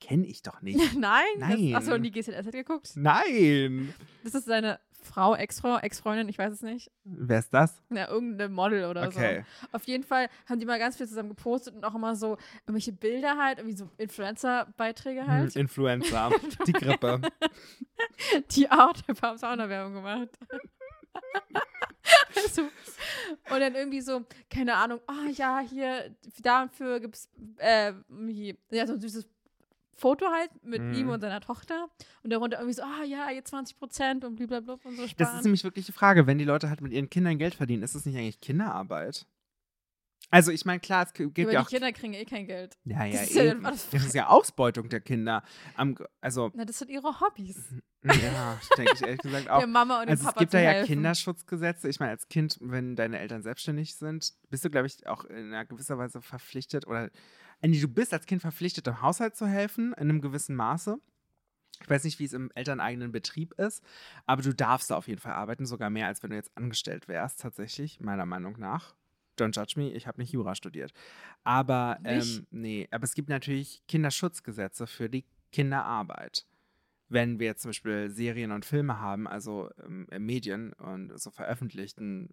[0.00, 0.78] Kenne ich doch nicht.
[0.98, 1.22] nein?
[1.38, 1.70] Nein.
[1.72, 2.90] Das, achso, und die GZSZ geguckt?
[2.96, 3.94] Nein.
[4.24, 6.90] Das ist seine Frau, Ex-Frau, Ex-Freundin, ich weiß es nicht.
[7.04, 7.82] Wer ist das?
[7.90, 9.44] Ja, irgendeine Model oder Okay.
[9.62, 9.68] so.
[9.76, 12.92] Auf jeden Fall haben die mal ganz viel zusammen gepostet und auch immer so irgendwelche
[12.92, 15.54] Bilder halt, irgendwie so Influencer-Beiträge halt.
[15.54, 16.30] Hm, Influencer.
[16.66, 17.20] Die Grippe.
[18.50, 20.28] die auch, der haben Sauna-Werbung gemacht.
[22.36, 27.28] also, und dann irgendwie so, keine Ahnung, ah ja, hier, dafür gibt es
[27.58, 27.92] äh,
[28.70, 29.28] ja, so ein süßes
[29.96, 30.94] Foto halt mit Mhm.
[30.94, 31.88] ihm und seiner Tochter.
[32.22, 35.36] Und darunter irgendwie so, ah ja, jetzt 20 Prozent und blablabla und so Das sparen.
[35.38, 37.94] ist nämlich wirklich die Frage, wenn die Leute halt mit ihren Kindern Geld verdienen, ist
[37.94, 39.26] das nicht eigentlich Kinderarbeit?
[40.32, 41.68] Also ich meine, klar, es gibt Aber ja die auch...
[41.70, 42.76] Kinder kriegen eh kein Geld.
[42.84, 45.42] Ja, ja, Das ist ja Das ist ja Ausbeutung der Kinder.
[45.74, 47.74] Am, also, Na, das sind ihre Hobbys.
[48.04, 49.58] ja, denke ich ehrlich gesagt auch.
[49.58, 50.86] Der Mama und Also es Papa gibt zu da ja helfen.
[50.94, 51.88] Kinderschutzgesetze.
[51.88, 55.46] Ich meine, als Kind, wenn deine Eltern selbstständig sind, bist du, glaube ich, auch in
[55.52, 57.10] einer gewisser Weise verpflichtet oder
[57.62, 60.98] du bist als Kind verpflichtet, im Haushalt zu helfen, in einem gewissen Maße.
[61.82, 63.82] Ich weiß nicht, wie es im elterneigenen Betrieb ist,
[64.26, 67.08] aber du darfst da auf jeden Fall arbeiten, sogar mehr, als wenn du jetzt angestellt
[67.08, 68.94] wärst, tatsächlich, meiner Meinung nach.
[69.38, 70.92] Don't judge me, ich habe nicht Jura studiert.
[71.44, 76.46] Aber, ähm, nee, aber es gibt natürlich Kinderschutzgesetze für die Kinderarbeit
[77.10, 82.32] wenn wir jetzt zum Beispiel Serien und Filme haben, also ähm, Medien und so veröffentlichten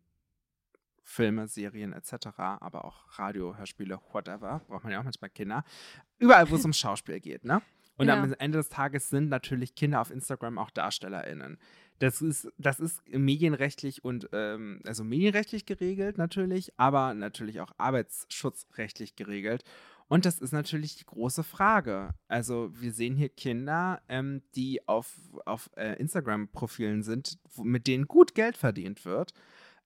[1.08, 5.64] Filme, Serien etc., aber auch Radio, Hörspiele, whatever, braucht man ja auch manchmal Kinder.
[6.20, 7.62] Überall, wo es um Schauspiel geht, ne?
[7.96, 8.22] Und Ja.
[8.22, 11.58] am Ende des Tages sind natürlich Kinder auf Instagram auch DarstellerInnen.
[12.00, 19.16] Das ist, das ist medienrechtlich und ähm, also medienrechtlich geregelt natürlich, aber natürlich auch arbeitsschutzrechtlich
[19.16, 19.64] geregelt.
[20.10, 22.12] Und das ist natürlich die große Frage.
[22.28, 28.08] Also wir sehen hier Kinder, ähm, die auf, auf äh, Instagram-Profilen sind, wo, mit denen
[28.08, 29.34] gut Geld verdient wird,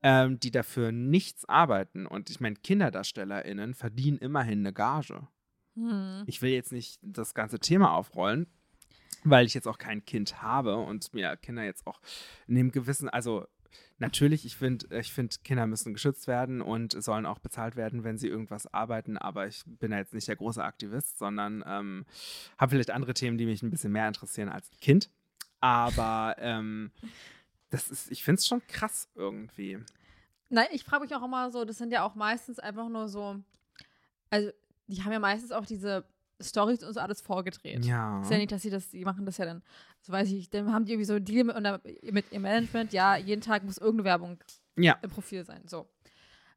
[0.04, 2.06] ähm, die dafür nichts arbeiten.
[2.06, 5.28] Und ich meine, KinderdarstellerInnen verdienen immerhin eine Gage.
[5.76, 6.24] Hm.
[6.26, 8.47] Ich will jetzt nicht das ganze Thema aufrollen,
[9.24, 12.02] weil ich jetzt auch kein Kind habe und mir Kinder jetzt auch
[12.47, 13.45] in dem gewissen, also
[13.99, 18.18] natürlich, ich finde, ich find, Kinder müssen geschützt werden und sollen auch bezahlt werden, wenn
[18.18, 22.06] sie irgendwas arbeiten, aber ich bin da jetzt nicht der große Aktivist, sondern ähm,
[22.58, 25.10] habe vielleicht andere Themen, die mich ein bisschen mehr interessieren als ein Kind.
[25.62, 26.91] Aber ähm,
[27.72, 29.80] das ist, ich finde es schon krass irgendwie.
[30.50, 33.38] Nein, ich frage mich auch immer so, das sind ja auch meistens einfach nur so,
[34.30, 34.52] also
[34.88, 36.06] die haben ja meistens auch diese
[36.42, 37.86] Stories und so alles vorgedreht.
[37.86, 38.22] Ja.
[38.22, 39.62] Ist ja nicht, dass sie das, die machen das ja dann,
[40.02, 41.56] so weiß ich, dann haben die irgendwie so einen Deal mit,
[42.14, 44.44] mit ihrem Management, ja, jeden Tag muss irgendeine Werbung
[44.78, 44.98] Ja.
[45.02, 45.88] im Profil sein, so.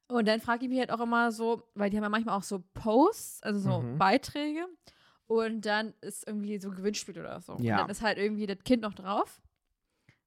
[0.07, 2.43] Und dann frage ich mich halt auch immer so, weil die haben ja manchmal auch
[2.43, 3.97] so Posts, also so Mhm.
[3.97, 4.67] Beiträge
[5.27, 7.53] und dann ist irgendwie so ein Gewinnspiel oder so.
[7.59, 7.75] Ja.
[7.75, 9.41] Und dann ist halt irgendwie das Kind noch drauf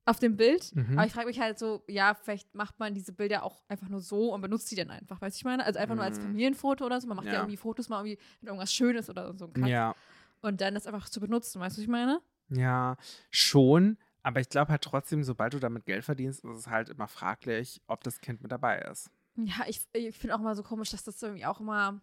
[0.09, 0.74] auf dem Bild.
[0.74, 0.98] Mhm.
[0.98, 4.00] Aber ich frage mich halt so, ja, vielleicht macht man diese Bilder auch einfach nur
[4.00, 5.64] so und benutzt die dann einfach, weißt du, ich meine?
[5.64, 6.22] Also einfach nur als Mhm.
[6.24, 7.06] Familienfoto oder so.
[7.06, 7.38] Man macht ja, Ja.
[7.40, 9.50] irgendwie Fotos mal irgendwie mit irgendwas Schönes oder so.
[9.64, 9.94] Ja.
[10.40, 12.20] Und dann das einfach zu benutzen, weißt du, was ich meine?
[12.50, 12.96] Ja,
[13.30, 13.98] schon.
[14.22, 17.80] Aber ich glaube halt trotzdem, sobald du damit Geld verdienst, ist es halt immer fraglich,
[17.86, 19.11] ob das Kind mit dabei ist.
[19.36, 22.00] Ja, ich, ich finde auch immer so komisch, dass das irgendwie auch immer,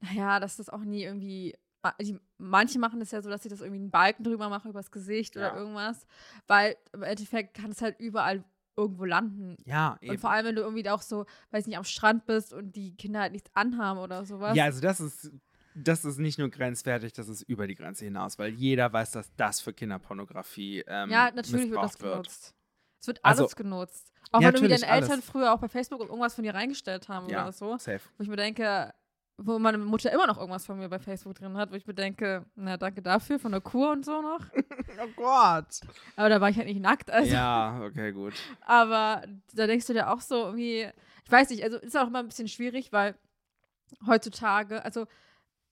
[0.00, 1.56] naja, dass das auch nie irgendwie.
[2.00, 4.90] Die, manche machen das ja so, dass sie das irgendwie einen Balken drüber machen, übers
[4.90, 5.50] Gesicht Ja.
[5.52, 6.06] oder irgendwas.
[6.46, 8.44] Weil im Endeffekt kann es halt überall
[8.76, 9.56] irgendwo landen.
[9.64, 12.72] Ja, Und vor allem, wenn du irgendwie auch so, weiß nicht, am Strand bist und
[12.76, 14.56] die Kinder halt nichts anhaben oder sowas.
[14.56, 15.30] Ja, also das ist,
[15.74, 19.34] das ist nicht nur grenzwertig, das ist über die Grenze hinaus, weil jeder weiß, dass
[19.36, 22.12] das für Kinderpornografie ähm, Ja, natürlich wird das missbraucht wird.
[22.12, 22.54] genutzt.
[23.00, 24.12] Es wird alles Also- genutzt.
[24.30, 25.08] Auch Ja, wenn irgendwie deine natürlich, alles.
[25.10, 27.76] Eltern früher auch bei Facebook irgendwas von dir reingestellt haben Ja, oder so.
[27.76, 28.00] safe.
[28.16, 28.94] Wo ich mir denke,
[29.38, 31.94] wo meine Mutter immer noch irgendwas von mir bei Facebook drin hat, wo ich mir
[31.94, 34.40] denke, na danke dafür, von der Kur und so noch.
[35.02, 35.80] Oh Gott.
[36.16, 37.10] Aber da war ich halt nicht nackt.
[37.10, 37.32] Also.
[37.32, 38.34] Ja, okay, gut.
[38.60, 39.22] Aber
[39.54, 40.86] da denkst du dir auch so irgendwie,
[41.24, 43.14] ich weiß nicht, also ist auch immer ein bisschen schwierig, weil
[44.06, 45.06] heutzutage, also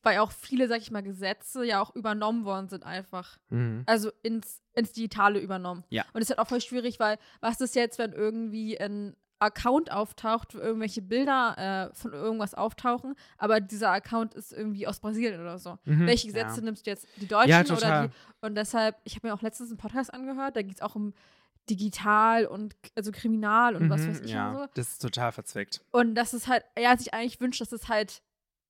[0.03, 3.39] weil auch viele, sag ich mal, Gesetze ja auch übernommen worden sind einfach.
[3.51, 3.83] Mhm.
[3.87, 5.85] Also ins, ins Digitale übernommen.
[5.91, 6.05] Ja.
[6.13, 9.91] Und es ist halt auch voll schwierig, weil was ist jetzt, wenn irgendwie ein Account
[9.91, 15.41] auftaucht, wo irgendwelche Bilder äh, von irgendwas auftauchen, aber dieser Account ist irgendwie aus Brasilien
[15.41, 15.79] oder so.
[15.85, 16.07] Mhm.
[16.07, 16.65] Welche Gesetze Ja.
[16.65, 17.09] nimmst du jetzt?
[17.17, 18.15] Die deutschen Ja, oder die?
[18.47, 21.13] Und deshalb, ich habe mir auch letztens einen Podcast angehört, da geht es auch um
[21.69, 24.67] digital und also kriminal und was Mhm, weiß ich ja, und so.
[24.75, 25.81] das ist total verzwickt.
[25.93, 28.23] Und dass es halt, er sich eigentlich wünscht, dass es halt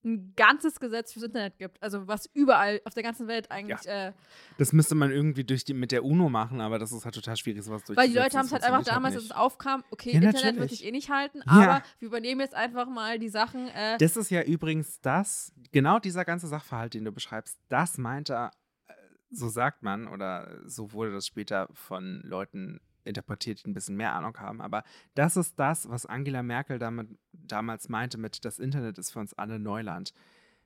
[0.04, 1.82] ein ganzes Gesetz fürs Internet gibt.
[1.82, 4.12] Also was überall auf der ganzen Welt eigentlich, äh,
[4.58, 7.36] Das müsste man irgendwie durch die, mit der UNO machen, aber das ist halt total
[7.36, 8.22] schwierig, sowas weil die durchzusetzen.
[8.24, 10.70] Leute haben es halt einfach funktioniert damals, als es aufkam, okay, Ja, Internet wird natürlich.
[10.78, 11.52] sich eh nicht halten, Ja.
[11.52, 13.68] aber wir übernehmen jetzt einfach mal die Sachen.
[13.68, 18.30] Äh, Das ist ja übrigens das, genau dieser ganze Sachverhalt, den du beschreibst, das meint
[18.30, 18.52] er,
[18.88, 18.92] äh,
[19.30, 24.12] so sagt man, oder so wurde das später von Leuten interpretiert, die ein bisschen mehr
[24.14, 24.84] Ahnung haben, aber
[25.14, 29.34] das ist das, was Angela Merkel damit, damals meinte mit, das Internet ist für uns
[29.34, 30.12] alle Neuland.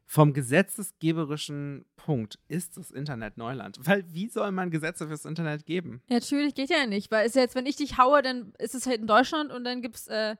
[0.06, 3.78] Vom gesetzesgeberischen Punkt ist das Internet Neuland.
[3.82, 6.02] Weil wie soll man Gesetze fürs Internet geben?
[6.08, 9.00] Natürlich geht ja nicht, weil es jetzt, wenn ich dich haue, dann ist es halt
[9.00, 10.36] in Deutschland und dann gibt es äh,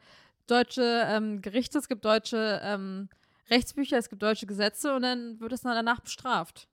[0.47, 3.09] deutsche ähm, Gerichte, es gibt deutsche ähm,
[3.51, 6.69] Rechtsbücher, es gibt deutsche Gesetze und dann wird es danach bestraft.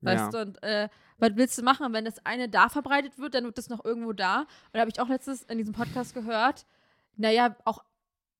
[0.00, 0.44] Weißt Ja.
[0.44, 0.88] du, und äh,
[1.18, 4.12] was willst du machen, wenn das eine da verbreitet wird, dann wird das noch irgendwo
[4.12, 4.40] da.
[4.40, 6.66] Und da habe ich auch letztens in diesem Podcast gehört,
[7.16, 7.84] naja, auch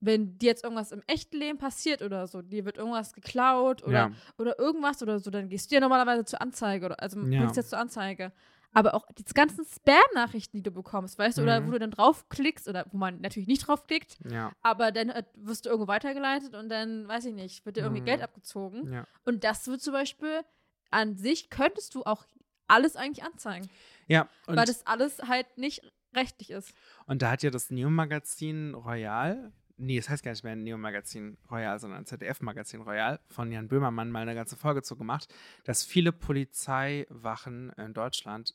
[0.00, 3.92] wenn dir jetzt irgendwas im echten Leben passiert oder so, dir wird irgendwas geklaut oder,
[3.92, 4.10] Ja.
[4.38, 7.38] oder irgendwas oder so, dann gehst du ja normalerweise zur Anzeige oder also Ja.
[7.40, 8.32] bringst jetzt zur Anzeige.
[8.72, 11.66] Aber auch die ganzen Spam-Nachrichten, die du bekommst, weißt du, oder Mhm.
[11.66, 15.64] wo du dann draufklickst oder wo man natürlich nicht draufklickt, Ja, aber dann äh, wirst
[15.66, 18.06] du irgendwo weitergeleitet und dann, weiß ich nicht, wird dir irgendwie Mhm.
[18.06, 19.04] Geld abgezogen.
[19.24, 20.42] Und das wird zum Beispiel
[20.90, 22.24] an sich, könntest du auch
[22.68, 23.68] alles eigentlich anzeigen,
[24.06, 25.82] Ja, weil das alles halt nicht
[26.14, 26.72] rechtlich ist.
[27.06, 31.78] Und da hat ja das Neo-Magazin Royal, nee, es heißt gar nicht mehr Neo-Magazin Royal,
[31.78, 35.32] sondern ZDF-Magazin Royal von Jan Böhmermann mal eine ganze Folge zu gemacht,
[35.64, 38.54] dass viele Polizeiwachen in Deutschland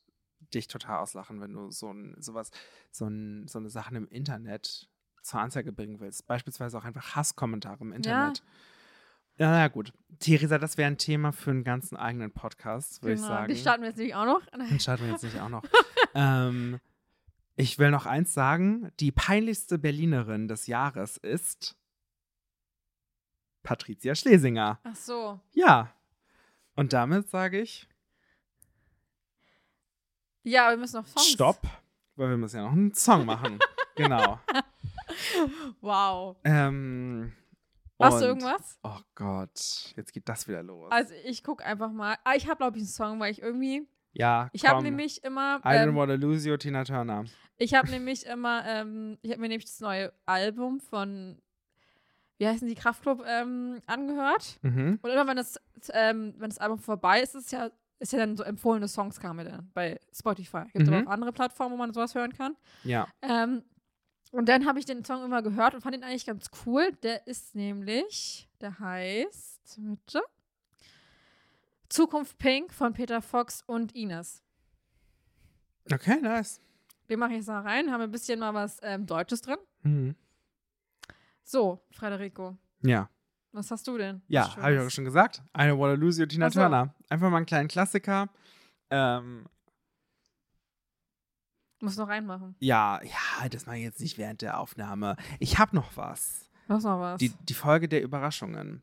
[0.54, 2.52] dich total auslachen, wenn du so ein, sowas,
[2.92, 4.90] so, ein, so eine Sachen im Internet
[5.22, 6.28] zur Anzeige bringen willst.
[6.28, 8.40] Beispielsweise auch einfach Hasskommentare im Internet.
[8.40, 8.44] Ja,
[9.38, 9.94] na gut.
[10.20, 13.54] Theresa, das wäre ein Thema für einen ganzen eigenen Podcast, würde ich sagen.
[13.54, 14.42] Die starten wir jetzt nämlich auch noch.
[14.46, 15.64] Den starten wir jetzt nicht auch noch.
[16.16, 16.80] ähm,
[17.56, 21.76] ich will noch eins sagen: Die peinlichste Berlinerin des Jahres ist
[23.64, 24.80] Patricia Schlesinger.
[24.84, 25.40] Ach so.
[25.54, 25.92] Ja.
[26.76, 27.88] Und damit sage ich
[30.44, 31.28] Ja, wir müssen noch Songs.
[31.28, 31.62] Stopp,
[32.16, 33.60] weil wir müssen ja noch einen Song machen.
[33.96, 34.40] genau.
[35.82, 36.38] Wow.
[36.44, 37.34] Ähm,
[38.00, 38.80] Hast du irgendwas?
[38.84, 40.92] Oh Gott, jetzt geht das wieder los.
[40.92, 42.16] Also ich gucke einfach mal.
[42.24, 43.88] Ah, ich habe glaube ich einen Song, weil ich irgendwie.
[44.14, 44.86] ja, Ich habe komm.
[44.86, 45.58] nämlich immer.
[45.64, 47.24] I don't Ähm, wanna lose you, Tina Turner.
[47.58, 48.64] ich habe nämlich immer.
[48.66, 51.40] Ähm, ich habe mir nämlich das neue Album von.
[52.40, 54.58] Wie heißen die Kraftklub ähm, angehört.
[54.64, 55.00] Mhm.
[55.02, 55.60] Und immer wenn das,
[55.92, 57.70] ähm, wenn das Album vorbei ist, ist ja,
[58.00, 60.64] ist ja dann so empfohlene Songs kamen dann bei Spotify.
[60.74, 60.94] Gibt Mhm.
[60.94, 62.58] aber auch andere Plattformen, wo man sowas hören kann.
[62.84, 63.08] Ja.
[63.22, 63.64] Ähm,
[64.34, 66.92] und dann habe ich den Song immer gehört und fand ihn eigentlich ganz cool.
[67.04, 70.22] Der ist nämlich, der heißt, bitte,
[71.90, 74.42] Zukunft Pink von Peter Fox und Ines.
[75.92, 76.60] Okay, nice.
[77.10, 79.58] Den mache ich jetzt noch rein, haben wir ein bisschen mal was ähm, Deutsches drin.
[79.84, 80.16] Mhm.
[81.44, 83.10] So, Frederico, Ja.
[83.52, 84.22] was hast du denn?
[84.30, 85.44] Ja, habe ich auch schon gesagt.
[85.56, 86.50] I don't wanna lose you, Tina.
[86.50, 86.96] Turner.
[87.10, 88.30] Einfach mal einen kleinen Klassiker.
[88.90, 89.46] Ähm,
[91.84, 92.56] Muss noch reinmachen.
[92.60, 95.18] ja, ja, das mache ich jetzt nicht während der Aufnahme.
[95.40, 96.50] Ich habe noch was.
[96.68, 97.20] Was noch was?
[97.20, 98.82] Die, die Folge der Überraschungen.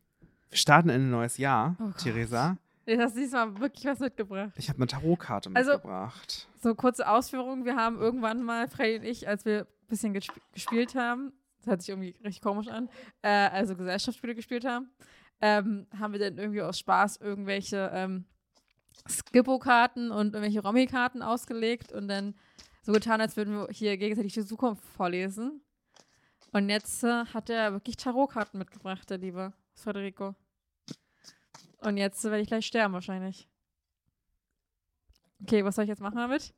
[0.51, 1.91] Wir starten in ein neues Jahr, Oh.
[1.97, 2.59] Theresa.
[2.85, 4.53] Jetzt hast du diesmal wirklich was mitgebracht.
[4.57, 6.49] Ich habe eine Tarotkarte Also- mitgebracht.
[6.63, 7.65] So kurze Ausführungen.
[7.65, 11.67] Wir haben irgendwann mal, Freddy und ich, als wir ein bisschen gesp gespielt haben, das
[11.69, 12.91] hört sich irgendwie richtig komisch an,
[13.23, 14.91] äh, also Gesellschaftsspiele gespielt haben,
[15.41, 18.25] ähm, haben wir dann irgendwie aus Spaß irgendwelche ähm,
[19.09, 22.35] Skippo-Karten und irgendwelche Romy-Karten ausgelegt und dann
[22.83, 25.62] so getan, als würden wir hier gegenseitig die Zukunft vorlesen.
[26.53, 30.35] Und jetzt äh, hat er wirklich Tarotkarten mitgebracht, der liebe Federico.
[31.78, 33.49] Und jetzt äh, werde ich gleich sterben wahrscheinlich.
[35.43, 36.53] Okay, was soll ich jetzt machen damit?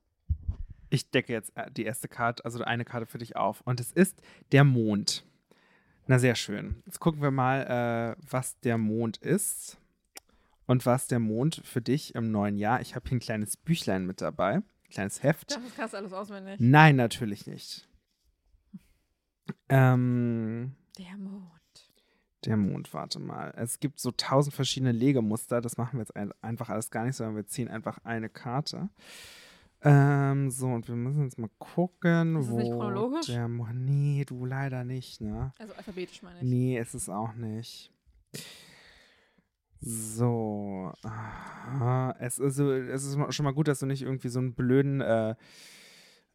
[0.91, 3.61] Ich decke jetzt äh, die erste Karte, also eine Karte für dich auf.
[3.63, 4.21] Und es ist
[4.51, 5.25] der Mond.
[6.07, 6.83] Na, sehr schön.
[6.87, 9.79] Jetzt gucken wir mal, äh, was der Mond ist
[10.67, 12.81] und was der Mond für dich im neuen Jahr.
[12.81, 14.63] Ich habe hier ein kleines Büchlein mit dabei.
[14.93, 15.51] Kleines Heft.
[15.51, 16.57] Das kannst du alles auswendig.
[16.61, 17.89] Nein, natürlich nicht.
[19.69, 21.51] Ähm, Der Mond.
[22.45, 23.53] der Mond, warte mal.
[23.57, 25.61] Es gibt so tausend verschiedene Legemuster.
[25.61, 28.89] Das machen wir jetzt ein, einfach alles gar nicht, sondern wir ziehen einfach eine Karte.
[29.85, 33.27] Ähm, so, und wir müssen jetzt mal gucken, Ist wo nicht chronologisch?
[33.27, 33.75] der Mond.
[33.85, 35.51] Nee, du leider nicht, ne?
[35.59, 36.43] Also alphabetisch meine ich.
[36.45, 37.91] Nee, ist es auch nicht.
[39.85, 40.93] So.
[41.03, 45.01] aha, Es ist, es ist schon mal gut, dass du nicht irgendwie so einen blöden
[45.01, 45.35] äh,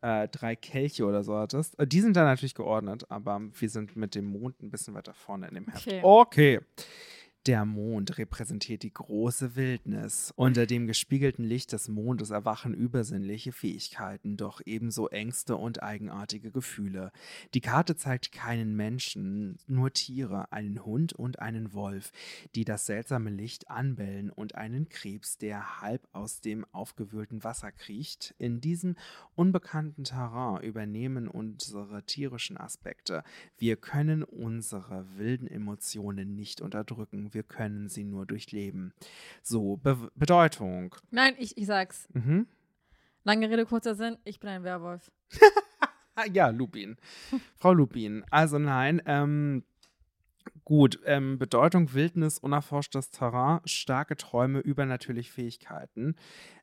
[0.01, 1.79] äh, drei Kelche oder so hattest.
[1.79, 5.13] Äh, Die sind da natürlich geordnet, aber wir sind mit dem Mond ein bisschen weiter
[5.13, 5.87] vorne in dem Heft.
[5.87, 6.01] Okay.
[6.03, 6.59] Okay.
[7.47, 10.33] Der Mond repräsentiert die große Wildnis.
[10.35, 17.13] Unter dem gespiegelten Licht des Mondes erwachen übersinnliche Fähigkeiten, doch ebenso Ängste und eigenartige Gefühle.
[17.53, 22.11] Die Karte zeigt keinen Menschen, nur Tiere, einen Hund und einen Wolf,
[22.53, 28.35] die das seltsame Licht anbellen und einen Krebs, der halb aus dem aufgewühlten Wasser kriecht.
[28.39, 28.97] In diesem
[29.35, 33.23] unbekannten Terrain übernehmen unsere tierischen Aspekte.
[33.57, 38.93] Wir können unsere wilden Emotionen nicht unterdrücken, wir können sie nur durchleben.
[39.43, 40.95] So, Be Bedeutung.
[41.11, 42.09] Nein, ich, ich sag's.
[42.13, 42.47] Mhm.
[43.23, 44.17] Lange Rede, kurzer Sinn.
[44.23, 45.11] Ich bin ein Werwolf.
[46.33, 46.97] Ja, Lupin.
[47.57, 48.25] Frau Lupin.
[48.31, 49.63] Also nein, ähm,
[50.65, 50.99] gut.
[51.05, 56.15] Ähm, Bedeutung, Wildnis, unerforschtes Terrain, starke Träume, übernatürliche Fähigkeiten.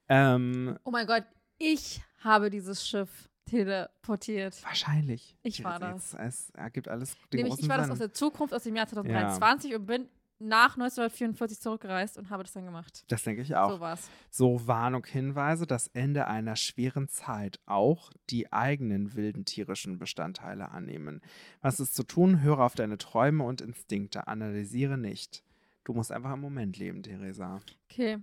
[0.09, 1.23] Ähm, Oh mein Gott,
[1.59, 4.61] ich habe dieses Schiff teleportiert.
[4.65, 5.37] wahrscheinlich.
[5.45, 8.65] Ich war Jetzt- Es ergibt alles den Nämlich, ich war das aus der Zukunft, aus
[8.65, 10.09] dem Jahr 2023 und bin
[10.39, 13.05] nach 1944 zurückgereist und habe das dann gemacht.
[13.09, 13.71] Das denke ich auch.
[13.71, 14.11] So war's.
[14.31, 21.21] So Warnung, Hinweise, das Ende einer schweren Zeit, auch die eigenen wilden tierischen Bestandteile annehmen.
[21.61, 22.43] Was ist zu tun?
[22.43, 25.43] Höre auf deine Träume und Instinkte, analysiere nicht.
[25.85, 27.61] Du musst einfach im Moment leben, Theresa.
[27.91, 28.19] Okay.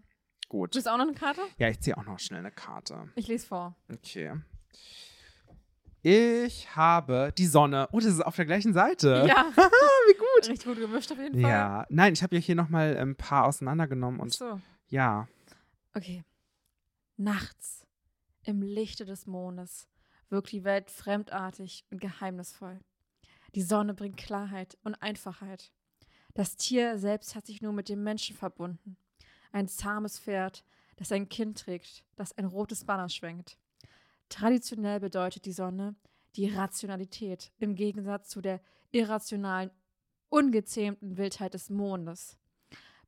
[0.50, 0.74] Gut.
[0.76, 1.42] Du bist auch noch eine Karte?
[1.58, 3.10] Ja, ich ziehe auch noch schnell eine Karte.
[3.16, 3.76] Ich lese vor.
[3.90, 4.34] Okay.
[6.04, 7.88] Ich habe die Sonne.
[7.92, 9.26] Oh, das ist auf der gleichen Seite.
[9.28, 9.46] Ja.
[9.56, 10.50] Wie gut.
[10.50, 11.50] Richtig gut gemischt auf jeden Fall.
[11.52, 11.86] Ja.
[11.90, 14.60] Nein, ich habe ja hier nochmal ein paar auseinandergenommen Ach und so.
[14.88, 15.28] ja.
[15.94, 16.24] Okay.
[17.18, 17.86] Nachts,
[18.44, 19.88] im Lichte des Mondes,
[20.30, 22.80] wirkt die Welt fremdartig und geheimnisvoll.
[23.54, 25.72] Die Sonne bringt Klarheit und Einfachheit.
[26.34, 28.96] Das Tier selbst hat sich nur mit dem Menschen verbunden.
[29.52, 30.64] Ein zahmes Pferd,
[30.96, 33.58] das ein Kind trägt, das ein rotes Banner schwenkt.
[34.32, 35.94] Traditionell bedeutet die Sonne
[36.38, 38.62] die Rationalität im Gegensatz zu der
[38.92, 39.72] irrationalen,
[40.30, 42.38] ungezähmten Wildheit des Mondes.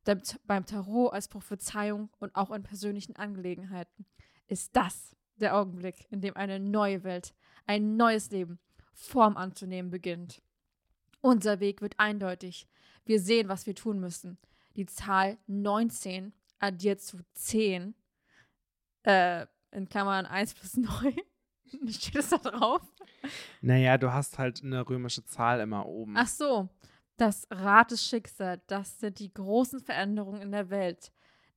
[0.04, 4.04] Beim, Tarot als Prophezeiung und auch in persönlichen Angelegenheiten
[4.48, 7.34] ist das der Augenblick, in dem eine neue Welt,
[7.66, 8.58] ein neues Leben
[8.92, 10.42] Form anzunehmen beginnt.
[11.22, 12.68] Unser Weg wird eindeutig.
[13.06, 14.36] Wir sehen, was wir tun müssen.
[14.76, 17.94] Die Zahl 19 addiert zu 10,
[19.04, 21.16] äh, in Klammern 1 plus 9.
[21.88, 22.82] Steht es da drauf?
[23.60, 26.14] Naja, du hast halt eine römische Zahl immer oben.
[26.16, 26.68] Ach so,
[27.16, 31.12] das Rad des Schicksals, das sind die großen Veränderungen in der Welt.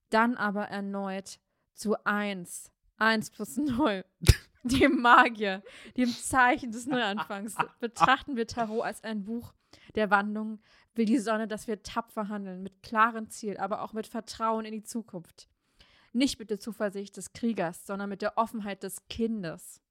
[0.10, 1.40] Dann aber erneut
[1.74, 2.72] zu 1.
[2.98, 4.06] 1 plus 0.
[4.64, 5.64] Dem Magier,
[5.96, 7.56] dem Zeichen des Neuanfangs.
[7.80, 9.54] Betrachten wir Tarot als ein Buch
[9.96, 10.60] der Wandlung,
[10.96, 14.74] will die Sonne, dass wir tapfer handeln, mit klarem Ziel, aber auch mit Vertrauen in
[14.74, 15.48] die Zukunft.
[16.14, 19.82] Nicht mit der Zuversicht des Kriegers, sondern mit der Offenheit des Kindes.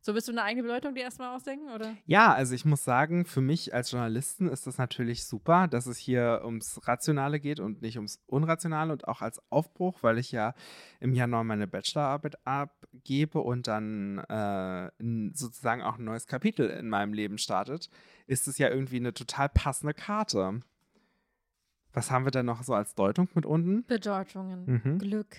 [0.00, 1.96] So willst du eine eigene Bedeutung dir erstmal ausdenken, oder?
[2.06, 5.98] Ja, also ich muss sagen, für mich als Journalisten ist das natürlich super, dass es
[5.98, 10.54] hier ums Rationale geht und nicht ums Unrationale und auch als Aufbruch, weil ich ja
[11.00, 14.90] im Januar meine Bachelorarbeit abgebe und dann äh,
[15.34, 17.88] sozusagen auch ein neues Kapitel in meinem Leben startet,
[18.26, 20.60] ist es ja irgendwie eine total passende Karte.
[21.92, 23.84] Was haben wir denn noch so als Deutung mit unten?
[23.84, 24.82] Bedeutungen.
[24.84, 24.98] Mhm.
[24.98, 25.36] Glück,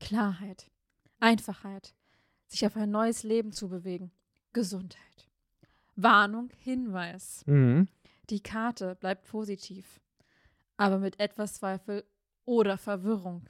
[0.00, 0.70] Klarheit,
[1.20, 1.94] Einfachheit,
[2.48, 4.10] sich auf ein neues Leben zu bewegen,
[4.52, 5.28] Gesundheit.
[5.96, 7.44] Warnung, Hinweis.
[7.46, 7.88] Mhm.
[8.30, 10.00] Die Karte bleibt positiv,
[10.76, 12.04] aber mit etwas Zweifel
[12.46, 13.46] oder Verwirrung.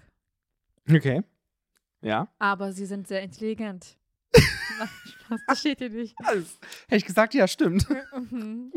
[0.90, 1.22] Okay.
[2.00, 2.28] Ja.
[2.38, 3.96] Aber sie sind sehr intelligent.
[5.46, 6.14] Das steht hier nicht.
[6.18, 6.58] Das
[6.88, 7.86] hätte ich gesagt, ja, stimmt.
[8.30, 8.72] Mhm.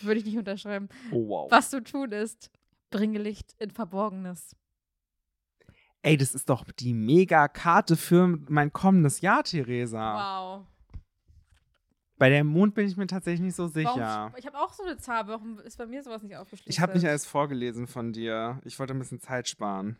[0.00, 0.88] Würde ich nicht unterschreiben.
[1.12, 1.50] Oh, wow.
[1.50, 2.50] Was zu tun ist,
[2.92, 4.54] bringe Licht in Verborgenes.
[6.02, 10.60] Ey, das ist doch die Mega-Karte für mein kommendes Jahr, Theresa.
[10.60, 10.66] Wow.
[12.18, 13.96] Bei der Mond bin ich mir tatsächlich nicht so sicher.
[13.96, 15.26] Warum, ich habe auch so eine Zahl.
[15.26, 16.70] Warum ist bei mir sowas nicht aufgeschrieben?
[16.70, 18.60] Ich habe nicht alles vorgelesen von dir.
[18.64, 19.96] Ich wollte ein bisschen Zeit sparen.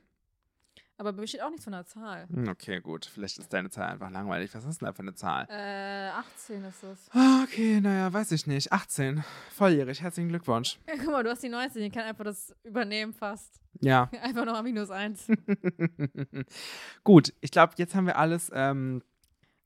[0.98, 2.28] Aber bei mir steht auch nichts von der Zahl.
[2.28, 3.06] Hm, Okay, gut.
[3.06, 4.54] Vielleicht ist deine Zahl einfach langweilig.
[4.54, 5.46] Was ist denn da für eine Zahl?
[5.50, 7.08] Äh, 18 ist es.
[7.12, 8.72] Ah, Okay, naja, weiß ich nicht.
[8.72, 9.24] 18.
[9.50, 10.00] Volljährig.
[10.02, 10.78] Herzlichen Glückwunsch.
[10.86, 11.82] Ja, guck mal, du hast die 19.
[11.82, 13.60] Ich kann einfach das übernehmen fast.
[13.80, 14.08] Ja.
[14.22, 15.26] Einfach noch minus 1.
[17.04, 19.02] gut, ich glaube, jetzt haben wir alles ähm,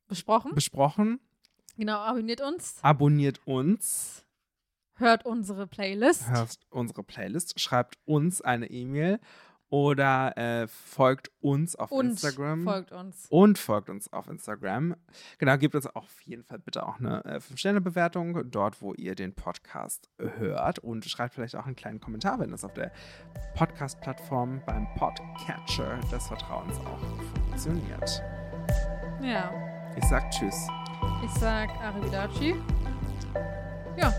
[0.08, 0.54] besprochen.
[0.54, 1.20] besprochen.
[1.76, 2.78] Genau, abonniert uns.
[2.82, 4.24] Abonniert uns.
[4.94, 6.30] Hört unsere Playlist.
[6.30, 7.60] Hört unsere Playlist.
[7.60, 9.20] Schreibt uns eine E-Mail
[9.68, 12.64] oder äh, folgt uns auf und Instagram.
[12.64, 13.26] folgt uns.
[13.30, 14.94] und folgt uns auf Instagram.
[15.38, 19.14] Genau, gebt uns auch auf jeden Fall bitte auch eine äh, 5-Sterne-Bewertung dort, wo ihr
[19.14, 20.78] den Podcast hört.
[20.78, 22.92] Und schreibt vielleicht auch einen kleinen Kommentar, wenn das auf der
[23.54, 27.00] Podcast-Plattform beim Podcatcher des Vertrauens auch
[27.34, 28.22] funktioniert.
[29.22, 29.52] Ja.
[29.96, 30.68] Ich sag Tschüss.
[31.24, 32.54] Ich sag Arrivederci.
[33.96, 34.12] Ja,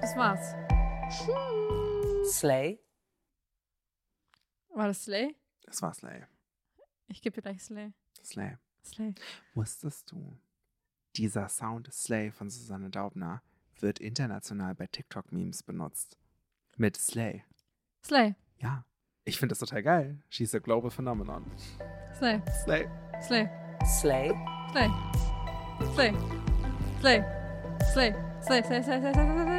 [0.00, 0.54] das war's.
[2.32, 2.89] Slay.
[4.74, 5.34] War das Slay?
[5.62, 6.24] Das war Slay.
[7.08, 7.92] Ich gebe dir gleich Slay.
[8.24, 8.56] Slay.
[8.84, 9.14] Slay.
[9.54, 10.38] Wusstest du,
[11.16, 13.42] dieser Sound Slay von Susanne Daubner
[13.80, 16.18] wird international bei TikTok-Memes benutzt.
[16.76, 17.44] Mit Slay.
[18.04, 18.34] Slay.
[18.58, 18.84] Ja.
[19.24, 20.22] Ich finde das total geil.
[20.28, 21.44] She's a global phenomenon.
[22.16, 22.40] Slay.
[22.64, 22.88] Slay.
[23.22, 23.48] Slay.
[23.84, 24.32] Slay.
[24.72, 24.90] Slay.
[25.94, 26.14] Slay.
[27.00, 27.24] Slay.
[27.24, 27.24] Slay.
[27.92, 28.14] Slay.
[28.42, 28.62] Slay.
[28.62, 28.82] Slay.
[28.82, 28.82] Slay.
[28.82, 29.12] Slay.
[29.12, 29.49] Slay.